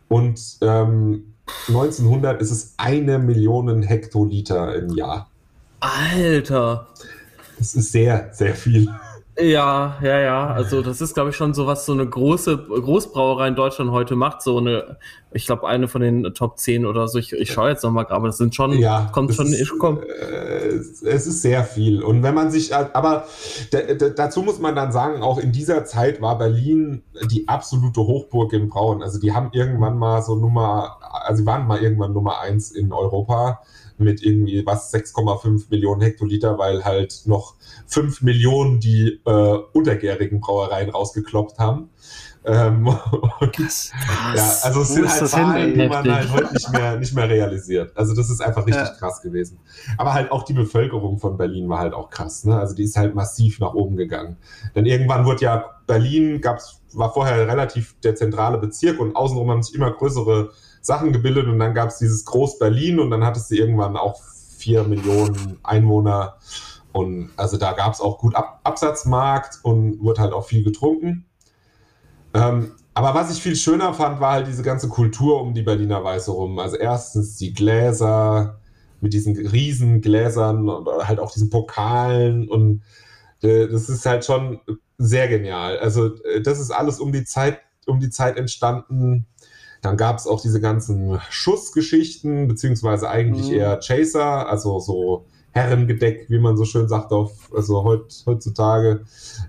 [0.09, 1.35] und ähm,
[1.69, 5.29] 1900 ist es eine Million Hektoliter im Jahr.
[5.81, 6.87] Alter.
[7.59, 8.89] Das ist sehr, sehr viel.
[9.39, 10.47] Ja, ja, ja.
[10.49, 14.15] Also das ist, glaube ich, schon so, was so eine große Großbrauerei in Deutschland heute
[14.15, 14.43] macht.
[14.43, 14.99] So eine,
[15.33, 17.19] ich glaube, eine von den Top 10 oder so.
[17.19, 20.01] Ich, ich schaue jetzt nochmal, aber das sind schon, ja, kommt schon, ist, komm.
[20.03, 22.03] Äh, es ist sehr viel.
[22.03, 23.25] Und wenn man sich, aber
[24.17, 28.69] dazu muss man dann sagen, auch in dieser Zeit war Berlin die absolute Hochburg im
[28.69, 29.03] Brauen.
[29.03, 32.93] Also die haben irgendwann mal so Nummer, also sie waren mal irgendwann Nummer 1 in
[32.93, 33.61] Europa
[34.03, 37.55] mit irgendwie was 6,5 Millionen Hektoliter, weil halt noch
[37.87, 41.91] 5 Millionen die äh, untergärigen Brauereien rausgekloppt haben.
[42.45, 42.89] Ähm,
[43.41, 43.93] und,
[44.35, 47.97] ja, also es sind halt Zahlen, die man halt heute nicht mehr, nicht mehr realisiert.
[47.97, 48.95] Also das ist einfach richtig ja.
[48.95, 49.59] krass gewesen.
[49.97, 52.45] Aber halt auch die Bevölkerung von Berlin war halt auch krass.
[52.45, 52.59] Ne?
[52.59, 54.37] Also die ist halt massiv nach oben gegangen.
[54.75, 59.63] Denn irgendwann wurde ja Berlin, gab's, war vorher relativ der zentrale Bezirk und außenrum haben
[59.63, 60.51] sich immer größere
[60.83, 64.21] Sachen gebildet und dann gab es dieses Groß-Berlin und dann hattest du irgendwann auch
[64.59, 66.37] vier Millionen Einwohner.
[66.93, 71.25] Und also da gab es auch gut Ab Absatzmarkt und wurde halt auch viel getrunken.
[72.35, 76.05] Ähm, aber was ich viel schöner fand, war halt diese ganze Kultur um die Berliner
[76.05, 76.59] Weiße rum.
[76.59, 78.59] Also erstens die Gläser
[79.01, 82.83] mit diesen riesen Gläsern und halt auch diesen Pokalen und
[83.43, 84.61] äh, das ist halt schon
[84.99, 85.79] sehr genial.
[85.79, 89.27] Also äh, das ist alles um die Zeit, um die Zeit entstanden,
[89.83, 93.57] dann gab es auch diese ganzen Schussgeschichten, beziehungsweise eigentlich mhm.
[93.57, 99.05] eher Chaser, also so Herrengedeck, wie man so schön sagt, auf, also heut, heutzutage.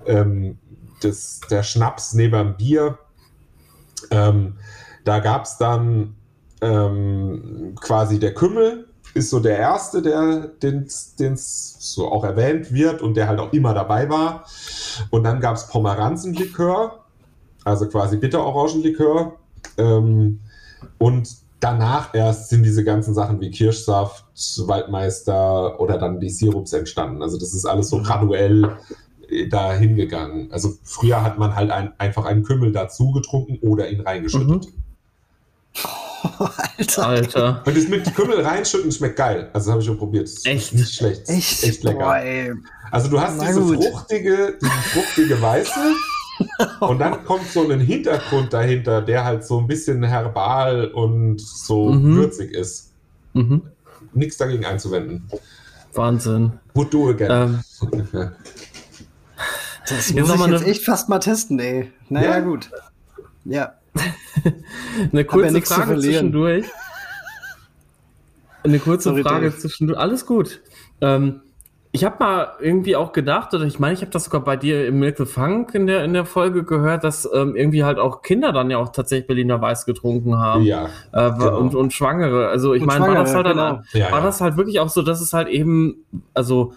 [0.05, 0.57] Ähm,
[1.01, 2.97] das, der Schnaps neben dem Bier.
[4.09, 4.57] Ähm,
[5.05, 6.15] da gab es dann
[6.61, 13.15] ähm, quasi der Kümmel, ist so der erste, der den so auch erwähnt wird und
[13.15, 14.45] der halt auch immer dabei war.
[15.11, 17.03] Und dann gab es Pomeranzenlikör,
[17.63, 19.37] also quasi Bitterorangenlikör.
[19.77, 20.39] Ähm,
[20.97, 21.29] und
[21.59, 24.25] danach erst sind diese ganzen Sachen wie Kirschsaft,
[24.65, 27.21] Waldmeister oder dann die Sirups entstanden.
[27.21, 28.03] Also das ist alles so mhm.
[28.03, 28.77] graduell
[29.29, 30.51] äh, da hingegangen.
[30.51, 34.65] Also früher hat man halt ein, einfach einen Kümmel dazu getrunken oder ihn reingeschüttet.
[34.65, 34.73] Mhm.
[36.77, 37.07] Alter.
[37.07, 37.63] Alter.
[37.65, 39.49] Und das mit Kümmel reinschütten schmeckt geil.
[39.53, 40.27] Also das habe ich schon probiert.
[40.27, 40.73] Das echt?
[40.73, 41.27] Nicht schlecht.
[41.27, 41.63] Echt?
[41.63, 41.99] Echt lecker.
[41.99, 42.21] Boah,
[42.91, 45.95] also du hast diese fruchtige, diese fruchtige Weiße
[46.79, 51.91] und dann kommt so ein Hintergrund dahinter, der halt so ein bisschen herbal und so
[51.91, 52.15] mhm.
[52.15, 52.93] würzig ist.
[53.33, 53.63] Mhm.
[54.13, 55.29] Nichts dagegen einzuwenden.
[55.93, 56.53] Wahnsinn.
[56.73, 57.63] Would do again.
[57.81, 58.29] Ähm,
[59.87, 61.91] Das muss jetzt ich jetzt echt fast mal testen, ey.
[62.09, 62.39] Naja, ja.
[62.39, 62.69] gut.
[63.43, 63.73] Ja.
[65.11, 66.65] eine kurze ja Frage zwischendurch.
[68.63, 69.59] Eine kurze Sorry, Frage Dave.
[69.59, 69.99] zwischendurch.
[69.99, 70.61] Alles gut.
[71.01, 71.41] Ähm,
[71.95, 74.87] ich habe mal irgendwie auch gedacht, oder ich meine, ich habe das sogar bei dir
[74.87, 78.51] im Milk Funk in der, in der Folge gehört, dass ähm, irgendwie halt auch Kinder
[78.51, 80.63] dann ja auch tatsächlich Berliner Weiß getrunken haben.
[80.63, 80.87] Ja.
[81.11, 81.59] Äh, genau.
[81.59, 82.47] und, und Schwangere.
[82.47, 83.61] Also ich meine, war das halt genau.
[83.61, 86.03] dann, war ja, das halt wirklich auch so, dass es halt eben,
[86.33, 86.73] also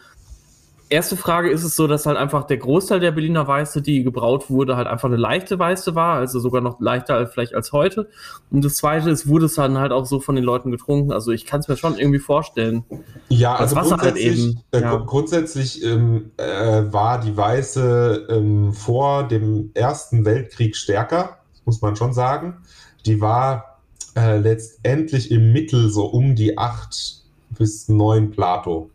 [0.89, 4.51] erste Frage ist es so, dass halt einfach der Großteil der Berliner Weiße, die gebraut
[4.51, 8.09] wurde, halt einfach eine leichte Weiße war, also sogar noch leichter als vielleicht als heute.
[8.51, 11.13] Und das zweite ist, wurde es dann halt auch so von den Leuten getrunken.
[11.13, 12.85] Also ich kann es mir schon irgendwie vorstellen.
[13.29, 14.97] Ja, also Wasser halt grundsätzlich, halt eben, äh, ja.
[14.97, 22.13] grundsätzlich ähm, äh, war die Weiße ähm, vor dem Ersten Weltkrieg stärker, muss man schon
[22.13, 22.59] sagen.
[23.05, 23.81] Die war
[24.17, 28.91] äh, letztendlich im Mittel so um die acht bis neun Plato.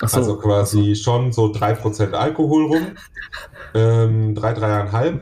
[0.00, 2.86] So, also quasi schon so 3% Alkohol rum.
[3.74, 5.20] ähm, 3, 3,5.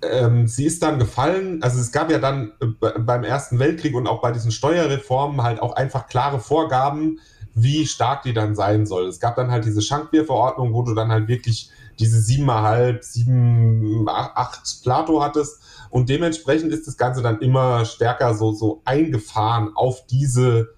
[0.00, 4.06] Ähm, sie ist dann gefallen, also es gab ja dann äh, beim Ersten Weltkrieg und
[4.06, 7.18] auch bei diesen Steuerreformen halt auch einfach klare Vorgaben,
[7.54, 9.08] wie stark die dann sein soll.
[9.08, 14.82] Es gab dann halt diese Schankbierverordnung, wo du dann halt wirklich diese 7,5, 7, 8
[14.84, 15.60] Plato hattest
[15.90, 20.74] und dementsprechend ist das Ganze dann immer stärker so, so eingefahren auf diese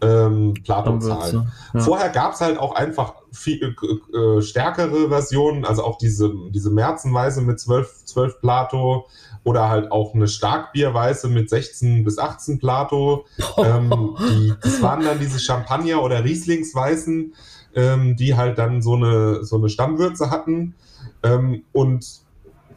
[0.00, 1.50] ähm, Plato-Zahlen.
[1.74, 1.80] Ja.
[1.80, 3.74] Vorher gab es halt auch einfach viel,
[4.12, 9.06] äh, äh, stärkere Versionen, also auch diese, diese Märzenweise mit 12, 12 Plato
[9.44, 13.26] oder halt auch eine Starkbierweise mit 16 bis 18 Plato.
[13.58, 17.34] ähm, die, das waren dann diese Champagner- oder Rieslingsweißen,
[17.74, 20.74] ähm, die halt dann so eine, so eine Stammwürze hatten.
[21.22, 22.06] Ähm, und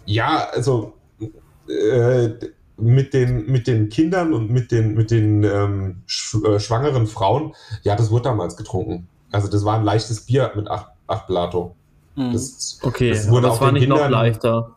[0.06, 0.94] ja, also
[1.68, 2.30] äh,
[2.82, 6.04] mit den, mit den Kindern und mit den, mit den ähm,
[6.46, 7.54] äh, schwangeren Frauen,
[7.84, 9.08] ja, das wurde damals getrunken.
[9.32, 11.76] Also das war ein leichtes Bier mit 8, 8 Plato.
[12.16, 12.34] Mhm.
[12.34, 14.76] Das, okay, das, wurde das war nicht Kindern, noch leichter.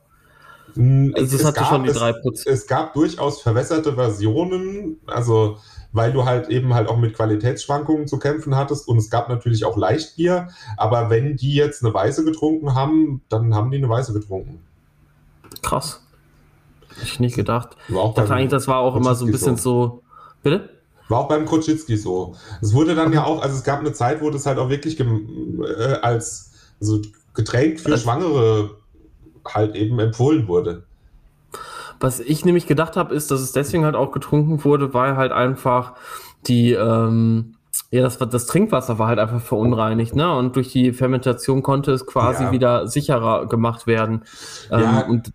[0.77, 2.33] Also es, hatte gab, schon die 3%.
[2.33, 5.59] Es, es gab durchaus verwässerte Versionen, also
[5.93, 9.65] weil du halt eben halt auch mit Qualitätsschwankungen zu kämpfen hattest und es gab natürlich
[9.65, 14.13] auch Leichtbier, aber wenn die jetzt eine Weiße getrunken haben, dann haben die eine Weiße
[14.13, 14.59] getrunken.
[15.63, 16.04] Krass.
[17.03, 17.77] Ich nicht gedacht.
[17.89, 19.87] ich dachte eigentlich, das war auch immer so ein bisschen so.
[19.87, 20.03] so.
[20.43, 20.71] Bitte?
[21.09, 22.35] War auch beim Kotschitzki so.
[22.63, 24.99] Es wurde dann ja auch, also es gab eine Zeit, wo das halt auch wirklich
[24.99, 25.05] äh,
[26.01, 27.01] als also
[27.35, 28.77] Getränk für also, Schwangere
[29.47, 30.85] halt eben empfohlen wurde.
[32.01, 35.33] Was ich nämlich gedacht habe, ist, dass es deswegen halt auch getrunken wurde, weil halt
[35.33, 35.95] einfach
[36.47, 37.55] die, ähm,
[37.91, 40.35] ja, das, das Trinkwasser war halt einfach verunreinigt, ne?
[40.37, 42.53] Und durch die Fermentation konnte es quasi ja.
[42.53, 44.25] wieder sicherer gemacht werden.
[44.71, 45.33] Ja, ähm, und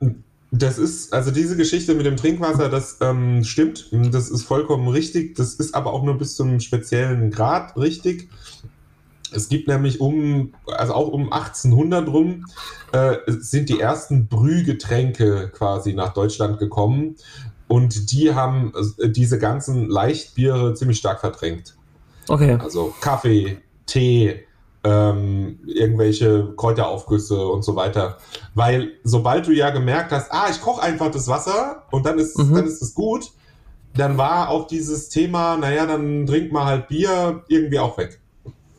[0.51, 5.35] das ist, also diese Geschichte mit dem Trinkwasser, das ähm, stimmt, das ist vollkommen richtig,
[5.35, 8.29] das ist aber auch nur bis zu einem speziellen Grad richtig.
[9.31, 12.45] Es gibt nämlich um, also auch um 1800 rum,
[12.91, 17.15] äh, sind die ersten Brühgetränke quasi nach Deutschland gekommen
[17.67, 21.75] und die haben äh, diese ganzen Leichtbiere ziemlich stark verdrängt.
[22.27, 22.57] Okay.
[22.59, 24.45] Also Kaffee, Tee,
[24.89, 28.17] ähm, irgendwelche Kräuteraufgüsse und so weiter.
[28.55, 32.37] Weil sobald du ja gemerkt hast, ah, ich koche einfach das Wasser und dann ist,
[32.37, 32.55] mhm.
[32.55, 33.31] dann ist es gut,
[33.95, 38.19] dann war auch dieses Thema, naja, dann trink mal halt Bier irgendwie auch weg.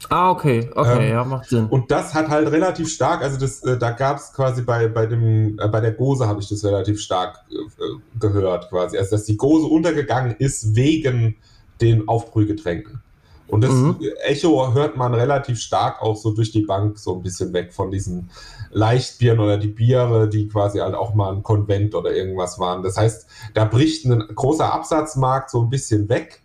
[0.08, 1.66] Ah, okay, okay, ähm, ja, macht Sinn.
[1.66, 5.06] Und das hat halt relativ stark, also das, äh, da gab es quasi bei, bei
[5.06, 7.82] dem, äh, bei der Gose habe ich das relativ stark äh,
[8.18, 8.96] gehört, quasi.
[8.96, 11.36] Also dass die Gose untergegangen ist wegen
[11.80, 13.02] den Aufbrühgetränken.
[13.50, 13.96] Und das mhm.
[14.24, 17.90] Echo hört man relativ stark auch so durch die Bank so ein bisschen weg von
[17.90, 18.30] diesen
[18.70, 22.82] Leichtbieren oder die Biere, die quasi halt auch mal ein Konvent oder irgendwas waren.
[22.82, 26.42] Das heißt, da bricht ein großer Absatzmarkt so ein bisschen weg,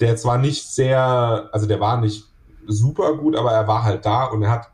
[0.00, 2.24] der zwar nicht sehr, also der war nicht
[2.66, 4.68] super gut, aber er war halt da und er hat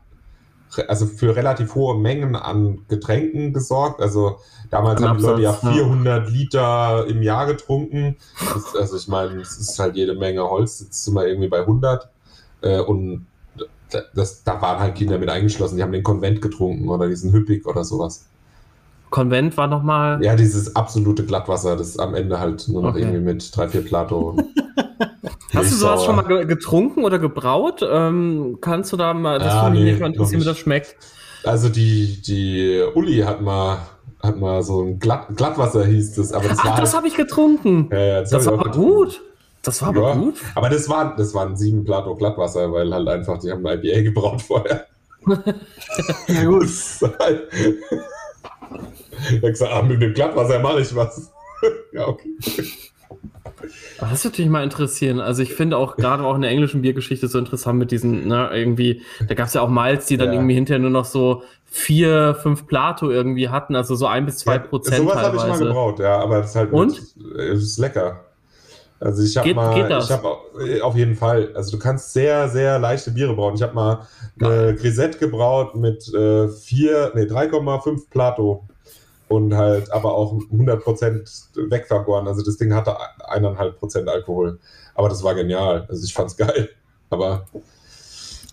[0.87, 4.01] also für relativ hohe Mengen an Getränken gesorgt.
[4.01, 4.37] Also
[4.69, 6.33] damals haben die Leute ja 400 ja.
[6.33, 8.17] Liter im Jahr getrunken.
[8.53, 11.59] Das, also ich meine, es ist halt jede Menge Holz, jetzt sind wir irgendwie bei
[11.59, 12.09] 100.
[12.61, 13.25] Äh, und
[14.15, 17.65] das, da waren halt Kinder mit eingeschlossen, die haben den Konvent getrunken oder diesen Hüppig
[17.65, 18.25] oder sowas.
[19.09, 20.23] Konvent war nochmal.
[20.23, 23.01] Ja, dieses absolute Glattwasser, das am Ende halt nur noch okay.
[23.01, 24.37] irgendwie mit drei, vier Plato.
[25.53, 27.85] Hast du sowas schon mal getrunken oder gebraut?
[27.87, 30.95] Ähm, kannst du da mal, das ja, nee, mich interessieren, wie das schmeckt.
[31.43, 33.79] Also die, die Uli hat mal,
[34.21, 36.71] hat mal so ein Glatt, Glattwasser hieß das, aber das Ach, war.
[36.77, 37.89] das halt, habe ich getrunken.
[37.91, 39.21] Ja, ja, das, das war aber gut.
[39.63, 40.35] Das war aber ja, gut.
[40.55, 44.01] Aber das war, das waren sieben Plato Glattwasser, weil halt einfach, die haben ein IPA
[44.01, 44.87] gebraut vorher.
[46.27, 46.67] ja, gut.
[47.19, 47.47] Halt
[49.29, 51.31] ich habe gesagt, ah, mit dem Glattwasser mache ich was.
[51.93, 52.29] ja, okay.
[53.99, 55.19] Das würde mich mal interessieren.
[55.19, 58.49] Also ich finde auch gerade auch in der englischen Biergeschichte so interessant mit diesen, ne,
[58.53, 60.33] irgendwie, da gab es ja auch Malz, die dann ja.
[60.35, 64.59] irgendwie hinterher nur noch so vier, fünf Plato irgendwie hatten, also so ein bis zwei
[64.59, 64.97] Prozent.
[64.97, 67.01] Ja, sowas habe ich mal gebraut, ja, aber das ist halt Und?
[67.17, 68.25] Mit, ist lecker.
[68.99, 72.47] Also ich habe mal, geht ich habe äh, auf jeden Fall, also du kannst sehr,
[72.49, 73.55] sehr leichte Biere brauen.
[73.55, 74.07] Ich habe mal
[74.39, 78.63] eine Grisette gebraut mit äh, vier, nee, 3,5 Plato
[79.31, 82.27] und halt aber auch 100% wegvergoren.
[82.27, 84.59] Also das Ding hatte eineinhalb Prozent Alkohol.
[84.93, 85.85] Aber das war genial.
[85.89, 86.69] Also ich fand's geil.
[87.09, 87.45] Aber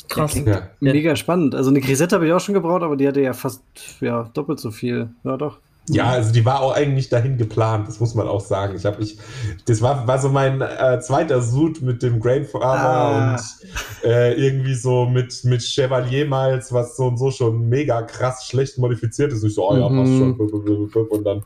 [0.08, 0.40] krass.
[0.46, 0.70] Ja.
[0.78, 1.56] Mega spannend.
[1.56, 3.60] Also eine Grisette habe ich auch schon gebraut, aber die hatte ja fast
[4.00, 5.10] ja, doppelt so viel.
[5.24, 5.58] Ja, doch.
[5.88, 8.76] Ja, also die war auch eigentlich dahin geplant, das muss man auch sagen.
[8.76, 9.18] Ich habe ich,
[9.64, 13.32] das war, war so mein äh, zweiter Sud mit dem Grain Farmer ah.
[13.32, 18.46] und äh, irgendwie so mit, mit Chevalier Miles, was so und so schon mega krass
[18.46, 19.42] schlecht modifiziert ist.
[19.44, 20.36] Ich so, oh ja, passt schon.
[20.36, 21.06] Mhm.
[21.10, 21.42] Und dann,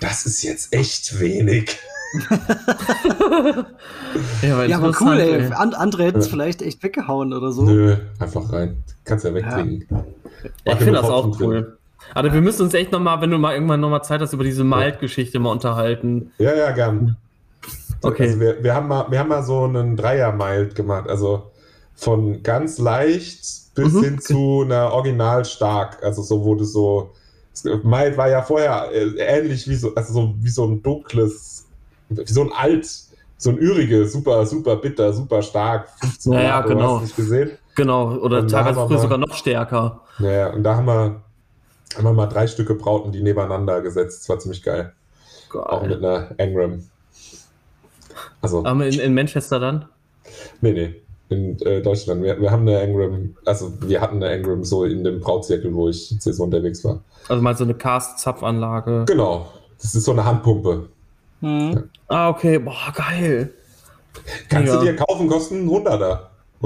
[0.00, 1.76] das ist jetzt echt wenig.
[4.42, 5.52] ja, ja aber cool, ey.
[5.52, 6.30] And, andere hätten es ja.
[6.30, 7.62] vielleicht echt weggehauen oder so.
[7.62, 8.84] Nö, einfach rein.
[9.04, 9.86] Kannst ja wegkriegen.
[9.90, 10.04] Ja.
[10.64, 11.62] ja ich finde das auch cool.
[11.62, 11.66] Drin.
[12.12, 14.64] Aber wir müssen uns echt nochmal, wenn du mal irgendwann nochmal Zeit hast, über diese
[14.64, 16.32] Malt-Geschichte mal unterhalten.
[16.38, 17.16] Ja, ja, gern.
[18.02, 18.26] Okay.
[18.26, 21.08] Also wir, wir, haben mal, wir haben mal so einen Dreier-Mild gemacht.
[21.08, 21.50] Also
[21.94, 24.02] von ganz leicht bis mhm.
[24.02, 26.02] hin zu einer original stark.
[26.02, 27.10] Also so wurde so.
[27.84, 31.66] Mild war ja vorher äh, ähnlich wie so, also so wie so ein dunkles,
[32.08, 32.88] wie so ein alt,
[33.38, 35.88] so ein ürige, super, super bitter, super stark.
[36.00, 36.94] 15 ja, ja, genau.
[36.94, 37.50] Hast du nicht gesehen?
[37.76, 40.00] Genau, oder und teilweise früher sogar noch stärker.
[40.18, 41.23] Ja, und da haben wir
[41.96, 44.22] haben wir mal drei Stücke Brauten, die nebeneinander gesetzt.
[44.22, 44.92] Das war ziemlich geil.
[45.50, 45.62] geil.
[45.62, 46.84] Auch mit einer Engram.
[48.40, 49.86] Also, Aber in, in Manchester dann?
[50.60, 50.94] Nee, nee.
[51.30, 52.22] In äh, Deutschland.
[52.22, 55.88] Wir, wir haben eine Engram, also wir hatten eine Engram so in dem Brautzirkel, wo
[55.88, 57.00] ich jetzt so unterwegs war.
[57.28, 59.04] Also mal so eine Cast-Zapfanlage.
[59.06, 59.50] Genau.
[59.80, 60.88] Das ist so eine Handpumpe.
[61.40, 61.72] Hm.
[61.72, 61.82] Ja.
[62.08, 62.58] Ah, okay.
[62.58, 63.52] Boah, geil.
[64.48, 64.78] Kannst ja.
[64.78, 66.18] du dir kaufen, kosten 100er.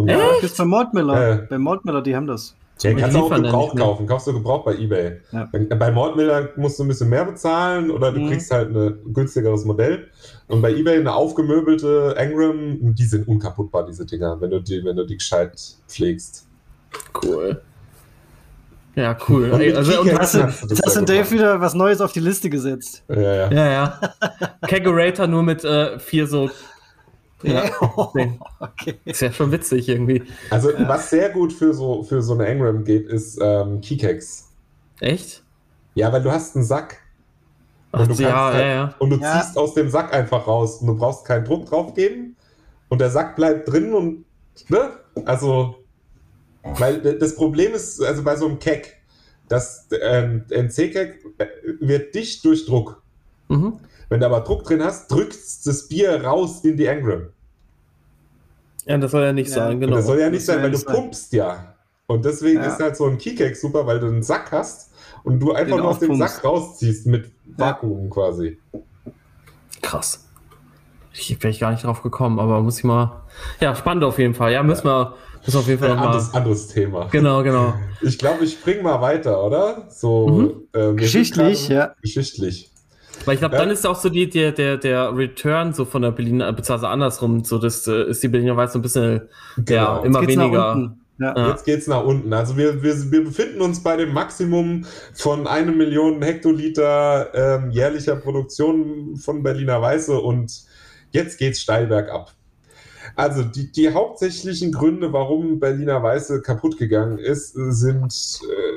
[0.07, 1.31] Ja, das ist bei Mordmiller.
[1.31, 2.55] Äh, bei Mordmiller, die haben das.
[2.83, 3.81] Ja, kannst du auch gebraucht ne?
[3.81, 4.07] kaufen.
[4.07, 5.21] Kaufst du gebraucht bei Ebay.
[5.33, 5.49] Ja.
[5.53, 8.29] Bei Mordmiller musst du ein bisschen mehr bezahlen oder du mhm.
[8.29, 10.09] kriegst halt ein günstigeres Modell.
[10.47, 14.97] Und bei Ebay eine aufgemöbelte Engram, die sind unkaputtbar, diese Dinger, wenn du die, wenn
[14.97, 16.47] du die gescheit pflegst.
[17.23, 17.61] Cool.
[18.99, 19.51] Ja, cool.
[19.51, 22.51] Und also, und hast, du, jetzt hast du Dave wieder was Neues auf die Liste
[22.51, 23.05] gesetzt.
[23.09, 23.53] Ja, ja.
[23.53, 24.01] ja, ja.
[24.67, 26.51] Kegerator nur mit äh, vier so
[27.43, 27.71] ja,
[28.61, 28.95] okay.
[29.05, 30.23] Ist ja schon witzig irgendwie.
[30.51, 30.89] Also, ja.
[30.89, 34.49] was sehr gut für so, für so eine Engram geht, ist ähm, Keycakes.
[35.01, 35.43] Echt?
[35.95, 36.99] Ja, weil du hast einen Sack.
[37.93, 40.89] Ach, und du, ja, halt, ja, und du ziehst aus dem Sack einfach raus und
[40.89, 42.37] du brauchst keinen Druck drauf geben
[42.89, 44.25] und der Sack bleibt drin und,
[44.69, 44.91] ne?
[45.25, 45.77] Also,
[46.63, 49.01] weil das Problem ist, also bei so einem Keck,
[49.49, 51.47] dass ähm, ein C-Keck äh,
[51.81, 53.03] wird dicht durch Druck.
[53.49, 53.81] Mhm.
[54.09, 57.29] Wenn du aber Druck drin hast, drückst das Bier raus in die Engram.
[58.87, 59.55] Ja, das soll ja nicht ja.
[59.55, 59.93] sein, genau.
[59.93, 60.95] Und das soll ja nicht das sein, weil du sein.
[60.95, 61.75] pumpst ja.
[62.07, 62.69] Und deswegen ja.
[62.69, 64.93] ist halt so ein Keycake super, weil du einen Sack hast
[65.25, 68.11] und du einfach nur aus dem Sack rausziehst mit Vakuum ja.
[68.11, 68.59] quasi.
[69.83, 70.25] Krass.
[71.13, 73.23] Ich wäre ich gar nicht drauf gekommen, aber muss ich mal.
[73.61, 74.53] Ja, spannend auf jeden Fall.
[74.53, 75.15] Ja, müssen wir.
[75.41, 77.09] Das ist auf jeden Fall ein anderes, anderes Thema.
[77.11, 77.75] Genau, genau.
[78.01, 79.87] Ich glaube, ich spring mal weiter, oder?
[79.91, 80.69] So mhm.
[80.73, 81.95] äh, geschichtlich, ja.
[82.03, 82.71] Geschichtlich.
[83.25, 83.63] Weil ich glaube, ja.
[83.63, 87.45] dann ist auch so die, der, der, der Return so von der Berliner, beziehungsweise andersrum,
[87.45, 89.67] so das äh, ist die Berliner Weiß so ein bisschen genau.
[89.71, 90.57] ja, immer weniger.
[90.57, 90.95] Ja.
[91.21, 91.49] Ja.
[91.49, 92.33] Jetzt geht es nach unten.
[92.33, 94.85] Also wir, wir, wir befinden uns bei dem Maximum
[95.15, 100.63] von einer Million Hektoliter ähm, jährlicher Produktion von Berliner Weiße und
[101.11, 102.33] jetzt geht es steil bergab.
[103.17, 108.15] Also die, die hauptsächlichen Gründe, warum Berliner Weiße kaputt gegangen ist, sind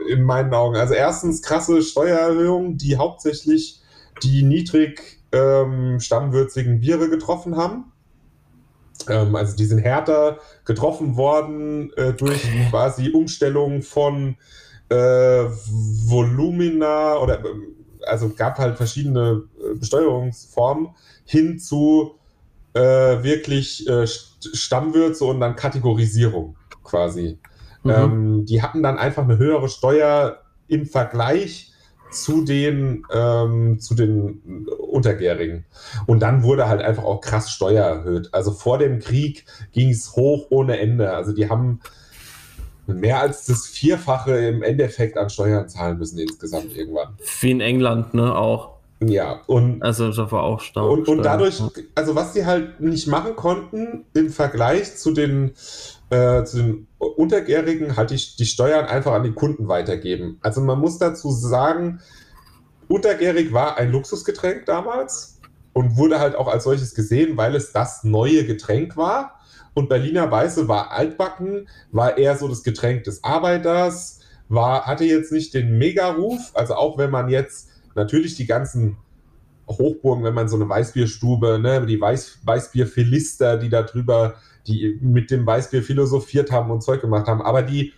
[0.07, 3.81] äh, in meinen Augen, also erstens krasse Steuererhöhungen, die hauptsächlich
[4.23, 7.91] die niedrig ähm, stammwürzigen Biere getroffen haben.
[9.07, 14.38] Ähm, also die sind härter getroffen worden äh, durch quasi Umstellung von
[14.89, 17.41] äh, Volumina oder
[18.06, 20.89] also gab halt verschiedene äh, Besteuerungsformen
[21.26, 22.15] hin zu
[22.73, 27.38] äh, wirklich äh, Stammwürze und dann Kategorisierung quasi.
[27.84, 27.91] Mhm.
[27.91, 31.70] Ähm, die hatten dann einfach eine höhere Steuer im Vergleich
[32.11, 35.65] zu den, ähm, zu den Untergärigen.
[36.05, 38.29] Und dann wurde halt einfach auch krass Steuer erhöht.
[38.31, 41.11] Also vor dem Krieg ging es hoch ohne Ende.
[41.11, 41.79] Also die haben
[42.88, 47.15] mehr als das Vierfache im Endeffekt an Steuern zahlen müssen insgesamt irgendwann.
[47.39, 48.71] Wie in England, ne, auch.
[49.03, 49.81] Ja, und.
[49.81, 50.88] Also, das war auch stark.
[50.88, 51.61] Und, und dadurch,
[51.95, 55.53] also, was sie halt nicht machen konnten im Vergleich zu den
[56.11, 60.38] äh, zu den Untergärigen halt die, die Steuern einfach an die Kunden weitergeben.
[60.41, 61.99] Also man muss dazu sagen,
[62.88, 65.39] Untergärig war ein Luxusgetränk damals.
[65.73, 69.39] und wurde halt auch als solches gesehen, weil es das neue Getränk war.
[69.73, 74.19] Und Berliner Weiße war altbacken, war eher so das Getränk des Arbeiters,
[74.49, 76.51] war, hatte jetzt nicht den Mega-Ruf.
[76.55, 78.97] Also auch wenn man jetzt natürlich die ganzen
[79.69, 84.35] Hochburgen, wenn man so eine Weißbierstube, ne, die Weiß, Weißbier-Philister, die da drüber,
[84.67, 87.93] die mit dem Weißbier philosophiert haben und Zeug gemacht haben, aber die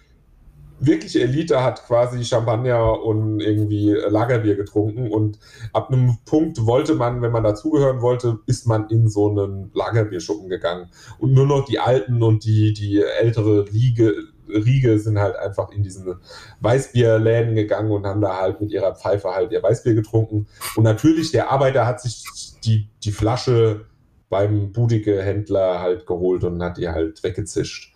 [0.85, 5.11] wirkliche Elite hat quasi Champagner und irgendwie Lagerbier getrunken.
[5.11, 5.39] Und
[5.71, 10.49] ab einem Punkt wollte man, wenn man dazugehören wollte, ist man in so einen Lagerbierschuppen
[10.49, 10.89] gegangen.
[11.19, 14.13] Und nur noch die Alten und die, die ältere Liege,
[14.47, 16.15] Riege sind halt einfach in diesen
[16.59, 20.47] Weißbierläden gegangen und haben da halt mit ihrer Pfeife halt ihr Weißbier getrunken.
[20.75, 22.23] Und natürlich der Arbeiter hat sich
[22.63, 23.85] die, die Flasche
[24.33, 27.93] beim budige Händler halt geholt und hat die halt weggezischt.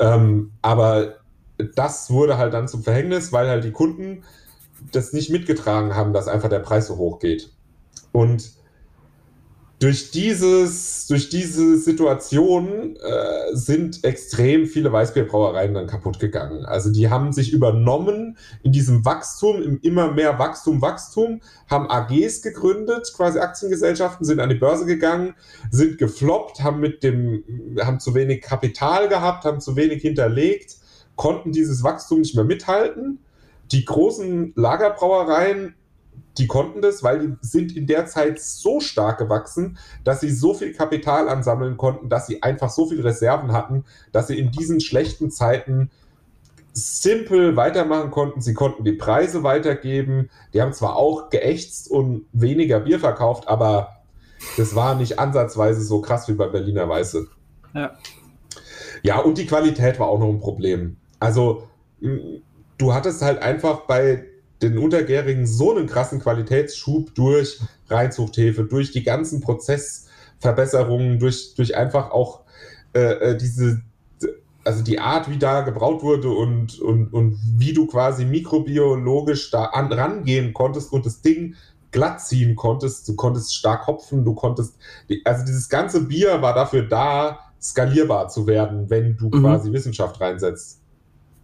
[0.00, 1.18] Ähm, aber
[1.76, 4.24] das wurde halt dann zum Verhängnis, weil halt die Kunden
[4.90, 7.52] das nicht mitgetragen haben, dass einfach der Preis so hoch geht.
[8.10, 8.50] Und
[9.78, 16.64] durch, dieses, durch diese Situation äh, sind extrem viele Weißbierbrauereien dann kaputt gegangen.
[16.64, 22.42] Also die haben sich übernommen in diesem Wachstum, im immer mehr Wachstum, Wachstum, haben AGs
[22.42, 25.34] gegründet, quasi Aktiengesellschaften, sind an die Börse gegangen,
[25.70, 27.44] sind gefloppt, haben mit dem,
[27.80, 30.76] haben zu wenig Kapital gehabt, haben zu wenig hinterlegt
[31.16, 33.18] konnten dieses Wachstum nicht mehr mithalten.
[33.72, 35.74] Die großen Lagerbrauereien,
[36.38, 40.54] die konnten das, weil die sind in der Zeit so stark gewachsen, dass sie so
[40.54, 44.80] viel Kapital ansammeln konnten, dass sie einfach so viele Reserven hatten, dass sie in diesen
[44.80, 45.90] schlechten Zeiten
[46.72, 48.40] simpel weitermachen konnten.
[48.42, 50.28] Sie konnten die Preise weitergeben.
[50.52, 53.96] Die haben zwar auch geächtzt und weniger Bier verkauft, aber
[54.58, 57.28] das war nicht ansatzweise so krass wie bei Berliner Weiße.
[57.74, 57.92] Ja.
[59.02, 60.96] Ja, und die Qualität war auch noch ein Problem.
[61.20, 61.68] Also,
[62.78, 64.26] du hattest halt einfach bei
[64.70, 72.10] den Untergärigen so einen krassen Qualitätsschub durch Reinzuchthefe, durch die ganzen Prozessverbesserungen, durch, durch einfach
[72.10, 72.40] auch
[72.94, 73.82] äh, äh, diese,
[74.64, 79.66] also die Art, wie da gebraut wurde und, und, und wie du quasi mikrobiologisch da
[79.66, 81.54] an, rangehen konntest und das Ding
[81.92, 83.08] glatt ziehen konntest.
[83.08, 84.76] Du konntest stark hopfen, du konntest,
[85.24, 89.40] also dieses ganze Bier war dafür da, skalierbar zu werden, wenn du mhm.
[89.42, 90.80] quasi Wissenschaft reinsetzt.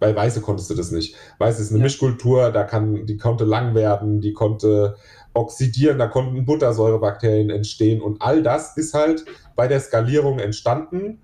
[0.03, 1.15] Bei Weiße konntest du das nicht.
[1.39, 1.85] Weiße ist eine ja.
[1.85, 4.97] Mischkultur, da kann, die konnte lang werden, die konnte
[5.33, 9.25] oxidieren, da konnten Buttersäurebakterien entstehen und all das ist halt
[9.55, 11.21] bei der Skalierung entstanden,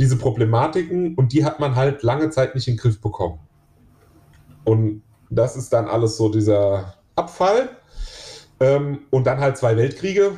[0.00, 3.38] diese Problematiken und die hat man halt lange Zeit nicht in den Griff bekommen.
[4.64, 7.68] Und das ist dann alles so dieser Abfall.
[8.58, 10.32] Ähm, und dann halt zwei Weltkriege.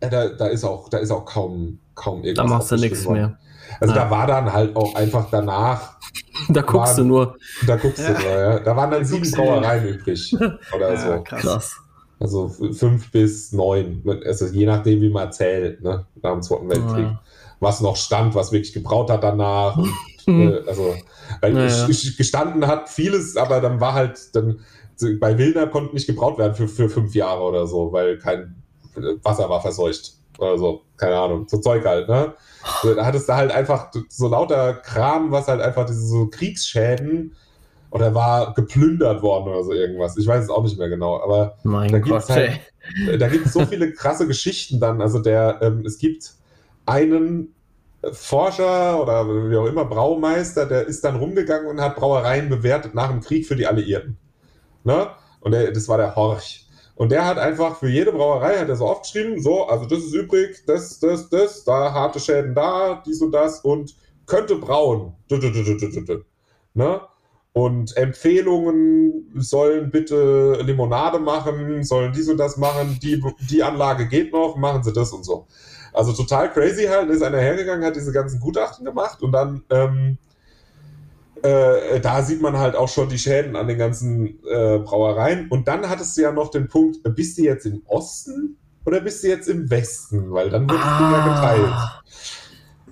[0.00, 2.46] Ja, da, da, ist auch, da ist auch kaum, kaum irgendwas.
[2.46, 3.36] Da machst du nichts mehr.
[3.80, 4.04] Also ja.
[4.04, 5.93] da war dann halt auch einfach danach.
[6.48, 7.36] Da guckst waren, du nur.
[7.66, 8.12] Da guckst ja.
[8.12, 8.58] du nur, ja.
[8.60, 10.36] Da waren dann da sieben Brauereien übrig.
[10.74, 11.22] Oder ja, so.
[11.22, 11.76] Krass.
[12.20, 14.02] Also fünf bis neun.
[14.24, 16.06] Also je nachdem, wie man zählt, ne?
[16.22, 17.08] Nach dem Zweiten Weltkrieg.
[17.60, 19.76] Was noch stand, was wirklich gebraut hat danach.
[19.76, 19.92] Und,
[20.26, 20.94] äh, also,
[21.40, 21.56] weil
[21.88, 24.60] ich, gestanden hat vieles, aber dann war halt, dann,
[25.18, 28.62] bei Wilder konnte nicht gebraut werden für, für fünf Jahre oder so, weil kein
[29.22, 30.14] Wasser war verseucht.
[30.38, 31.46] Oder so, keine Ahnung.
[31.48, 32.34] So Zeug halt, ne?
[32.82, 37.34] Da hattest du halt einfach so lauter Kram, was halt einfach diese so Kriegsschäden
[37.90, 40.16] oder war geplündert worden oder so irgendwas.
[40.16, 42.60] Ich weiß es auch nicht mehr genau, aber mein da gibt es halt,
[43.18, 45.00] da gibt es so viele krasse Geschichten dann.
[45.00, 46.32] Also der, ähm, es gibt
[46.86, 47.54] einen
[48.12, 53.10] Forscher oder wie auch immer, Braumeister, der ist dann rumgegangen und hat Brauereien bewertet nach
[53.10, 54.16] dem Krieg für die Alliierten.
[54.82, 55.08] Ne?
[55.40, 56.63] Und der, das war der Horch.
[56.96, 60.14] Und der hat einfach für jede Brauerei, hat er so aufgeschrieben, so, also das ist
[60.14, 63.96] übrig, das, das, das, da harte Schäden da, dies und das und
[64.26, 65.12] könnte brauen.
[66.74, 67.00] Ne?
[67.52, 74.32] Und Empfehlungen sollen bitte Limonade machen, sollen dies und das machen, die, die Anlage geht
[74.32, 75.46] noch, machen sie das und so.
[75.92, 80.18] Also total crazy halt, ist einer hergegangen, hat diese ganzen Gutachten gemacht und dann ähm,
[81.44, 85.48] äh, da sieht man halt auch schon die Schäden an den ganzen äh, Brauereien.
[85.48, 88.56] Und dann hattest du ja noch den Punkt, bist du jetzt im Osten
[88.86, 90.32] oder bist du jetzt im Westen?
[90.32, 91.12] Weil dann wird ah.
[91.12, 92.04] ja geteilt.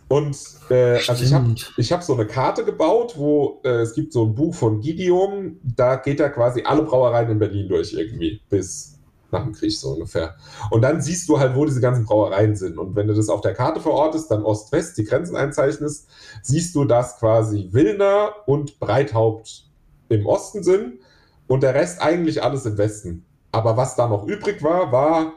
[0.09, 0.37] Und
[0.69, 4.27] äh, also ich habe ich hab so eine Karte gebaut, wo äh, es gibt so
[4.27, 8.91] ein Buch von Gideon, da geht er quasi alle Brauereien in Berlin durch irgendwie bis
[9.33, 10.37] nach dem Krieg so ungefähr.
[10.71, 12.79] Und dann siehst du halt, wo diese ganzen Brauereien sind.
[12.79, 16.09] Und wenn du das auf der Karte verortest, dann Ost-West die Grenzen einzeichnest,
[16.43, 19.69] siehst du, dass quasi Wilner und Breithaupt
[20.09, 21.01] im Osten sind
[21.49, 23.25] und der Rest eigentlich alles im Westen.
[23.51, 25.33] Aber was da noch übrig war, war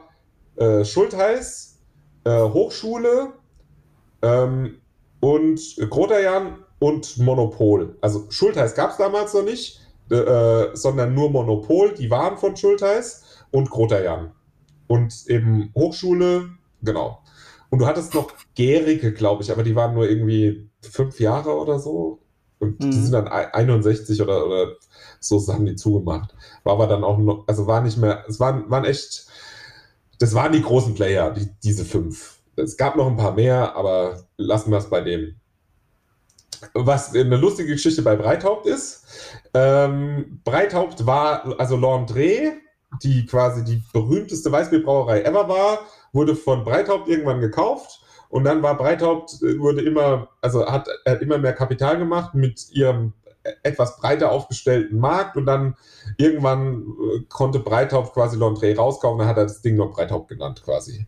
[0.56, 1.78] äh, Schultheiß,
[2.24, 3.32] äh, Hochschule
[4.22, 4.78] ähm,
[5.20, 5.60] und
[5.90, 7.96] Groterjan und Monopol.
[8.00, 13.24] Also Schultheiß gab es damals noch nicht, äh, sondern nur Monopol, die waren von Schultheiß
[13.56, 14.32] und Groterjan.
[14.86, 16.50] Und eben Hochschule,
[16.82, 17.22] genau.
[17.70, 21.78] Und du hattest noch gärige, glaube ich, aber die waren nur irgendwie fünf Jahre oder
[21.78, 22.20] so.
[22.58, 22.90] Und mhm.
[22.90, 24.74] die sind dann 61 oder, oder
[25.20, 26.34] so haben die zugemacht.
[26.64, 29.26] War aber dann auch noch, also war nicht mehr, es waren, waren echt,
[30.18, 32.40] das waren die großen Player, die, diese fünf.
[32.56, 35.34] Es gab noch ein paar mehr, aber lassen wir es bei dem.
[36.74, 39.06] Was eine lustige Geschichte bei Breithaupt ist,
[39.54, 42.52] ähm, Breithaupt war, also Landré,
[43.02, 45.80] die quasi die berühmteste Weißbierbrauerei ever war,
[46.12, 48.02] wurde von Breithaupt irgendwann gekauft.
[48.28, 52.70] Und dann war Breithaupt, äh, wurde immer, also hat, hat immer mehr Kapital gemacht mit
[52.72, 53.12] ihrem
[53.62, 55.76] etwas breiter aufgestellten Markt und dann
[56.16, 60.62] irgendwann äh, konnte Breithaupt quasi Londré rauskaufen, dann hat er das Ding noch Breithaupt genannt
[60.64, 61.06] quasi.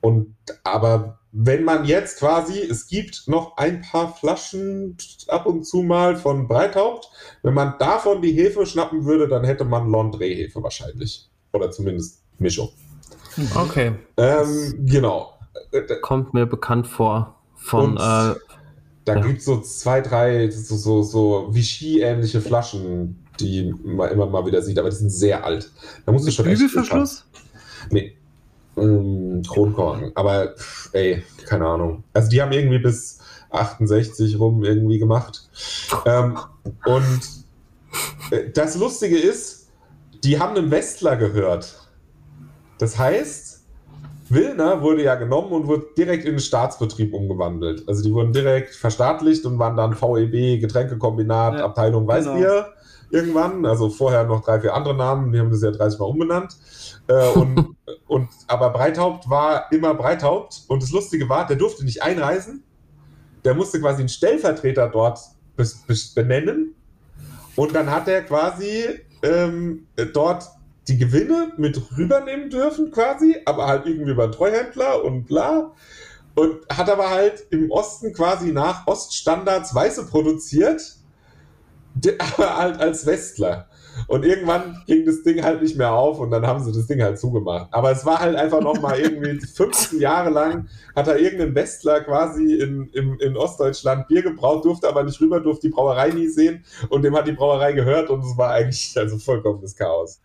[0.00, 0.34] Und
[0.64, 4.96] aber wenn man jetzt quasi, es gibt noch ein paar Flaschen
[5.28, 7.08] ab und zu mal von Breithaupt,
[7.42, 11.28] wenn man davon die Hefe schnappen würde, dann hätte man Londré-Hefe wahrscheinlich.
[11.52, 12.70] Oder zumindest Mischung.
[13.54, 13.92] Okay.
[14.16, 15.34] Ähm, genau.
[16.02, 17.36] Kommt mir bekannt vor.
[17.54, 18.34] Von, und äh,
[19.04, 19.26] da ja.
[19.26, 24.62] gibt es so zwei, drei so, so, so Vichy-ähnliche Flaschen, die man immer mal wieder
[24.62, 25.70] sieht, aber die sind sehr alt.
[26.04, 26.62] Da muss ich schon echt.
[26.70, 27.24] Verschluss?
[27.90, 28.14] Nee.
[28.76, 30.12] Ähm, Kronkorken.
[30.14, 30.54] Aber,
[30.92, 32.04] ey, keine Ahnung.
[32.12, 33.18] Also, die haben irgendwie bis
[33.50, 35.48] 68 rum irgendwie gemacht.
[36.06, 36.38] Ähm,
[36.84, 37.20] und
[38.30, 39.68] äh, das Lustige ist,
[40.22, 41.88] die haben einen Westler gehört.
[42.78, 43.49] Das heißt,
[44.30, 47.82] Wilner wurde ja genommen und wurde direkt in den Staatsbetrieb umgewandelt.
[47.88, 52.66] Also die wurden direkt verstaatlicht und waren dann VEB, Getränkekombinat, ja, Abteilung Weißbier genau.
[53.10, 53.66] irgendwann.
[53.66, 56.56] Also vorher noch drei, vier andere Namen, die haben das ja 30 Mal umbenannt.
[57.08, 57.76] Äh, und,
[58.06, 60.62] und, aber Breithaupt war immer Breithaupt.
[60.68, 62.62] Und das Lustige war, der durfte nicht einreisen.
[63.44, 65.18] Der musste quasi einen Stellvertreter dort
[66.14, 66.74] benennen.
[67.56, 68.84] Und dann hat er quasi
[69.22, 70.44] ähm, dort
[70.90, 75.72] die Gewinne mit rübernehmen dürfen, quasi, aber halt irgendwie über Treuhändler und bla.
[76.34, 80.96] Und hat aber halt im Osten quasi nach Oststandards Weiße produziert,
[82.18, 83.68] aber halt als Westler.
[84.06, 87.02] Und irgendwann ging das Ding halt nicht mehr auf und dann haben sie das Ding
[87.02, 87.68] halt zugemacht.
[87.72, 92.54] Aber es war halt einfach nochmal irgendwie 15 Jahre lang hat er irgendein Westler quasi
[92.54, 96.64] in, in, in Ostdeutschland Bier gebraut, durfte aber nicht rüber, durfte die Brauerei nie sehen
[96.88, 100.20] und dem hat die Brauerei gehört und es war eigentlich also vollkommenes Chaos.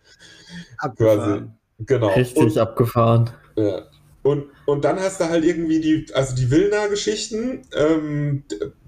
[0.78, 1.18] Abgefahren.
[1.18, 1.86] Quasi.
[1.86, 2.08] Genau.
[2.08, 3.30] Richtig und, abgefahren.
[3.56, 3.82] Ja.
[4.22, 8.42] Und, und dann hast du halt irgendwie die, also die Wilna-Geschichten, ähm,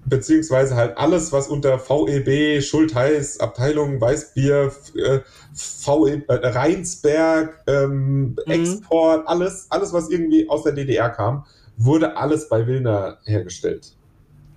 [0.05, 5.19] beziehungsweise halt alles, was unter VEB, Schultheiß, Abteilung Weißbier, äh,
[5.53, 8.51] VE, äh, Rheinsberg, ähm, mhm.
[8.51, 11.45] Export, alles, alles, was irgendwie aus der DDR kam,
[11.77, 13.93] wurde alles bei Wilna hergestellt.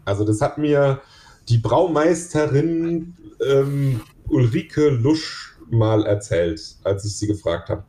[0.04, 1.00] Also das hat mir
[1.48, 3.14] die Braumeisterin
[3.46, 7.84] ähm, Ulrike Lusch mal erzählt, als ich sie gefragt habe.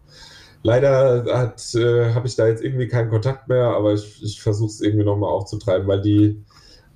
[0.63, 4.81] Leider äh, habe ich da jetzt irgendwie keinen Kontakt mehr, aber ich, ich versuche es
[4.81, 6.41] irgendwie nochmal aufzutreiben, weil die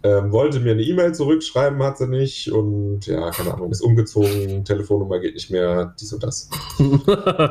[0.07, 2.51] ähm, wollte mir eine E-Mail zurückschreiben, hat sie nicht.
[2.51, 6.49] Und ja, keine Ahnung, ist umgezogen, Telefonnummer geht nicht mehr, dies und das.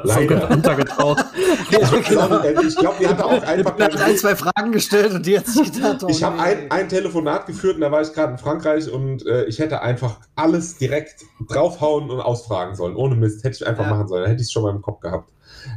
[0.04, 0.50] Leider.
[0.50, 1.24] untergetaucht.
[1.70, 3.78] ich glaube, glaub, die hatte auch einfach.
[3.78, 6.02] hat ein, zwei Fragen gestellt und die hat sich gedacht.
[6.02, 9.26] Oh, ich habe ein, ein Telefonat geführt und da war ich gerade in Frankreich und
[9.26, 12.96] äh, ich hätte einfach alles direkt draufhauen und ausfragen sollen.
[12.96, 13.44] Ohne Mist.
[13.44, 13.90] Hätte ich einfach ja.
[13.90, 14.22] machen sollen.
[14.22, 15.30] Dann hätte ich es schon mal im Kopf gehabt.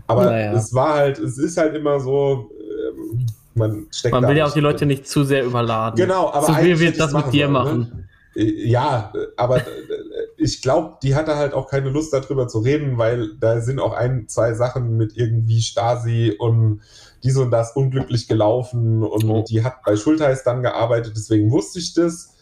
[0.07, 0.53] Aber naja.
[0.53, 3.25] es war halt, es ist halt immer so, ähm,
[3.59, 5.97] man steckt Man will ja auch die Leute nicht zu sehr überladen.
[5.97, 8.07] Genau, aber so wie wir das mit dir sollen, machen.
[8.35, 8.41] Ne?
[8.41, 9.65] Äh, ja, aber äh,
[10.37, 13.93] ich glaube, die hatte halt auch keine Lust darüber zu reden, weil da sind auch
[13.93, 16.81] ein, zwei Sachen mit irgendwie Stasi und
[17.23, 19.43] dies und das unglücklich gelaufen und oh.
[19.47, 22.33] die hat bei Schultheiß dann gearbeitet, deswegen wusste ich das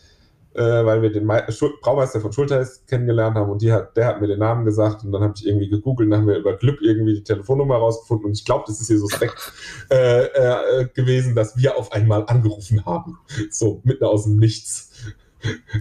[0.57, 1.45] äh, weil wir den Me
[1.81, 5.21] Braumeister von Schultheiß kennengelernt haben und hat, der hat mir den Namen gesagt und dann
[5.21, 8.34] habe ich irgendwie gegoogelt und dann haben wir über Glück irgendwie die Telefonnummer rausgefunden und
[8.34, 9.53] ich glaube, das ist hier suspekt
[9.91, 13.19] äh, äh, gewesen, dass wir auf einmal angerufen haben.
[13.51, 14.91] So, mitten aus dem Nichts.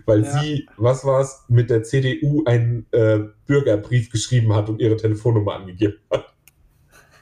[0.05, 0.43] Weil ja.
[0.43, 5.55] sie, was war es, mit der CDU einen äh, Bürgerbrief geschrieben hat und ihre Telefonnummer
[5.55, 6.35] angegeben hat.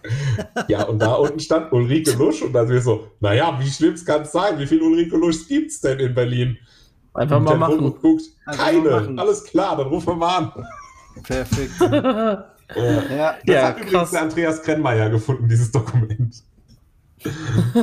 [0.69, 3.95] ja, und da unten stand Ulrike Lusch und dann sind wir so, naja, wie schlimm
[4.05, 4.59] kann es sein?
[4.59, 6.59] Wie viele Ulrike Lusch gibt es denn in Berlin?
[7.15, 7.95] Einfach mal machen.
[8.01, 9.19] Guckt, keine, machen.
[9.19, 10.67] alles klar, dann rufen wir mal an.
[11.23, 11.73] Perfekt.
[11.81, 12.47] ja,
[12.77, 13.89] ja, das ja, hat krass.
[13.89, 16.43] übrigens der Andreas Krennmeier gefunden, dieses Dokument.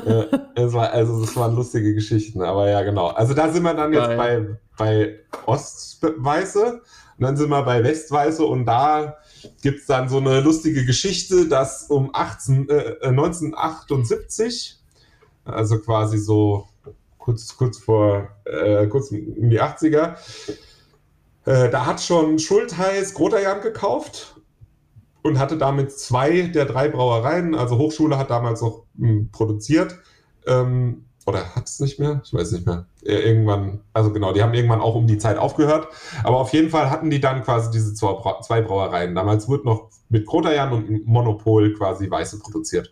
[0.06, 0.26] ja,
[0.56, 3.08] das war, also das waren lustige Geschichten, aber ja, genau.
[3.08, 6.82] Also da sind wir dann jetzt bei, bei Ostweiße
[7.22, 9.18] und dann sind wir bei Westweiße und da
[9.62, 14.78] gibt es dann so eine lustige Geschichte, dass um 18, äh, 1978,
[15.46, 16.68] also quasi so
[17.22, 20.16] kurz, kurz vor, äh, kurz um die 80er.
[21.46, 24.36] Äh, da hat schon Schultheiß Groterjan gekauft
[25.24, 29.98] und hatte damit zwei der drei Brauereien, also Hochschule hat damals noch mh, hm, produziert,
[30.48, 32.22] Ähm, oder hat es nicht mehr?
[32.26, 32.88] Ich weiß nicht mehr.
[33.04, 35.88] Irgendwann, also genau, die haben irgendwann auch um die Zeit aufgehört.
[36.24, 39.14] Aber auf jeden Fall hatten die dann quasi diese zwei Brauereien.
[39.14, 42.92] Damals wurde noch mit Krotajan und Monopol quasi Weiße produziert.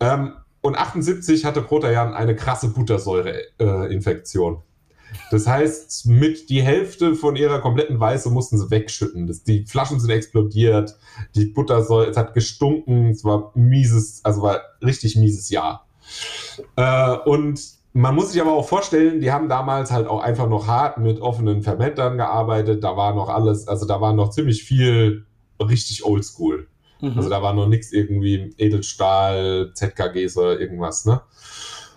[0.00, 0.34] Ähm,
[0.66, 4.54] und 78 hatte Krotajan eine krasse Buttersäure-Infektion.
[4.54, 4.58] Äh,
[5.30, 9.28] das heißt, mit die Hälfte von ihrer kompletten Weiße mussten sie wegschütten.
[9.28, 10.96] Das, die Flaschen sind explodiert,
[11.36, 15.86] die Buttersäure, es hat gestunken, es war mieses, also war richtig mieses Jahr.
[16.74, 17.60] Äh, und
[17.92, 21.20] man muss sich aber auch vorstellen, die haben damals halt auch einfach noch hart mit
[21.20, 22.82] offenen Fermentern gearbeitet.
[22.82, 25.26] Da war noch alles, also da war noch ziemlich viel
[25.60, 26.66] richtig oldschool.
[27.00, 27.14] Mhm.
[27.16, 31.20] Also da war noch nichts irgendwie Edelstahl, ZKGs oder irgendwas, ne?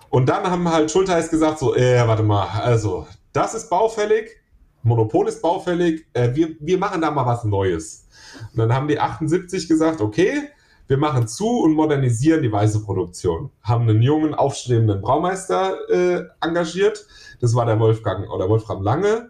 [0.09, 4.37] Und dann haben halt Schultheiß gesagt, so, äh, warte mal, also, das ist baufällig,
[4.81, 8.07] Monopol ist baufällig, äh, wir, wir machen da mal was Neues.
[8.51, 10.49] Und dann haben die 78 gesagt, okay,
[10.87, 13.51] wir machen zu und modernisieren die weiße Produktion.
[13.61, 17.05] Haben einen jungen, aufstrebenden Braumeister äh, engagiert.
[17.39, 19.29] Das war der Wolfgang oder Wolfram Lange.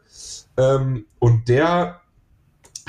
[0.55, 1.99] Ähm, und der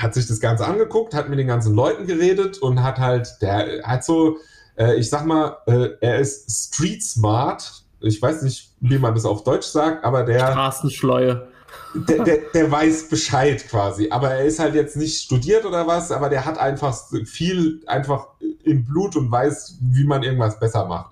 [0.01, 3.83] hat sich das Ganze angeguckt, hat mit den ganzen Leuten geredet und hat halt, der
[3.83, 4.37] hat so,
[4.77, 7.83] äh, ich sag mal, äh, er ist street smart.
[7.99, 10.39] Ich weiß nicht, wie man das auf Deutsch sagt, aber der.
[10.39, 11.47] Straßenschleue.
[11.93, 16.11] Der, der, der, weiß Bescheid quasi, aber er ist halt jetzt nicht studiert oder was,
[16.11, 18.27] aber der hat einfach viel einfach
[18.63, 21.11] im Blut und weiß, wie man irgendwas besser macht.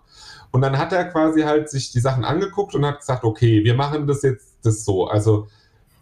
[0.52, 3.76] Und dann hat er quasi halt sich die Sachen angeguckt und hat gesagt, okay, wir
[3.76, 5.08] machen das jetzt das so.
[5.08, 5.48] Also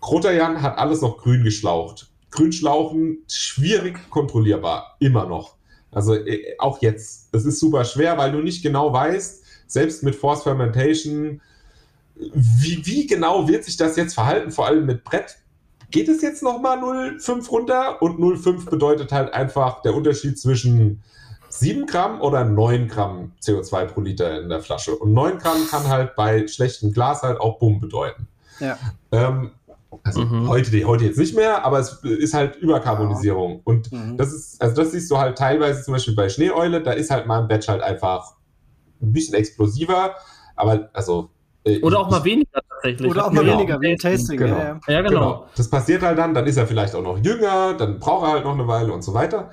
[0.01, 2.06] Kroterjan hat alles noch grün geschlaucht.
[2.32, 5.56] Grünschlauchen schwierig kontrollierbar, immer noch.
[5.91, 7.30] Also äh, auch jetzt.
[7.34, 11.41] Es ist super schwer, weil du nicht genau weißt, selbst mit Force Fermentation,
[12.16, 15.38] wie, wie genau wird sich das jetzt verhalten, vor allem mit Brett?
[15.91, 18.02] Geht es jetzt nochmal 0,5 runter?
[18.02, 21.04] Und 0,5 bedeutet halt einfach der Unterschied zwischen
[21.49, 24.95] 7 Gramm oder 9 Gramm CO2 pro Liter in der Flasche.
[24.95, 28.28] Und 9 Gramm kann halt bei schlechtem Glas halt auch Bumm bedeuten.
[28.60, 28.78] Ja.
[29.12, 29.52] Ähm,
[30.03, 30.48] also mhm.
[30.48, 33.61] heute, heute jetzt nicht mehr, aber es ist halt Überkarbonisierung.
[33.64, 34.18] Und mhm.
[34.18, 37.28] das ist, also das siehst du halt teilweise zum Beispiel bei Schneeeule, da ist halt
[37.28, 38.34] mal ein Batch halt einfach
[39.02, 40.15] ein bisschen explosiver,
[40.56, 41.30] aber also.
[41.64, 43.11] Äh, Oder auch mal weniger tatsächlich.
[43.11, 43.57] Oder auch mal genau.
[43.57, 44.38] weniger, wie Tasting.
[44.38, 44.57] Genau.
[44.57, 45.02] Ja, ja.
[45.02, 45.10] genau.
[45.10, 45.48] genau.
[45.56, 48.44] Das passiert halt dann, dann ist er vielleicht auch noch jünger, dann braucht er halt
[48.44, 49.52] noch eine Weile und so weiter.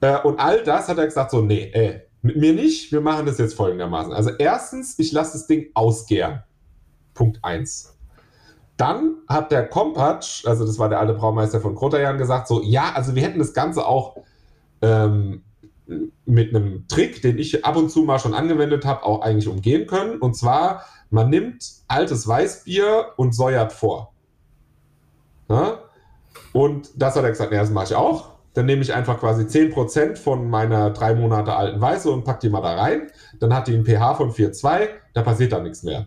[0.00, 0.18] Ja.
[0.18, 3.26] Äh, und all das hat er gesagt, so, nee, ey, mit mir nicht, wir machen
[3.26, 4.12] das jetzt folgendermaßen.
[4.12, 6.42] Also erstens, ich lasse das Ding ausgären.
[7.14, 7.91] Punkt 1.
[8.76, 12.92] Dann hat der Kompatsch, also das war der alte Braumeister von Krotajan, gesagt, so, ja,
[12.94, 14.16] also wir hätten das Ganze auch
[14.80, 15.42] ähm,
[16.24, 19.86] mit einem Trick, den ich ab und zu mal schon angewendet habe, auch eigentlich umgehen
[19.86, 20.18] können.
[20.18, 24.12] Und zwar, man nimmt altes Weißbier und säuert vor.
[25.48, 25.78] Ja?
[26.52, 28.32] Und das hat er gesagt, ja, das mache ich auch.
[28.54, 32.50] Dann nehme ich einfach quasi 10% von meiner drei Monate alten Weiße und packe die
[32.50, 33.10] mal da rein.
[33.40, 36.06] Dann hat die einen pH von 4,2, da passiert dann nichts mehr.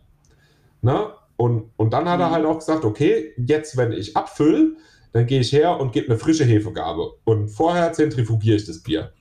[0.82, 1.08] Ne?
[1.38, 2.34] Und, und dann hat er mhm.
[2.34, 4.78] halt auch gesagt, okay, jetzt, wenn ich abfülle,
[5.12, 7.14] dann gehe ich her und gebe eine frische Hefegabe.
[7.24, 9.12] Und vorher zentrifugiere ich das Bier.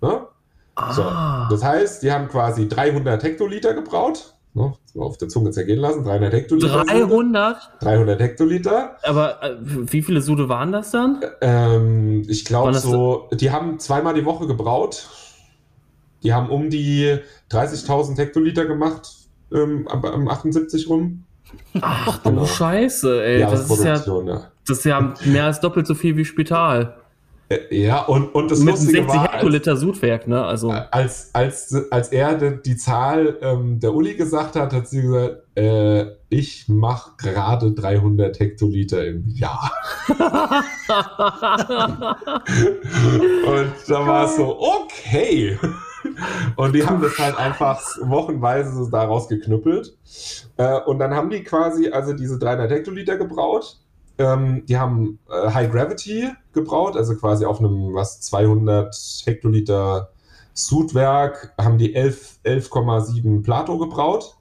[0.00, 0.26] Ne?
[0.74, 0.92] Ah.
[0.92, 4.34] So, das heißt, die haben quasi 300 Hektoliter gebraut.
[4.54, 4.72] Ne?
[4.96, 6.02] Auf der Zunge zergehen lassen.
[6.04, 6.84] 300 Hektoliter.
[6.84, 7.56] 300?
[7.80, 8.96] 300 Hektoliter.
[9.02, 11.20] Aber äh, wie viele Sude waren das dann?
[11.40, 15.08] Ähm, ich glaube so, die haben zweimal die Woche gebraut.
[16.22, 17.18] Die haben um die
[17.50, 19.15] 30.000 Hektoliter gemacht
[19.52, 21.24] ähm, am 78 rum.
[21.80, 22.46] Ach du genau.
[22.46, 23.40] Scheiße, ey.
[23.40, 24.50] Das ist, ja, ja.
[24.66, 26.96] das ist ja mehr als doppelt so viel wie Spital.
[27.48, 30.44] Äh, ja, und, und das Mit Lustige 60 war, Hektoliter Sudwerk, ne?
[30.44, 30.70] Also.
[30.70, 35.42] Als, als, als er die, die Zahl ähm, der Uli gesagt hat, hat sie gesagt,
[35.54, 39.70] äh, ich mache gerade 300 Hektoliter im Jahr.
[40.08, 40.18] und
[43.86, 45.56] da war es so, okay.
[46.56, 49.96] Und die haben das halt einfach wochenweise da rausgeknüppelt.
[50.56, 53.78] Äh, und dann haben die quasi also diese 300 Hektoliter gebraut.
[54.18, 58.94] Ähm, die haben äh, High Gravity gebraut, also quasi auf einem was 200
[59.26, 60.10] Hektoliter
[60.54, 64.38] Sudwerk haben die 11,7 11 Plato gebraut,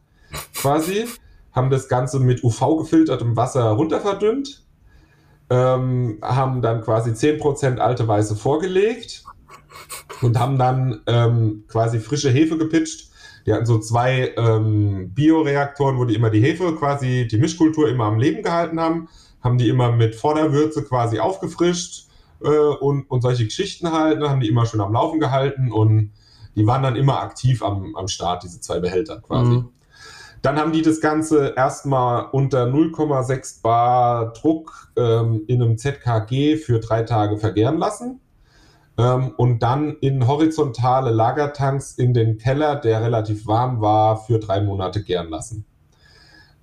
[0.56, 1.08] quasi.
[1.52, 4.64] haben das Ganze mit UV gefiltertem Wasser runterverdünnt.
[5.50, 9.26] Ähm, haben dann quasi 10% alte Weiße vorgelegt
[10.22, 13.10] und haben dann ähm, quasi frische Hefe gepitcht.
[13.46, 18.06] Die hatten so zwei ähm, Bioreaktoren, wo die immer die Hefe quasi, die Mischkultur immer
[18.06, 19.08] am Leben gehalten haben,
[19.42, 22.08] haben die immer mit Vorderwürze quasi aufgefrischt
[22.44, 26.12] äh, und, und solche Geschichten halt, ne, haben die immer schön am Laufen gehalten und
[26.56, 29.52] die waren dann immer aktiv am, am Start, diese zwei Behälter quasi.
[29.52, 29.70] Mhm.
[30.42, 36.80] Dann haben die das Ganze erstmal unter 0,6 Bar Druck ähm, in einem ZKG für
[36.80, 38.22] drei Tage vergären lassen.
[38.98, 44.62] Ähm, und dann in horizontale Lagertanks in den Keller, der relativ warm war, für drei
[44.62, 45.66] Monate gären lassen.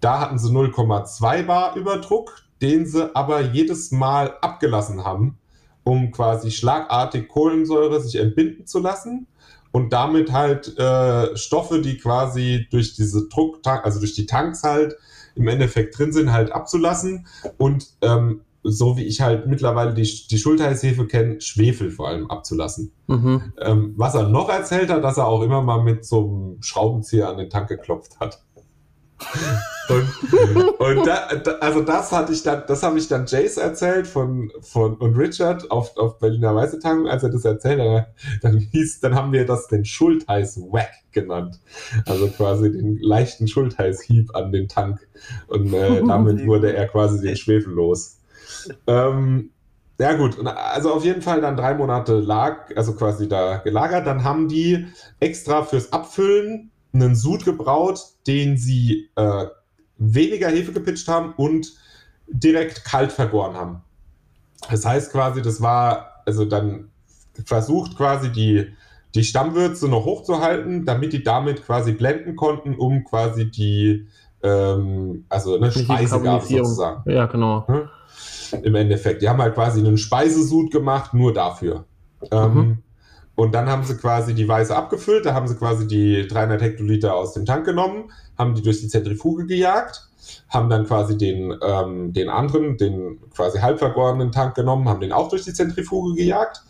[0.01, 5.39] Da hatten sie 0,2 Bar Überdruck, den sie aber jedes Mal abgelassen haben,
[5.85, 9.27] um quasi schlagartig Kohlensäure sich entbinden zu lassen
[9.73, 14.97] und damit halt äh, Stoffe, die quasi durch diese Drucktank, also durch die Tanks halt
[15.35, 17.27] im Endeffekt drin sind, halt abzulassen
[17.57, 22.93] und ähm, so wie ich halt mittlerweile die, die Schulterheitshefe kenne, Schwefel vor allem abzulassen.
[23.09, 23.52] Mhm.
[23.60, 27.28] Ähm, was er noch erzählt hat, dass er auch immer mal mit so einem Schraubenzieher
[27.28, 28.43] an den Tank geklopft hat.
[29.89, 31.28] und, und da,
[31.60, 35.70] also das hatte ich dann, das habe ich dann Jace erzählt von, von und Richard
[35.70, 38.09] auf, auf Berliner Weisetagung, als er das erzählt hat,
[38.43, 41.60] dann hieß, dann haben wir das den Schultheiß-Wack genannt.
[42.06, 45.06] Also quasi den leichten Schultheißhieb an den Tank.
[45.47, 48.18] Und äh, damit wurde er quasi den Schwefel los.
[48.86, 49.51] Ähm,
[49.98, 54.06] ja gut, also auf jeden Fall dann drei Monate lag, also quasi da gelagert.
[54.06, 54.86] Dann haben die
[55.20, 59.47] extra fürs Abfüllen einen Sud gebraut, den sie äh,
[59.98, 61.72] weniger Hefe gepitcht haben und
[62.26, 63.82] direkt kalt vergoren haben.
[64.70, 66.90] Das heißt quasi, das war also dann
[67.44, 68.72] versucht quasi die,
[69.14, 74.06] die Stammwürze noch hochzuhalten, damit die damit quasi blenden konnten, um quasi die
[74.43, 77.09] ähm, also eine Speisegabe sozusagen.
[77.10, 77.64] Ja, genau.
[78.62, 79.23] Im Endeffekt.
[79.23, 81.85] Die haben halt quasi einen Speisesud gemacht, nur dafür.
[82.31, 82.79] Ähm, mhm.
[83.35, 87.16] und dann haben sie quasi die Weiße abgefüllt, da haben sie quasi die 300 Hektoliter
[87.16, 90.09] aus dem Tank genommen, haben die durch die Zentrifuge gejagt,
[90.49, 95.12] haben dann quasi den, ähm, den anderen, den quasi halb vergorenen Tank genommen, haben den
[95.12, 96.62] auch durch die Zentrifuge gejagt,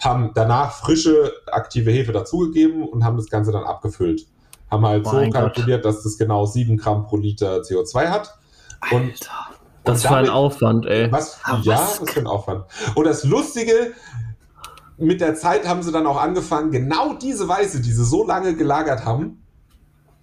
[0.00, 4.26] haben danach frische aktive Hefe dazugegeben und haben das Ganze dann abgefüllt.
[4.70, 5.92] Haben halt oh so kalkuliert, Gott.
[5.92, 8.38] dass das genau 7 Gramm pro Liter CO2 hat.
[8.80, 8.96] Alter.
[8.96, 9.30] Und
[9.84, 11.10] das ist ein Aufwand, ey.
[11.12, 12.64] Was, ja, was ist für ein Aufwand.
[12.94, 13.92] Und das Lustige,
[14.96, 18.54] mit der Zeit haben sie dann auch angefangen, genau diese Weiße, die sie so lange
[18.54, 19.42] gelagert haben,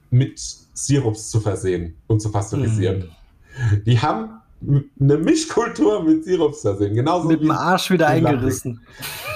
[0.09, 0.39] mit
[0.73, 2.99] Sirups zu versehen und zu pasteurisieren.
[2.99, 3.83] Mm.
[3.85, 6.93] Die haben eine Mischkultur mit Sirups versehen.
[6.93, 8.81] Genauso mit dem Arsch wieder eingerissen.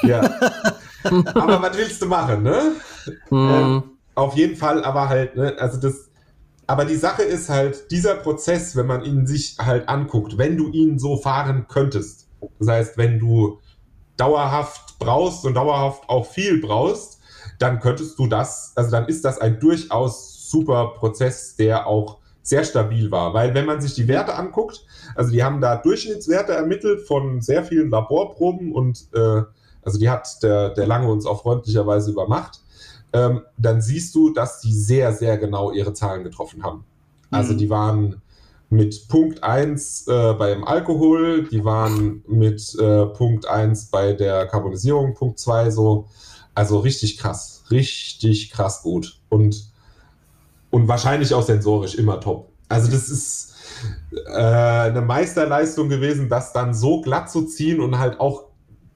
[0.04, 0.22] Ja.
[1.04, 2.72] aber was willst du machen, ne?
[3.30, 3.36] Mm.
[3.36, 3.84] Ähm,
[4.16, 6.10] auf jeden Fall, aber halt, ne, also das,
[6.68, 10.70] aber die Sache ist halt, dieser Prozess, wenn man ihn sich halt anguckt, wenn du
[10.72, 12.28] ihn so fahren könntest,
[12.60, 13.60] das heißt, wenn du
[14.18, 17.20] dauerhaft brauchst und dauerhaft auch viel brauchst,
[17.60, 22.64] dann könntest du das, also dann ist das ein durchaus super Prozess, der auch sehr
[22.64, 23.34] stabil war.
[23.34, 24.86] Weil wenn man sich die Werte anguckt,
[25.16, 29.42] also die haben da Durchschnittswerte ermittelt von sehr vielen Laborproben und äh,
[29.82, 32.62] also die hat der, der Lange uns auch freundlicherweise übermacht
[33.16, 36.84] ähm, dann siehst du, dass die sehr, sehr genau ihre Zahlen getroffen haben.
[37.32, 37.58] Also mhm.
[37.58, 38.22] die waren
[38.70, 45.14] mit Punkt 1 äh, beim Alkohol, die waren mit äh, Punkt 1 bei der Karbonisierung,
[45.14, 46.08] Punkt 2 so.
[46.54, 49.20] Also richtig krass, richtig krass gut.
[49.30, 49.72] Und,
[50.72, 52.50] und wahrscheinlich auch sensorisch immer top.
[52.68, 53.54] Also das ist
[54.28, 58.46] äh, eine Meisterleistung gewesen, das dann so glatt zu ziehen und halt auch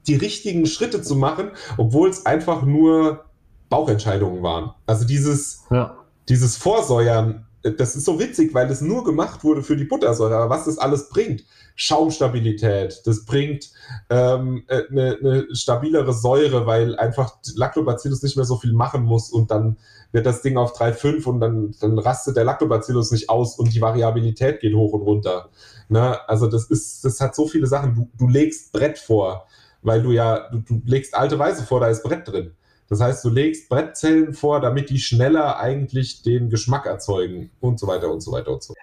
[0.06, 3.24] die richtigen Schritte zu machen, obwohl es einfach nur
[3.70, 4.72] Bauchentscheidungen waren.
[4.86, 5.96] Also dieses, ja.
[6.28, 10.36] dieses Vorsäuern, das ist so witzig, weil es nur gemacht wurde für die Buttersäure.
[10.36, 11.44] Aber was das alles bringt,
[11.76, 13.70] Schaumstabilität, das bringt
[14.10, 19.50] ähm, eine, eine stabilere Säure, weil einfach Lactobacillus nicht mehr so viel machen muss und
[19.50, 19.78] dann
[20.12, 23.80] wird das Ding auf 3,5 und dann, dann rastet der Lactobacillus nicht aus und die
[23.80, 25.50] Variabilität geht hoch und runter.
[25.88, 26.18] Ne?
[26.28, 27.94] Also das ist, das hat so viele Sachen.
[27.94, 29.46] Du, du legst Brett vor,
[29.82, 32.52] weil du ja, du, du legst alte Weise vor, da ist Brett drin.
[32.90, 37.86] Das heißt, du legst Brettzellen vor, damit die schneller eigentlich den Geschmack erzeugen und so
[37.86, 38.74] weiter und so weiter und so.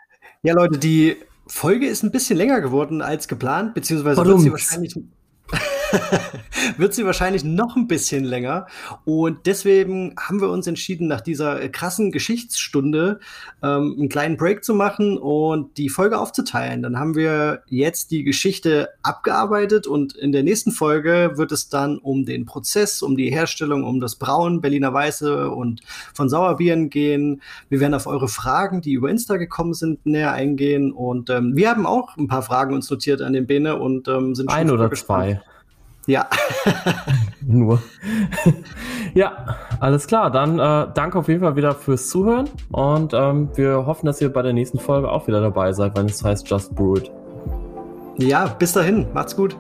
[0.43, 4.95] Ja, Leute, die Folge ist ein bisschen länger geworden als geplant, beziehungsweise wird sie wahrscheinlich
[6.77, 8.67] wird sie wahrscheinlich noch ein bisschen länger.
[9.05, 13.19] Und deswegen haben wir uns entschieden, nach dieser krassen Geschichtsstunde
[13.63, 16.81] ähm, einen kleinen Break zu machen und die Folge aufzuteilen.
[16.81, 21.97] Dann haben wir jetzt die Geschichte abgearbeitet und in der nächsten Folge wird es dann
[21.97, 25.81] um den Prozess, um die Herstellung, um das Brauen Berliner Weiße und
[26.13, 27.41] von Sauerbieren gehen.
[27.69, 30.91] Wir werden auf eure Fragen, die über Insta gekommen sind, näher eingehen.
[30.91, 34.35] Und ähm, wir haben auch ein paar Fragen uns notiert an den Bene und ähm,
[34.35, 35.23] sind schon Ein oder gespannt.
[35.23, 35.56] zwei.
[36.07, 36.27] Ja.
[37.45, 37.81] Nur.
[39.13, 40.31] ja, alles klar.
[40.31, 44.31] Dann äh, danke auf jeden Fall wieder fürs Zuhören und ähm, wir hoffen, dass ihr
[44.31, 47.11] bei der nächsten Folge auch wieder dabei seid, wenn es heißt Just Brew It.
[48.17, 49.05] Ja, bis dahin.
[49.13, 49.55] Macht's gut.